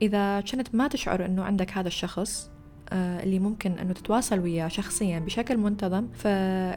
إذا 0.03 0.41
كنت 0.41 0.75
ما 0.75 0.89
تشعر 0.89 1.25
أنه 1.25 1.45
عندك 1.45 1.73
هذا 1.73 1.89
الشخص 1.89 2.51
آه، 2.93 3.23
اللي 3.23 3.39
ممكن 3.39 3.73
إنه 3.73 3.93
تتواصل 3.93 4.39
وياه 4.39 4.69
شخصيا 4.69 5.19
بشكل 5.19 5.57
منتظم 5.57 6.09
ف 6.13 6.27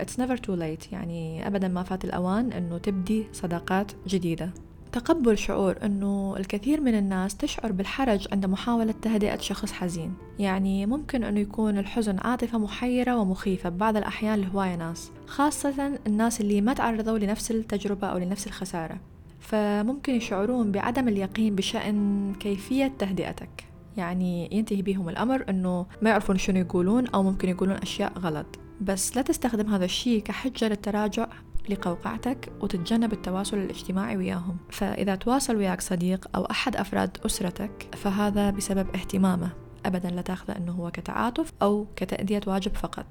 it's 0.02 0.18
never 0.22 0.38
too 0.38 0.60
late. 0.60 0.94
يعني 0.94 1.48
ابدا 1.48 1.68
ما 1.68 1.84
فات 1.84 2.06
الأوان 2.06 2.52
إنه 2.52 2.78
تبدي 2.78 3.28
صداقات 3.32 3.92
جديدة. 4.08 4.54
تقبل 4.92 5.38
شعور 5.38 5.76
أنه 5.84 6.36
الكثير 6.38 6.82
من 6.82 6.98
الناس 6.98 7.38
تشعر 7.38 7.72
بالحرج 7.72 8.28
عند 8.32 8.46
محاولة 8.46 8.94
تهدئة 9.02 9.38
شخص 9.38 9.72
حزين. 9.72 10.14
يعني 10.40 10.86
ممكن 10.86 11.24
أنه 11.24 11.40
يكون 11.40 11.78
الحزن 11.78 12.18
عاطفة 12.20 12.58
محيرة 12.58 13.18
ومخيفة 13.18 13.70
ببعض 13.70 13.98
الأحيان 13.98 14.42
لهواية 14.42 14.76
ناس 14.76 15.12
خاصة 15.28 16.00
الناس 16.08 16.42
اللي 16.42 16.62
ما 16.62 16.74
تعرضوا 16.74 17.18
لنفس 17.18 17.52
التجربة 17.52 18.08
أو 18.08 18.18
لنفس 18.18 18.48
الخسارة. 18.48 18.98
فممكن 19.40 20.16
يشعرون 20.16 20.72
بعدم 20.72 21.08
اليقين 21.08 21.56
بشأن 21.56 22.34
كيفية 22.40 22.92
تهدئتك. 23.00 23.64
يعني 23.98 24.50
ينتهي 24.52 24.82
بهم 24.82 25.10
الأمر 25.10 25.46
أنه 25.50 25.86
ما 26.02 26.10
يعرفون 26.10 26.38
شنو 26.38 26.60
يقولون 26.60 27.08
أو 27.08 27.24
ممكن 27.24 27.50
يقولون 27.50 27.76
أشياء 27.76 28.14
غلط. 28.20 28.46
بس 28.82 29.18
لا 29.18 29.22
تستخدم 29.22 29.74
هذا 29.74 29.86
الشيء 29.86 30.22
كحجة 30.22 30.68
للتراجع 30.68 31.28
لقوقعتك 31.70 32.52
وتتجنب 32.62 33.14
التواصل 33.14 33.58
الاجتماعي 33.58 34.18
وياهم. 34.18 34.58
فإذا 34.70 35.16
تواصل 35.16 35.56
وياك 35.56 35.82
صديق 35.82 36.28
أو 36.36 36.46
أحد 36.46 36.76
أفراد 36.76 37.18
أسرتك 37.26 37.88
فهذا 37.96 38.50
بسبب 38.50 38.96
اهتمامه. 38.96 39.50
أبدا 39.86 40.10
لا 40.10 40.22
تأخذه 40.22 40.58
أنه 40.58 40.72
هو 40.72 40.92
كتعاطف 40.92 41.52
أو 41.62 41.88
كتأدية 41.96 42.42
واجب 42.48 42.76
فقط. 42.76 43.06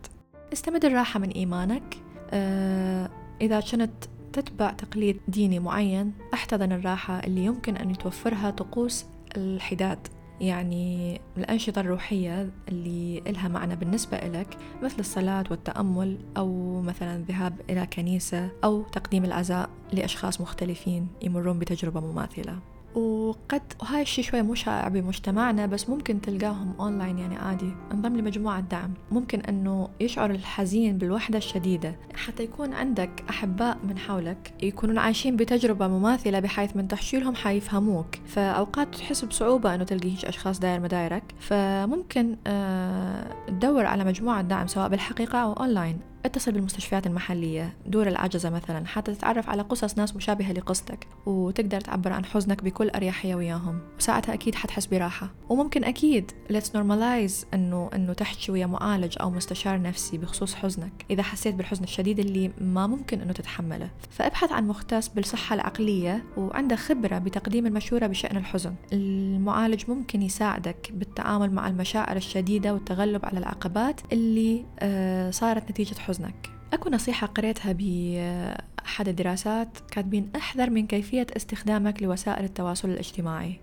استمد 0.53 0.85
الراحة 0.85 1.21
من 1.21 1.29
إيمانك. 1.29 1.97
آه 2.31 3.11
إذا 3.41 3.61
كنت 3.61 4.05
تتبع 4.33 4.71
تقليد 4.71 5.21
ديني 5.29 5.59
معين 5.59 6.13
أحتضن 6.35 6.73
الراحة 6.73 7.19
اللي 7.19 7.45
يمكن 7.45 7.77
أن 7.77 7.91
يتوفرها 7.91 8.51
طقوس 8.51 9.07
الحداد. 9.37 9.99
يعني 10.41 11.21
الأنشطة 11.37 11.81
الروحية 11.81 12.51
اللي 12.69 13.23
إلها 13.27 13.49
معنى 13.49 13.77
بالنسبة 13.77 14.19
لك 14.19 14.57
مثل 14.83 14.99
الصلاة 14.99 15.45
والتأمل 15.51 16.19
أو 16.37 16.81
مثلا 16.81 17.17
الذهاب 17.17 17.61
إلى 17.71 17.87
كنيسة 17.87 18.51
أو 18.65 18.83
تقديم 18.83 19.25
العزاء 19.25 19.71
لأشخاص 19.93 20.41
مختلفين 20.41 21.09
يمرون 21.23 21.59
بتجربة 21.59 22.01
مماثلة. 22.01 22.59
وقد 22.95 23.63
وهاي 23.81 24.03
الشيء 24.03 24.25
شوي 24.25 24.43
مو 24.43 24.55
شائع 24.55 24.89
بمجتمعنا 24.89 25.67
بس 25.67 25.89
ممكن 25.89 26.21
تلقاهم 26.21 26.75
اونلاين 26.81 27.19
يعني 27.19 27.37
عادي. 27.37 27.73
انضم 27.93 28.17
لمجموعة 28.17 28.61
دعم. 28.61 28.95
ممكن 29.11 29.41
إنه 29.41 29.89
يشعر 30.01 30.31
الحزين 30.31 30.99
بالوحدة 30.99 31.39
الشديدة. 31.39 31.97
حتى 32.15 32.43
يكون 32.43 32.73
عندك 32.73 33.25
أحباء 33.31 33.79
من 33.85 33.99
حولك 33.99 34.55
يكونون 34.63 34.99
عايشين 34.99 35.37
بتجربة 35.37 35.89
مماثلة 35.89 36.41
بحيث 36.41 36.77
من 36.77 36.89
تحكي 36.89 37.21
لهم 37.21 37.35
حيفهموك. 37.35 38.17
فأوقات 38.27 38.95
تحس 38.95 39.25
بصعوبة 39.25 39.75
إنه 39.75 39.85
تلقي 39.85 40.13
هيك 40.13 40.25
أشخاص 40.25 40.59
داير 40.61 40.81
مدايرك. 40.81 41.23
فممكن 41.39 42.37
آه 42.47 43.27
تدور 43.47 43.87
على 43.87 44.05
مجموعة 44.05 44.43
دعم 44.43 44.67
سواء 44.67 44.89
بالحقيقة 44.89 45.39
أو 45.39 45.53
اونلاين 45.53 46.10
اتصل 46.25 46.53
بالمستشفيات 46.53 47.07
المحلية 47.07 47.73
دور 47.87 48.09
العجزة 48.09 48.51
مثلا 48.51 48.87
حتى 48.87 49.15
تتعرف 49.15 49.49
على 49.49 49.63
قصص 49.63 49.99
ناس 49.99 50.17
مشابهة 50.17 50.53
لقصتك 50.53 51.07
وتقدر 51.27 51.81
تعبر 51.81 52.13
عن 52.13 52.25
حزنك 52.25 52.65
بكل 52.65 52.91
أريحية 52.91 53.35
وياهم 53.35 53.81
وساعتها 53.99 54.35
أكيد 54.35 54.55
حتحس 54.55 54.87
براحة. 54.87 55.31
وممكن 55.49 55.85
أكيد 55.85 56.31
let's 56.53 56.67
normalize 56.77 57.45
أنه 57.55 57.91
أنه 57.95 58.13
تحكي 58.13 58.53
ويا 58.53 58.67
معالج 58.67 59.17
أو 59.21 59.31
مستشار 59.31 59.83
نفسي 59.83 60.19
بخصوص 60.19 60.55
حزنك 60.55 61.05
إذا 61.11 61.23
حسيت 61.23 61.55
بالحزن 61.55 61.85
الشديد 61.85 62.19
اللي 62.19 62.51
ما 62.61 62.87
ممكن 62.87 63.21
أنه 63.21 63.33
تتحمله. 63.33 63.91
فأبحث 64.11 64.53
عن 64.53 64.69
مختص 64.69 65.09
بالصحة 65.09 65.55
العقلية 65.55 66.25
وعنده 66.37 66.77
خبرة 66.77 67.19
بتقديم 67.19 67.67
المشورة 67.67 68.07
بشأن 68.07 68.37
الحزن. 68.37 68.75
المعالج 68.93 69.83
ممكن 69.89 70.23
يساعدك 70.23 70.93
بالتعامل 70.95 71.53
مع 71.53 71.69
المشاعر 71.69 72.17
الشديدة 72.17 72.75
والتغلب 72.75 73.25
على 73.25 73.39
العقبات 73.39 74.01
اللي 74.13 74.65
آه، 74.79 75.31
صارت 75.31 75.71
نتيجة 75.71 75.99
حزن. 75.99 76.10
حزنك. 76.11 76.51
أكو 76.73 76.91
نصيحة 76.91 77.27
قريتها 77.27 77.73
بأحد 77.73 79.09
الدراسات 79.09 79.69
كاتبين 79.91 80.31
أحذر 80.37 80.71
من 80.71 80.87
كيفية 80.87 81.27
استخدامك 81.37 82.03
لوسائل 82.03 82.45
التواصل 82.45 82.91
الاجتماعي. 82.91 83.61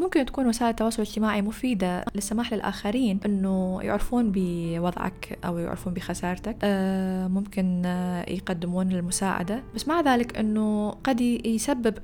ممكن 0.00 0.26
تكون 0.26 0.46
وسائل 0.46 0.70
التواصل 0.70 1.02
الاجتماعي 1.02 1.42
مفيدة 1.42 2.04
للسماح 2.14 2.52
للآخرين 2.52 3.20
أنه 3.26 3.78
يعرفون 3.82 4.32
بوضعك 4.34 5.38
أو 5.44 5.58
يعرفون 5.58 5.94
بخسارتك. 5.94 6.56
آه 6.62 7.28
ممكن 7.28 7.82
آه 7.86 8.30
يقدمون 8.30 8.92
المساعدة. 8.92 9.62
بس 9.74 9.88
مع 9.88 10.00
ذلك 10.00 10.38
أنه 10.38 10.90
قد 10.90 11.20
يسبب 11.20 11.98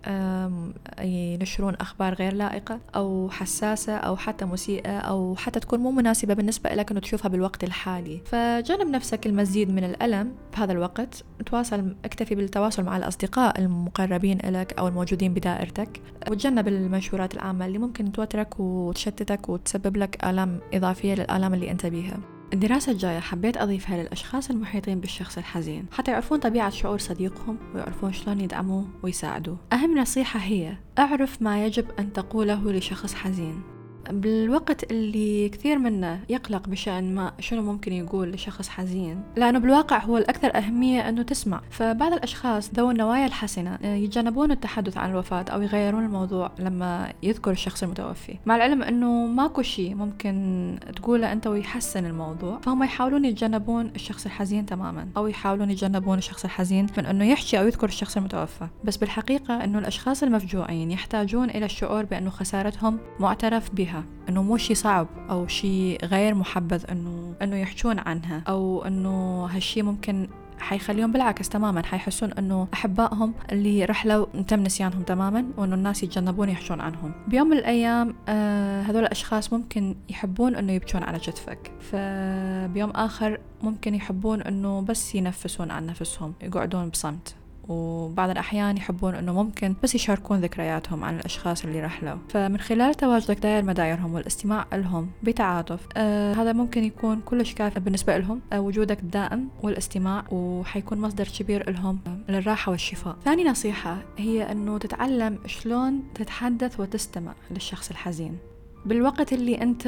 ينشرون 1.00 1.74
أخبار 1.74 2.14
غير 2.14 2.34
لائقة 2.34 2.80
أو 2.96 3.30
حساسة 3.30 3.96
أو 3.96 4.16
حتى 4.16 4.44
مسيئة 4.44 4.98
أو 4.98 5.36
حتى 5.36 5.60
تكون 5.60 5.80
مو 5.80 5.90
مناسبة 5.90 6.34
بالنسبة 6.34 6.70
لك 6.70 6.90
أنه 6.90 7.00
تشوفها 7.00 7.28
بالوقت 7.28 7.64
الحالي. 7.64 8.20
فجنب 8.24 8.88
نفسك 8.88 9.26
المزيد 9.26 9.70
من 9.70 9.84
الألم 9.84 10.32
بهذا 10.56 10.72
الوقت 10.72 11.24
تواصل 11.46 11.96
اكتفي 12.04 12.34
بالتواصل 12.34 12.82
مع 12.84 12.96
الأصدقاء 12.96 13.58
المقربين 13.58 14.38
لك 14.44 14.78
أو 14.78 14.88
الموجودين 14.88 15.34
بدائرتك. 15.34 16.00
وتجنب 16.30 16.68
المنشورات 16.68 17.34
العامة 17.34 17.66
اللي 17.66 17.78
ممكن 17.86 18.12
توترك 18.12 18.60
وتشتتك 18.60 19.48
وتسبب 19.48 19.96
لك 19.96 20.24
آلام 20.24 20.60
إضافية 20.74 21.14
للآلام 21.14 21.54
اللي 21.54 21.70
أنت 21.70 21.86
بيها. 21.86 22.18
الدراسة 22.52 22.92
الجاية 22.92 23.18
حبيت 23.18 23.56
أضيفها 23.56 24.02
للأشخاص 24.02 24.50
المحيطين 24.50 25.00
بالشخص 25.00 25.38
الحزين. 25.38 25.86
حتى 25.92 26.10
يعرفون 26.10 26.38
طبيعة 26.38 26.70
شعور 26.70 26.98
صديقهم 26.98 27.58
ويعرفون 27.74 28.12
شلون 28.12 28.40
يدعموه 28.40 28.86
ويساعدوه. 29.02 29.58
أهم 29.72 29.98
نصيحة 29.98 30.40
هي 30.40 30.76
أعرف 30.98 31.42
ما 31.42 31.64
يجب 31.64 31.86
أن 31.98 32.12
تقوله 32.12 32.72
لشخص 32.72 33.14
حزين. 33.14 33.75
بالوقت 34.12 34.90
اللي 34.90 35.48
كثير 35.48 35.78
منا 35.78 36.18
يقلق 36.28 36.68
بشأن 36.68 37.14
ما 37.14 37.32
شنو 37.40 37.62
ممكن 37.62 37.92
يقول 37.92 38.32
لشخص 38.32 38.68
حزين 38.68 39.22
لأنه 39.36 39.58
بالواقع 39.58 39.98
هو 39.98 40.18
الأكثر 40.18 40.56
أهمية 40.56 41.08
أنه 41.08 41.22
تسمع. 41.22 41.60
فبعض 41.70 42.12
الأشخاص 42.12 42.70
ذوي 42.74 42.92
النوايا 42.92 43.26
الحسنة 43.26 43.78
آه، 43.84 43.94
يتجنبون 43.94 44.50
التحدث 44.50 44.98
عن 44.98 45.10
الوفاة 45.10 45.44
أو 45.52 45.62
يغيرون 45.62 46.04
الموضوع 46.04 46.50
لما 46.58 47.12
يذكر 47.22 47.50
الشخص 47.50 47.82
المتوفي. 47.82 48.38
مع 48.46 48.56
العلم 48.56 48.82
أنه 48.82 49.26
ماكو 49.26 49.62
شيء 49.62 49.94
ممكن 49.94 50.76
تقوله 50.96 51.32
أنت 51.32 51.46
ويحسن 51.46 52.06
الموضوع 52.06 52.60
فهم 52.60 52.82
يحاولون 52.82 53.24
يتجنبون 53.24 53.90
الشخص 53.94 54.26
الحزين 54.26 54.66
تماما 54.66 55.08
أو 55.16 55.26
يحاولون 55.26 55.70
يتجنبون 55.70 56.18
الشخص 56.18 56.44
الحزين 56.44 56.86
من 56.98 57.06
أنه 57.06 57.24
يحكي 57.24 57.58
أو 57.58 57.66
يذكر 57.66 57.88
الشخص 57.88 58.16
المتوفى. 58.16 58.66
بس 58.84 58.96
بالحقيقة 58.96 59.64
أنه 59.64 59.78
الأشخاص 59.78 60.22
المفجوعين 60.22 60.90
يحتاجون 60.90 61.50
إلى 61.50 61.64
الشعور 61.64 62.04
بأنه 62.04 62.30
خسارتهم 62.30 62.98
معترف 63.20 63.74
بها. 63.74 63.95
إنه 64.28 64.42
مو 64.42 64.56
شيء 64.56 64.76
صعب 64.76 65.06
أو 65.30 65.46
شيء 65.46 66.04
غير 66.04 66.34
محبذ 66.34 66.84
إنه 66.90 67.34
إنه 67.42 67.56
يحجون 67.56 67.98
عنها 67.98 68.42
أو 68.48 68.84
إنه 68.84 69.46
هالشيء 69.50 69.82
ممكن 69.82 70.28
حيخليهم 70.58 71.12
بالعكس 71.12 71.48
تماما. 71.48 71.82
حيحسون 71.82 72.32
إنه 72.32 72.68
أحبائهم 72.74 73.34
اللي 73.52 73.84
رحلوا 73.84 74.26
تم 74.48 74.62
نسيانهم 74.62 75.02
تماما 75.02 75.44
وإنه 75.56 75.74
الناس 75.74 76.02
يتجنبون 76.02 76.48
يحشون 76.48 76.80
عنهم. 76.80 77.12
بيوم 77.28 77.46
من 77.46 77.56
الأيام 77.56 78.14
آه 78.28 78.82
هذول 78.82 79.02
الأشخاص 79.02 79.52
ممكن 79.52 79.96
يحبون 80.08 80.56
إنه 80.56 80.72
يبكون 80.72 81.02
على 81.02 81.18
كتفك 81.18 81.72
فبيوم 81.80 82.90
آخر 82.90 83.40
ممكن 83.62 83.94
يحبون 83.94 84.42
إنه 84.42 84.80
بس 84.80 85.14
ينفسون 85.14 85.70
عن 85.70 85.86
نفسهم 85.86 86.34
يقعدون 86.42 86.88
بصمت. 86.88 87.34
وبعض 87.68 88.30
الأحيان 88.30 88.76
يحبون 88.76 89.14
أنه 89.14 89.32
ممكن 89.32 89.74
بس 89.82 89.94
يشاركون 89.94 90.40
ذكرياتهم 90.40 91.04
عن 91.04 91.16
الأشخاص 91.16 91.64
اللي 91.64 91.80
رحلوا 91.80 92.18
فمن 92.28 92.58
خلال 92.58 92.94
تواجدك 92.94 93.38
داير 93.38 93.64
مدايرهم 93.64 94.14
والاستماع 94.14 94.66
لهم 94.72 95.10
بتعاطف. 95.22 95.86
آه 95.96 96.32
هذا 96.32 96.52
ممكن 96.52 96.84
يكون 96.84 97.20
كلش 97.20 97.54
كافي 97.54 97.80
بالنسبة 97.80 98.18
لهم. 98.18 98.40
آه 98.52 98.60
وجودك 98.60 99.00
الدائم 99.00 99.48
والاستماع 99.62 100.24
وحيكون 100.30 100.98
مصدر 101.00 101.28
كبير 101.38 101.70
لهم 101.70 101.98
للراحة 102.28 102.72
والشفاء. 102.72 103.16
ثاني 103.24 103.44
نصيحة 103.44 103.98
هي 104.18 104.52
أنه 104.52 104.78
تتعلم 104.78 105.38
شلون 105.46 106.02
تتحدث 106.14 106.80
وتستمع 106.80 107.32
للشخص 107.50 107.90
الحزين. 107.90 108.38
بالوقت 108.86 109.32
اللي 109.32 109.62
أنت 109.62 109.86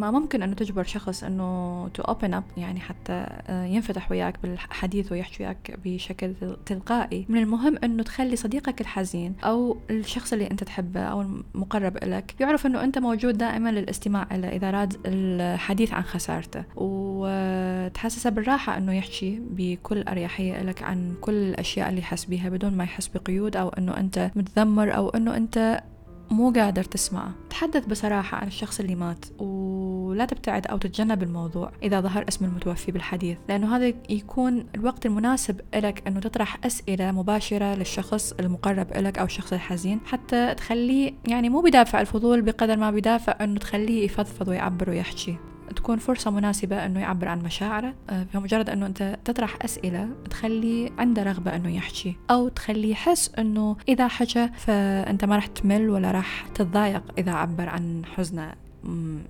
ما 0.00 0.10
ممكن 0.10 0.42
أنه 0.42 0.54
تجبر 0.54 0.84
شخص 0.84 1.24
أنه 1.24 1.88
to 1.94 2.02
open 2.02 2.34
up 2.34 2.44
يعني 2.56 2.80
حتى 2.80 3.12
آه، 3.12 3.64
ينفتح 3.64 4.10
وياك 4.10 4.42
بالحديث 4.42 5.12
ويحكي 5.12 5.42
وياك 5.42 5.78
بشكل 5.84 6.34
تلقائي. 6.66 7.26
من 7.28 7.38
المهم 7.38 7.78
أنه 7.84 8.02
تخلي 8.02 8.36
صديقك 8.36 8.80
الحزين 8.80 9.34
أو 9.44 9.76
الشخص 9.90 10.32
اللي 10.32 10.50
أنت 10.50 10.64
تحبه 10.64 11.00
أو 11.00 11.20
المقرب 11.20 11.96
لك 12.04 12.34
يعرف 12.40 12.66
أنه 12.66 12.84
أنت 12.84 12.98
موجود 12.98 13.38
دائما 13.38 13.70
للاستماع 13.70 14.26
له 14.32 14.48
إذا 14.48 14.70
راد 14.70 14.96
الحديث 15.06 15.92
عن 15.92 16.02
خسارته. 16.02 16.64
وتحسسه 16.76 18.30
بالراحة 18.30 18.78
أنه 18.78 18.92
يحكي 18.92 19.42
بكل 19.50 20.02
أريحية 20.02 20.62
لك 20.62 20.82
عن 20.82 21.14
كل 21.20 21.32
الأشياء 21.32 21.88
اللي 21.88 22.00
يحس 22.00 22.24
بيها 22.24 22.48
بدون 22.48 22.76
ما 22.76 22.84
يحس 22.84 23.08
بقيود 23.08 23.56
أو 23.56 23.68
أنه 23.68 23.96
أنت 23.96 24.30
متذمر 24.36 24.96
أو 24.96 25.08
أنه 25.08 25.36
أنت 25.36 25.82
مو 26.30 26.50
قادر 26.50 26.84
تسمع. 26.84 27.30
تحدث 27.50 27.86
بصراحة 27.86 28.38
عن 28.38 28.46
الشخص 28.46 28.80
اللي 28.80 28.94
مات 28.94 29.24
ولا 29.38 30.24
تبتعد 30.24 30.66
أو 30.66 30.78
تتجنب 30.78 31.22
الموضوع 31.22 31.72
إذا 31.82 32.00
ظهر 32.00 32.24
اسم 32.28 32.44
المتوفي 32.44 32.92
بالحديث 32.92 33.38
لأنه 33.48 33.76
هذا 33.76 33.92
يكون 34.10 34.66
الوقت 34.74 35.06
المناسب 35.06 35.60
لك 35.74 36.02
أنه 36.06 36.20
تطرح 36.20 36.58
أسئلة 36.64 37.12
مباشرة 37.12 37.74
للشخص 37.74 38.32
المقرب 38.32 38.96
لك 38.96 39.18
أو 39.18 39.24
الشخص 39.24 39.52
الحزين 39.52 40.00
حتى 40.06 40.54
تخليه 40.54 41.12
يعني 41.28 41.48
مو 41.48 41.60
بدافع 41.60 42.00
الفضول 42.00 42.42
بقدر 42.42 42.76
ما 42.76 42.90
بدافع 42.90 43.36
أنه 43.40 43.58
تخليه 43.58 44.04
يفضفض 44.04 44.48
ويعبر 44.48 44.90
ويحكي. 44.90 45.36
تكون 45.76 45.98
فرصة 45.98 46.30
مناسبة 46.30 46.86
أنه 46.86 47.00
يعبر 47.00 47.28
عن 47.28 47.42
مشاعره 47.42 47.94
آه، 48.10 48.26
فمجرد 48.32 48.70
أنه 48.70 48.86
أنت 48.86 49.18
تطرح 49.24 49.58
أسئلة 49.64 50.08
تخلي 50.30 50.92
عنده 50.98 51.22
رغبة 51.22 51.56
أنه 51.56 51.76
يحكي 51.76 52.16
أو 52.30 52.48
تخليه 52.48 52.92
يحس 52.92 53.30
أنه 53.38 53.76
إذا 53.88 54.08
حكى 54.08 54.48
فأنت 54.56 55.24
ما 55.24 55.36
راح 55.36 55.46
تمل 55.46 55.90
ولا 55.90 56.10
راح 56.10 56.46
تتضايق 56.54 57.02
إذا 57.18 57.32
عبر 57.32 57.68
عن 57.68 58.02
حزنه 58.04 58.52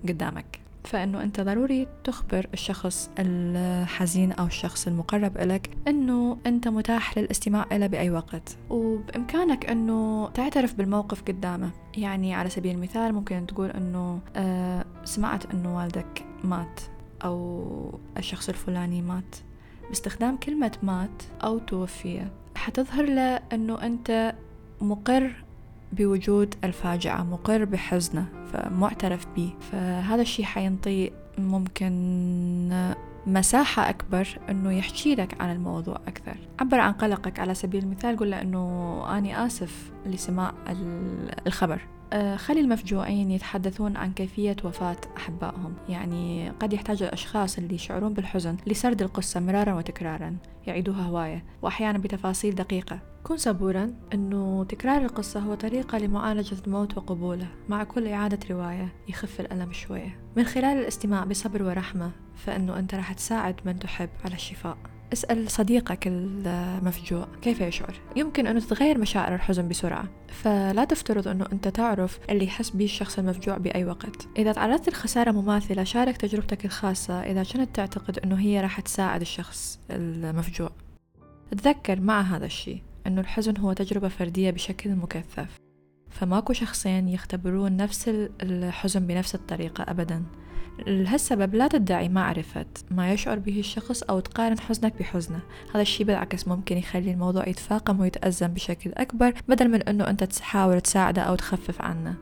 قدامك. 0.08 0.60
فإنه 0.84 1.22
أنت 1.22 1.40
ضروري 1.40 1.86
تخبر 2.04 2.46
الشخص 2.54 3.10
الحزين 3.18 4.32
أو 4.32 4.46
الشخص 4.46 4.86
المقرب 4.86 5.38
إلك 5.38 5.70
إنه 5.88 6.38
أنت 6.46 6.68
متاح 6.68 7.18
للاستماع 7.18 7.66
له 7.72 7.86
بأي 7.86 8.10
وقت. 8.10 8.56
وبإمكانك 8.70 9.70
إنه 9.70 10.28
تعترف 10.28 10.74
بالموقف 10.74 11.22
قدامه. 11.22 11.70
يعني 11.96 12.34
على 12.34 12.50
سبيل 12.50 12.74
المثال 12.74 13.12
ممكن 13.12 13.46
تقول 13.46 13.70
إنه 13.70 14.20
آه 14.36 14.84
سمعت 15.04 15.54
إنه 15.54 15.76
والدك 15.76 16.27
مات 16.44 16.80
أو 17.24 17.98
الشخص 18.16 18.48
الفلاني 18.48 19.02
مات. 19.02 19.36
باستخدام 19.88 20.36
كلمة 20.36 20.72
مات 20.82 21.22
أو 21.44 21.58
توفي 21.58 22.26
حتظهر 22.56 23.04
له 23.04 23.40
أنه 23.52 23.82
أنت 23.82 24.34
مقر 24.80 25.44
بوجود 25.92 26.54
الفاجعة 26.64 27.22
مقر 27.22 27.64
بحزنه 27.64 28.26
فمعترف 28.52 29.26
به 29.36 29.54
فهذا 29.72 30.22
الشيء 30.22 30.44
حينطي 30.44 31.10
ممكن 31.38 32.86
مساحة 33.26 33.90
أكبر 33.90 34.38
أنه 34.48 34.72
يحكي 34.72 35.14
لك 35.14 35.40
عن 35.40 35.52
الموضوع 35.52 36.00
أكثر. 36.08 36.36
عبر 36.60 36.80
عن 36.80 36.92
قلقك 36.92 37.38
على 37.38 37.54
سبيل 37.54 37.84
المثال 37.84 38.16
قل 38.16 38.30
له 38.30 38.42
أنه 38.42 39.18
أني 39.18 39.46
آسف 39.46 39.90
لسماع 40.06 40.52
الخبر. 41.46 41.80
خلي 42.36 42.60
المفجوعين 42.60 43.30
يتحدثون 43.30 43.96
عن 43.96 44.12
كيفية 44.12 44.56
وفاة 44.64 44.96
أحبائهم. 45.16 45.74
يعني 45.88 46.50
قد 46.50 46.72
يحتاج 46.72 47.02
الأشخاص 47.02 47.58
اللي 47.58 47.74
يشعرون 47.74 48.12
بالحزن 48.14 48.56
لسرد 48.66 49.02
القصة 49.02 49.40
مرارا 49.40 49.74
وتكرارا. 49.74 50.36
يعيدوها 50.66 51.02
هواية 51.02 51.44
وأحيانا 51.62 51.98
بتفاصيل 51.98 52.54
دقيقة. 52.54 53.00
كن 53.24 53.36
صبورا 53.36 53.94
أنه 54.14 54.64
تكرار 54.64 55.02
القصة 55.02 55.40
هو 55.40 55.54
طريقة 55.54 55.98
لمعالجة 55.98 56.56
الموت 56.66 56.96
وقبوله 56.96 57.48
مع 57.68 57.84
كل 57.84 58.08
إعادة 58.08 58.38
رواية 58.50 58.92
يخف 59.08 59.40
الألم 59.40 59.72
شوية. 59.72 60.20
من 60.36 60.44
خلال 60.44 60.78
الاستماع 60.78 61.24
بصبر 61.24 61.62
ورحمة 61.62 62.10
فإنه 62.36 62.78
أنت 62.78 62.94
راح 62.94 63.12
تساعد 63.12 63.54
من 63.64 63.78
تحب 63.78 64.10
على 64.24 64.34
الشفاء. 64.34 64.78
أسأل 65.12 65.50
صديقك 65.50 66.06
المفجوع 66.06 67.28
كيف 67.42 67.60
يشعر؟ 67.60 67.94
يمكن 68.16 68.46
أنه 68.46 68.60
تتغير 68.60 68.98
مشاعر 68.98 69.34
الحزن 69.34 69.68
بسرعة 69.68 70.04
فلا 70.28 70.84
تفترض 70.84 71.28
أنه 71.28 71.46
أنت 71.52 71.68
تعرف 71.68 72.18
اللي 72.30 72.44
يحس 72.44 72.70
به 72.70 72.84
الشخص 72.84 73.18
المفجوع 73.18 73.56
بأي 73.56 73.84
وقت. 73.84 74.28
إذا 74.38 74.52
تعرضت 74.52 74.88
لخسارة 74.88 75.30
مماثلة 75.30 75.84
شارك 75.84 76.16
تجربتك 76.16 76.64
الخاصة 76.64 77.20
إذا 77.20 77.42
كنت 77.42 77.76
تعتقد 77.76 78.18
أنه 78.18 78.40
هي 78.40 78.60
راح 78.60 78.80
تساعد 78.80 79.20
الشخص 79.20 79.80
المفجوع. 79.90 80.70
تذكر 81.50 82.00
مع 82.00 82.20
هذا 82.20 82.46
الشيء 82.46 82.82
أنه 83.06 83.20
الحزن 83.20 83.56
هو 83.56 83.72
تجربة 83.72 84.08
فردية 84.08 84.50
بشكل 84.50 84.90
مكثف 84.90 85.58
فماكو 86.10 86.52
شخصين 86.52 87.08
يختبرون 87.08 87.76
نفس 87.76 88.08
الحزن 88.42 89.06
بنفس 89.06 89.34
الطريقة 89.34 89.84
أبدا. 89.88 90.24
لهالسبب 90.86 91.54
لا 91.54 91.68
تدعي 91.68 92.08
معرفة 92.08 92.66
ما 92.90 93.12
يشعر 93.12 93.38
به 93.38 93.58
الشخص 93.58 94.02
أو 94.02 94.20
تقارن 94.20 94.60
حزنك 94.60 94.98
بحزنه. 94.98 95.40
هذا 95.74 95.82
الشيء 95.82 96.06
بالعكس 96.06 96.48
ممكن 96.48 96.78
يخلي 96.78 97.10
الموضوع 97.10 97.48
يتفاقم 97.48 98.00
ويتأزم 98.00 98.46
بشكل 98.46 98.92
أكبر 98.94 99.34
بدل 99.48 99.68
من 99.68 99.82
أنه 99.82 100.10
أنت 100.10 100.24
تحاول 100.24 100.80
تساعده 100.80 101.22
أو 101.22 101.34
تخفف 101.34 101.82
عنه. 101.82 102.14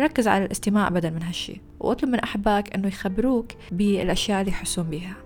ركز 0.00 0.28
على 0.28 0.44
الاستماع 0.44 0.88
بدل 0.88 1.10
من 1.10 1.22
هالشي 1.22 1.60
واطلب 1.80 2.10
من 2.10 2.18
أحبائك 2.18 2.74
أنه 2.74 2.88
يخبروك 2.88 3.52
بالأشياء 3.72 4.40
اللي 4.40 4.52
يحسون 4.52 4.90
بيها. 4.90 5.16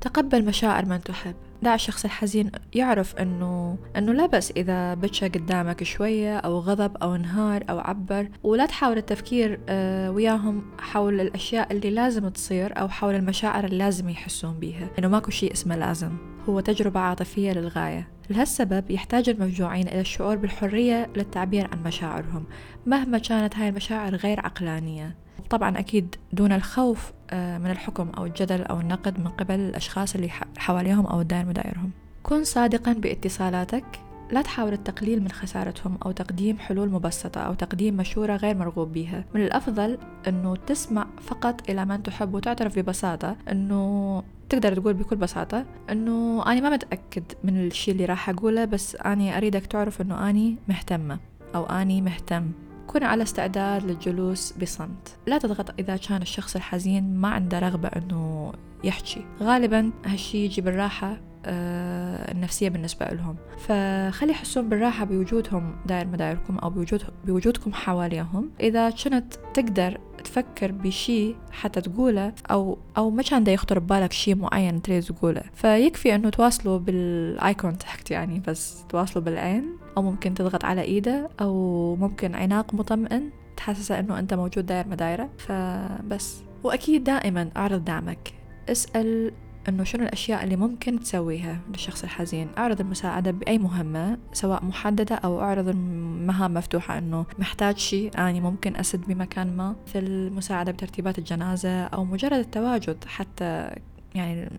تقبل 0.00 0.44
مشاعر 0.44 0.86
من 0.86 1.02
تحب. 1.02 1.34
دع 1.62 1.74
الشخص 1.74 2.04
الحزين 2.04 2.50
يعرف 2.74 3.16
إنه 3.16 3.78
إنه 3.96 4.12
لا 4.12 4.26
بس 4.26 4.50
إذا 4.50 4.94
بكى 4.94 5.28
قدامك 5.28 5.82
شوية 5.82 6.38
أو 6.38 6.58
غضب 6.58 6.96
أو 6.96 7.14
انهار 7.14 7.64
أو 7.70 7.78
عبر. 7.78 8.28
ولا 8.42 8.66
تحاول 8.66 8.96
التفكير 8.96 9.60
آه، 9.68 10.10
وياهم 10.10 10.62
حول 10.78 11.20
الأشياء 11.20 11.72
اللي 11.72 11.90
لازم 11.90 12.28
تصير 12.28 12.80
أو 12.80 12.88
حول 12.88 13.14
المشاعر 13.14 13.64
اللي 13.64 13.78
لازم 13.78 14.08
يحسون 14.08 14.58
بيها. 14.58 14.90
إنه 14.98 15.08
ماكو 15.08 15.30
شيء 15.30 15.52
اسمه 15.52 15.76
لازم 15.76 16.16
هو 16.48 16.60
تجربة 16.60 17.00
عاطفية 17.00 17.52
للغاية. 17.52 18.08
لهالسبب 18.30 18.90
يحتاج 18.90 19.28
المفجوعين 19.28 19.88
إلى 19.88 20.00
الشعور 20.00 20.36
بالحرية 20.36 21.10
للتعبير 21.16 21.68
عن 21.72 21.82
مشاعرهم 21.82 22.44
مهما 22.86 23.18
كانت 23.18 23.56
هاي 23.56 23.68
المشاعر 23.68 24.14
غير 24.14 24.40
عقلانية. 24.40 25.16
طبعا 25.50 25.78
أكيد 25.78 26.14
دون 26.32 26.52
الخوف 26.52 27.12
آه، 27.30 27.58
من 27.58 27.70
الحكم 27.70 28.10
أو 28.18 28.24
الجدل 28.24 28.62
أو 28.62 28.80
النقد 28.80 29.20
من 29.20 29.28
قبل 29.28 29.54
الأشخاص 29.54 30.14
اللي 30.14 30.28
حواليهم 30.58 31.06
أو 31.06 31.20
الدائر 31.20 31.46
مدايرهم 31.46 31.90
كن 32.22 32.44
صادقا 32.44 32.92
باتصالاتك. 32.92 33.84
لا 34.30 34.42
تحاول 34.42 34.72
التقليل 34.72 35.22
من 35.22 35.28
خسارتهم 35.28 35.98
أو 36.06 36.10
تقديم 36.10 36.58
حلول 36.58 36.90
مبسطة 36.90 37.40
أو 37.40 37.54
تقديم 37.54 37.96
مشورة 37.96 38.36
غير 38.36 38.56
مرغوب 38.56 38.92
بها 38.92 39.24
من 39.34 39.42
الأفضل 39.42 39.98
أنه 40.28 40.56
تسمع 40.56 41.06
فقط 41.20 41.70
إلى 41.70 41.84
من 41.84 42.02
تحب 42.02 42.34
وتعترف 42.34 42.78
ببساطة 42.78 43.36
أنه 43.50 44.22
تقدر 44.48 44.74
تقول 44.74 44.94
بكل 44.94 45.16
بساطة 45.16 45.64
أنه 45.90 46.42
أنا 46.46 46.60
ما 46.60 46.70
متأكد 46.70 47.24
من 47.44 47.66
الشيء 47.66 47.94
اللي 47.94 48.04
راح 48.04 48.28
أقوله 48.28 48.64
بس 48.64 48.96
أنا 48.96 49.36
أريدك 49.36 49.66
تعرف 49.66 50.00
أنه 50.00 50.30
أني 50.30 50.56
مهتمة 50.68 51.18
أو 51.54 51.66
أني 51.66 52.00
مهتم. 52.00 52.52
كن 52.88 53.02
على 53.02 53.22
استعداد 53.22 53.84
للجلوس 53.84 54.52
بصمت. 54.52 55.16
لا 55.26 55.38
تضغط 55.38 55.74
إذا 55.78 55.96
كان 55.96 56.22
الشخص 56.22 56.56
الحزين 56.56 57.14
ما 57.16 57.28
عنده 57.28 57.58
رغبة 57.58 57.88
أنه 57.88 58.52
يحكي. 58.84 59.24
غالبا 59.42 59.90
هالشي 60.04 60.44
يجي 60.44 60.60
بالراحة 60.60 61.20
النفسية 61.48 62.68
بالنسبة 62.68 63.06
لهم. 63.06 63.36
فخلي 63.58 64.30
يحسون 64.30 64.68
بالراحة 64.68 65.04
بوجودهم 65.04 65.76
داير 65.86 66.06
مدايركم 66.06 66.58
أو 66.58 66.70
بوجود 66.70 67.02
بوجودكم 67.24 67.72
حواليهم. 67.72 68.50
إذا 68.60 68.90
كنت 68.90 69.34
تقدر 69.54 70.00
تفكر 70.24 70.72
بشي 70.72 71.34
حتى 71.50 71.80
تقوله 71.80 72.32
أو 72.50 72.78
أو 72.96 73.10
ما 73.10 73.22
كان 73.22 73.44
دا 73.44 73.52
يخطر 73.52 73.78
ببالك 73.78 74.12
شي 74.12 74.34
معين 74.34 74.82
تريد 74.82 75.02
تقوله. 75.02 75.42
فيكفي 75.54 76.14
إنه 76.14 76.30
تواصلوا 76.30 76.78
بال 76.78 77.54
eye 77.54 77.71
contact 77.71 78.10
يعني 78.10 78.42
بس 78.48 78.84
تواصلوا 78.88 79.24
بالعين. 79.24 79.64
أو 79.96 80.02
ممكن 80.02 80.34
تضغط 80.34 80.64
على 80.64 80.82
إيده 80.82 81.30
أو 81.40 81.96
ممكن 81.96 82.34
عناق 82.34 82.74
مطمئن 82.74 83.30
تحسسها 83.56 84.00
إنه 84.00 84.18
أنت 84.18 84.34
موجود 84.34 84.66
داير 84.66 84.88
مدايرة. 84.88 85.28
فبس. 85.38 86.42
وأكيد 86.64 87.04
دائما 87.04 87.50
أعرض 87.56 87.84
دعمك. 87.84 88.32
اسأل 88.68 89.32
إنه 89.68 89.84
شنو 89.84 90.02
الأشياء 90.02 90.44
اللي 90.44 90.56
ممكن 90.56 91.00
تسويها 91.00 91.60
للشخص 91.68 92.02
الحزين؟ 92.04 92.48
أعرض 92.58 92.80
المساعدة 92.80 93.30
بأي 93.30 93.58
مهمة 93.58 94.18
سواء 94.32 94.64
محددة 94.64 95.14
أو 95.14 95.40
أعرض 95.40 95.68
المهام 95.68 96.54
مفتوحة 96.54 96.98
إنه 96.98 97.26
محتاج 97.38 97.78
شيء 97.78 98.10
أني 98.18 98.40
ممكن 98.40 98.76
أسد 98.76 99.00
بمكان 99.00 99.56
ما. 99.56 99.76
مثل 99.88 99.98
المساعدة 99.98 100.72
بترتيبات 100.72 101.18
الجنازة 101.18 101.84
أو 101.84 102.04
مجرد 102.04 102.38
التواجد 102.38 103.04
حتى 103.04 103.70
يعني 104.14 104.50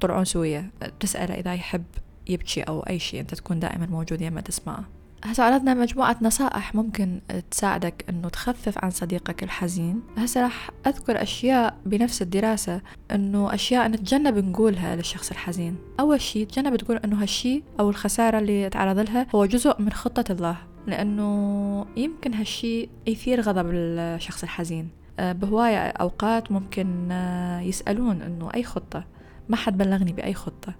طلعون 0.00 0.24
سوية 0.24 0.70
تسأله 1.00 1.34
إذا 1.34 1.54
يحب 1.54 1.84
يبكي 2.28 2.62
أو 2.62 2.80
أي 2.80 2.98
شيء 2.98 3.20
أنت 3.20 3.34
تكون 3.34 3.60
دائما 3.60 3.86
موجود 3.86 4.20
يما 4.20 4.40
تسمعه. 4.40 4.84
هسا 5.24 5.42
عرضنا 5.42 5.74
مجموعة 5.74 6.16
نصائح 6.22 6.74
ممكن 6.74 7.20
تساعدك 7.50 8.04
إنه 8.08 8.28
تخفف 8.28 8.84
عن 8.84 8.90
صديقك 8.90 9.42
الحزين. 9.42 10.02
هسا 10.16 10.42
راح 10.42 10.70
أذكر 10.86 11.22
أشياء 11.22 11.76
بنفس 11.86 12.22
الدراسة 12.22 12.80
إنه 13.10 13.54
أشياء 13.54 13.88
نتجنب 13.88 14.38
نقولها 14.38 14.96
للشخص 14.96 15.30
الحزين. 15.30 15.76
أول 16.00 16.20
شيء 16.20 16.46
تجنب 16.46 16.76
تقول 16.76 16.96
إنه 16.96 17.22
هالشيء 17.22 17.62
أو 17.80 17.90
الخسارة 17.90 18.38
اللي 18.38 18.70
تعرض 18.70 18.98
لها 18.98 19.26
هو 19.34 19.46
جزء 19.46 19.82
من 19.82 19.92
خطة 19.92 20.32
الله 20.32 20.56
لأنه 20.86 21.86
يمكن 21.96 22.34
هالشيء 22.34 22.88
يثير 23.06 23.40
غضب 23.40 23.66
الشخص 23.70 24.42
الحزين. 24.42 24.88
أه، 25.18 25.32
بهواية 25.32 25.88
أوقات 25.88 26.52
ممكن 26.52 27.12
أه، 27.12 27.60
يسألون 27.60 28.22
إنه 28.22 28.50
أي 28.54 28.62
خطة؟ 28.62 29.04
ما 29.48 29.56
حد 29.56 29.78
بلغني 29.78 30.12
بأي 30.12 30.34
خطة. 30.34 30.74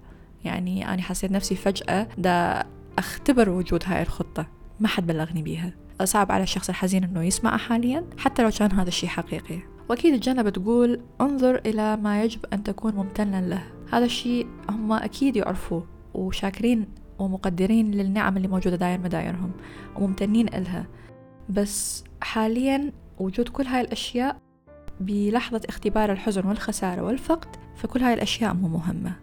يعني 0.45 0.93
أنا 0.93 1.01
حسيت 1.01 1.31
نفسي 1.31 1.55
فجأة 1.55 2.07
دا 2.17 2.65
أختبر 2.99 3.49
وجود 3.49 3.83
هاي 3.85 4.01
الخطة. 4.01 4.47
ما 4.79 4.87
حد 4.87 5.07
بلغني 5.07 5.41
بيها. 5.41 5.73
صعب 6.03 6.31
على 6.31 6.43
الشخص 6.43 6.69
الحزين 6.69 7.03
أنه 7.03 7.23
يسمعها 7.23 7.57
حاليا 7.57 8.05
حتى 8.17 8.43
لو 8.43 8.49
كان 8.49 8.71
هذا 8.71 8.87
الشيء 8.87 9.09
حقيقي. 9.09 9.59
وأكيد 9.89 10.19
تجنب 10.19 10.49
تقول 10.49 11.01
انظر 11.21 11.61
إلى 11.65 11.97
ما 11.97 12.23
يجب 12.23 12.39
أن 12.53 12.63
تكون 12.63 12.93
ممتنا 12.95 13.41
له. 13.41 13.63
هذا 13.91 14.05
الشيء 14.05 14.47
هم 14.69 14.91
أكيد 14.91 15.35
يعرفوه 15.35 15.87
وشاكرين 16.13 16.87
ومقدرين 17.19 17.91
للنعم 17.91 18.37
اللي 18.37 18.47
موجودة 18.47 18.75
داير 18.75 18.99
مدايرهم 18.99 19.51
وممتنين 19.95 20.47
إلها. 20.47 20.85
بس 21.49 22.03
حاليا 22.21 22.91
وجود 23.19 23.49
كل 23.49 23.63
هاي 23.63 23.81
الأشياء 23.81 24.39
بلحظة 24.99 25.61
اختبار 25.69 26.11
الحزن 26.11 26.47
والخسارة 26.47 27.01
والفقد 27.01 27.55
فكل 27.75 28.01
هاي 28.01 28.13
الأشياء 28.13 28.53
مو 28.53 28.67
مهمة. 28.67 29.15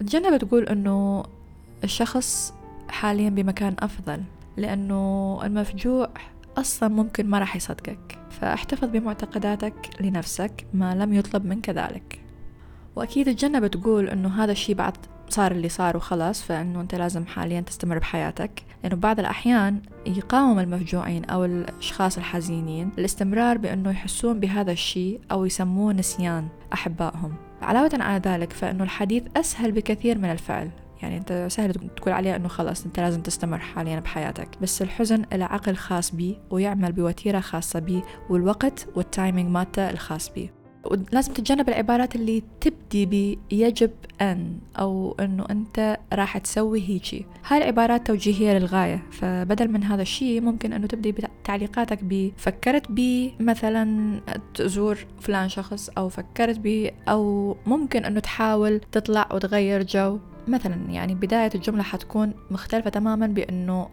تجنب 0.00 0.36
تقول 0.36 0.64
أنه 0.64 1.22
الشخص 1.84 2.54
حاليا 2.90 3.30
بمكان 3.30 3.76
أفضل 3.80 4.22
لأنه 4.56 5.40
المفجوع 5.44 6.08
أصلا 6.58 6.88
ممكن 6.88 7.26
ما 7.26 7.38
راح 7.38 7.56
يصدقك. 7.56 8.18
فاحتفظ 8.30 8.88
بمعتقداتك 8.88 9.90
لنفسك 10.00 10.66
ما 10.74 10.94
لم 10.94 11.14
يطلب 11.14 11.46
منك 11.46 11.70
ذلك. 11.70 12.20
وأكيد 12.96 13.34
تجنب 13.34 13.66
تقول 13.66 14.08
أنه 14.08 14.44
هذا 14.44 14.52
الشيء 14.52 14.74
بعد 14.74 14.96
صار 15.28 15.52
اللي 15.52 15.68
صار 15.68 15.96
وخلاص 15.96 16.42
فإنه 16.42 16.80
أنت 16.80 16.94
لازم 16.94 17.26
حاليا 17.26 17.60
تستمر 17.60 17.98
بحياتك. 17.98 18.62
لأنه 18.84 18.96
بعض 18.96 19.18
الأحيان 19.20 19.80
يقاوم 20.06 20.58
المفجوعين 20.58 21.24
أو 21.24 21.44
الأشخاص 21.44 22.18
الحزينين 22.18 22.90
الاستمرار 22.98 23.58
بأنه 23.58 23.90
يحسون 23.90 24.40
بهذا 24.40 24.72
الشيء 24.72 25.20
أو 25.32 25.44
يسموه 25.44 25.92
نسيان 25.92 26.48
أحبائهم. 26.72 27.34
علاوة 27.62 27.90
على 27.94 28.22
ذلك 28.24 28.52
فإنه 28.52 28.84
الحديث 28.84 29.22
أسهل 29.36 29.72
بكثير 29.72 30.18
من 30.18 30.30
الفعل. 30.30 30.70
يعني 31.02 31.16
انت 31.16 31.46
سهل 31.50 31.72
تقول 31.72 32.14
عليه 32.14 32.36
انه 32.36 32.48
خلاص 32.48 32.84
انت 32.86 33.00
لازم 33.00 33.20
تستمر 33.22 33.58
حاليا 33.58 34.00
بحياتك. 34.00 34.48
بس 34.62 34.82
الحزن 34.82 35.24
له 35.32 35.44
عقل 35.44 35.76
خاص 35.76 36.14
بيه 36.14 36.34
ويعمل 36.50 36.92
بوتيرة 36.92 37.40
خاصة 37.40 37.78
بيه 37.78 38.02
والوقت 38.30 38.88
والتايمينج 38.96 39.50
مالته 39.50 39.90
الخاص 39.90 40.30
بيه 40.30 40.60
ولازم 40.84 41.32
تتجنب 41.32 41.68
العبارات 41.68 42.14
اللي 42.16 42.42
تبدي 42.60 43.06
ب 43.06 43.38
يجب 43.52 43.90
أن 44.20 44.58
أو 44.78 45.16
أنه 45.20 45.44
أنت 45.50 45.98
راح 46.12 46.38
تسوي 46.38 46.80
هيجي. 46.80 47.26
هاي 47.46 47.58
العبارات 47.58 48.06
توجيهية 48.06 48.58
للغاية. 48.58 49.02
فبدل 49.10 49.70
من 49.70 49.84
هذا 49.84 50.02
الشيء 50.02 50.40
ممكن 50.40 50.72
أنه 50.72 50.86
تبدي 50.86 51.12
بتعليقاتك 51.12 52.04
ب 52.04 52.32
فكرت 52.36 52.86
ب 52.90 53.28
مثلا 53.40 54.20
تزور 54.54 54.98
فلان 55.20 55.48
شخص 55.48 55.90
أو 55.98 56.08
فكرت 56.08 56.58
ب 56.58 56.90
أو 57.08 57.56
ممكن 57.66 58.04
أنه 58.04 58.20
تحاول 58.20 58.80
تطلع 58.92 59.28
وتغير 59.32 59.82
جو. 59.82 60.18
مثلا 60.50 60.90
يعني 60.90 61.14
بداية 61.14 61.50
الجملة 61.54 61.82
حتكون 61.82 62.34
مختلفة 62.50 62.90
تماما 62.90 63.26
بأنه 63.26 63.88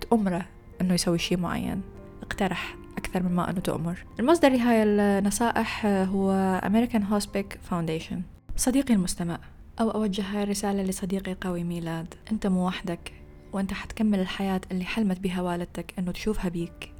تأمره 0.00 0.46
أنه 0.80 0.94
يسوي 0.94 1.18
شيء 1.18 1.38
معين 1.38 1.80
اقترح 2.22 2.76
أكثر 2.98 3.22
مما 3.22 3.50
أنه 3.50 3.60
تؤمر 3.60 4.04
المصدر 4.20 4.48
لهاي 4.48 4.82
النصائح 4.82 5.86
هو 5.86 6.60
American 6.64 7.02
Hospic 7.14 7.70
Foundation. 7.70 8.16
صديقي 8.56 8.94
المستمع 8.94 9.38
أو 9.80 9.90
أوجه 9.90 10.22
هاي 10.22 10.42
الرسالة 10.42 10.82
لصديقي 10.82 11.36
قوي 11.40 11.64
ميلاد. 11.64 12.14
أنت 12.32 12.46
مو 12.46 12.66
وحدك 12.66 13.12
وأنت 13.52 13.72
حتكمل 13.72 14.20
الحياة 14.20 14.60
اللي 14.72 14.84
حلمت 14.84 15.20
بها 15.20 15.42
والدتك 15.42 15.94
أنه 15.98 16.12
تشوفها 16.12 16.48
بيك. 16.48 16.92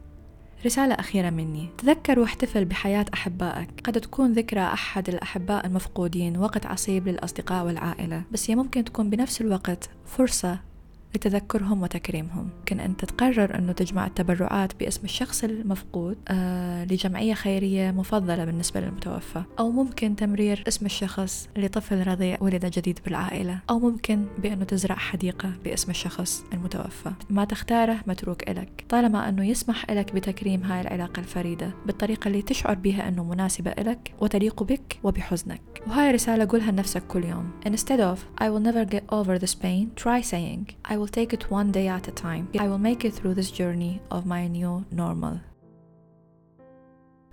رسالة 0.65 0.95
أخيرة 0.95 1.31
مني. 1.31 1.69
تذكر 1.79 2.19
واحتفل 2.19 2.65
بحياة 2.65 3.07
أحبائك. 3.15 3.69
قد 3.85 4.01
تكون 4.01 4.33
ذكرى 4.33 4.61
أحد 4.61 5.09
الأحباء 5.09 5.67
المفقودين 5.67 6.37
وقت 6.37 6.67
عصيب 6.67 7.09
للأصدقاء 7.09 7.67
والعائلة. 7.67 8.23
بس 8.33 8.51
هي 8.51 8.57
ممكن 8.57 8.85
تكون 8.85 9.11
بنفس 9.11 9.41
الوقت 9.41 9.91
فرصة 10.07 10.70
لتذكرهم 11.15 11.83
وتكريمهم. 11.83 12.49
ممكن 12.59 12.81
أنت 12.81 13.05
تقرر 13.05 13.59
أنه 13.59 13.73
تجمع 13.73 14.07
التبرعات 14.07 14.73
باسم 14.81 15.05
الشخص 15.05 15.45
المفقود 15.45 16.17
آه 16.29 16.85
لجمعية 16.85 17.35
خيرية 17.35 17.91
مفضلة 17.91 18.45
بالنسبة 18.45 18.81
للمتوفى. 18.81 19.43
أو 19.59 19.71
ممكن 19.71 20.17
تمرير 20.17 20.65
اسم 20.69 20.87
الشخص 20.87 21.49
لطفل 21.57 22.07
رضيع 22.07 22.39
ولد 22.41 22.67
جديد 22.67 22.99
بالعائلة. 23.05 23.59
أو 23.71 23.79
ممكن 23.79 24.27
بأنه 24.39 24.65
تزرع 24.65 24.95
حديقة 24.95 25.53
باسم 25.65 25.91
الشخص 25.91 26.45
المتوفى. 26.53 27.13
ما 27.31 27.45
تختاره 27.45 28.01
متروك 28.07 28.51
إلك 28.51 28.85
طالما 28.89 29.29
أنه 29.29 29.47
يسمح 29.47 29.91
لك 29.91 30.15
بتكريم 30.15 30.63
هاي 30.63 30.81
العلاقة 30.81 31.21
الفريدة 31.21 31.71
بالطريقة 31.87 32.29
اللي 32.29 32.43
تشعر 32.43 32.75
بها 32.75 33.09
أنه 33.09 33.25
مناسبة 33.25 33.71
إلك 33.71 34.15
وتليق 34.21 34.63
بك 34.63 34.99
وبحزنك. 35.03 35.61
وهاي 35.87 36.11
رسالة 36.11 36.49
قولها 36.51 36.71
لنفسك 36.71 37.03
كل 37.07 37.25
يوم. 37.25 37.51
Instead 37.67 38.01
of 38.01 38.43
I 38.43 38.45
will 38.45 38.65
never 38.71 38.85
get 38.95 39.03
over 39.13 39.39
this 39.39 39.55
pain 39.55 40.03
try 40.03 40.21
saying 40.33 40.93
I 40.93 41.00
will 41.01 41.15
take 41.21 41.33
it 41.33 41.45
one 41.51 41.71
day 41.73 41.89
at 41.89 42.09
a 42.09 42.15
time. 42.27 42.45
I 42.65 42.69
will 42.71 42.85
make 42.91 43.05
it 43.09 43.13
through 43.17 43.35
this 43.41 43.51
journey 43.61 43.95
of 44.11 44.27
my 44.27 44.47
new 44.47 44.85
normal. 44.93 45.41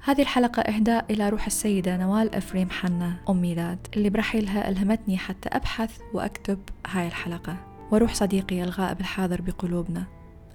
هذه 0.03 0.21
الحلقة 0.21 0.61
إهداء 0.61 1.05
إلى 1.09 1.29
روح 1.29 1.45
السيدة 1.45 1.97
نوال 1.97 2.35
أفريم 2.35 2.69
حنا 2.69 3.19
أم 3.29 3.41
ميلاد 3.41 3.87
اللي 3.95 4.09
برحيلها 4.09 4.69
ألهمتني 4.69 5.17
حتى 5.17 5.49
أبحث 5.49 5.99
وأكتب 6.13 6.59
هاي 6.87 7.07
الحلقة 7.07 7.57
وروح 7.91 8.13
صديقي 8.13 8.63
الغائب 8.63 8.99
الحاضر 8.99 9.41
بقلوبنا 9.41 10.03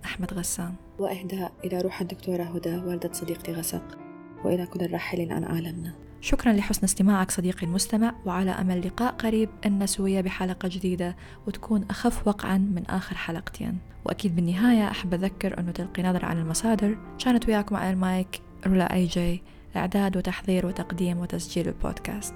أحمد 0.05 0.35
غسان 0.35 0.75
وإهداء 0.99 1.53
إلى 1.65 1.81
روح 1.81 2.01
الدكتورة 2.01 2.43
هدى 2.43 2.77
والدة 2.77 3.13
صديقتي 3.13 3.53
غسق 3.53 3.99
وإلى 4.45 4.67
كل 4.67 4.81
الراحلين 4.81 5.33
عن 5.33 5.45
عالمنا 5.45 5.95
شكرا 6.23 6.53
لحسن 6.53 6.85
استماعك 6.85 7.31
صديقي 7.31 7.67
المستمع 7.67 8.15
وعلى 8.25 8.51
أمل 8.51 8.87
لقاء 8.87 9.13
قريب 9.13 9.49
إن 9.67 9.87
سوية 9.87 10.21
بحلقة 10.21 10.69
جديدة 10.69 11.17
وتكون 11.47 11.85
أخف 11.91 12.29
وقعا 12.29 12.59
من 12.59 12.87
آخر 12.87 13.17
حلقتين. 13.17 13.79
وأكيد 14.05 14.37
بالنهاية 14.37 14.91
أحب 14.91 15.15
أذكر 15.15 15.59
أنه 15.59 15.73
تلقي 15.73 16.03
نظرة 16.03 16.27
عن 16.27 16.39
المصادر. 16.39 16.99
كانت 17.25 17.49
وياكم 17.49 17.77
على 17.77 17.91
المايك 17.91 18.41
رولا 18.67 18.95
أي 18.95 19.07
جي 19.07 19.43
إعداد 19.77 20.17
وتحضير 20.17 20.67
وتقديم 20.67 21.19
وتسجيل 21.19 21.69
البودكاست. 21.69 22.35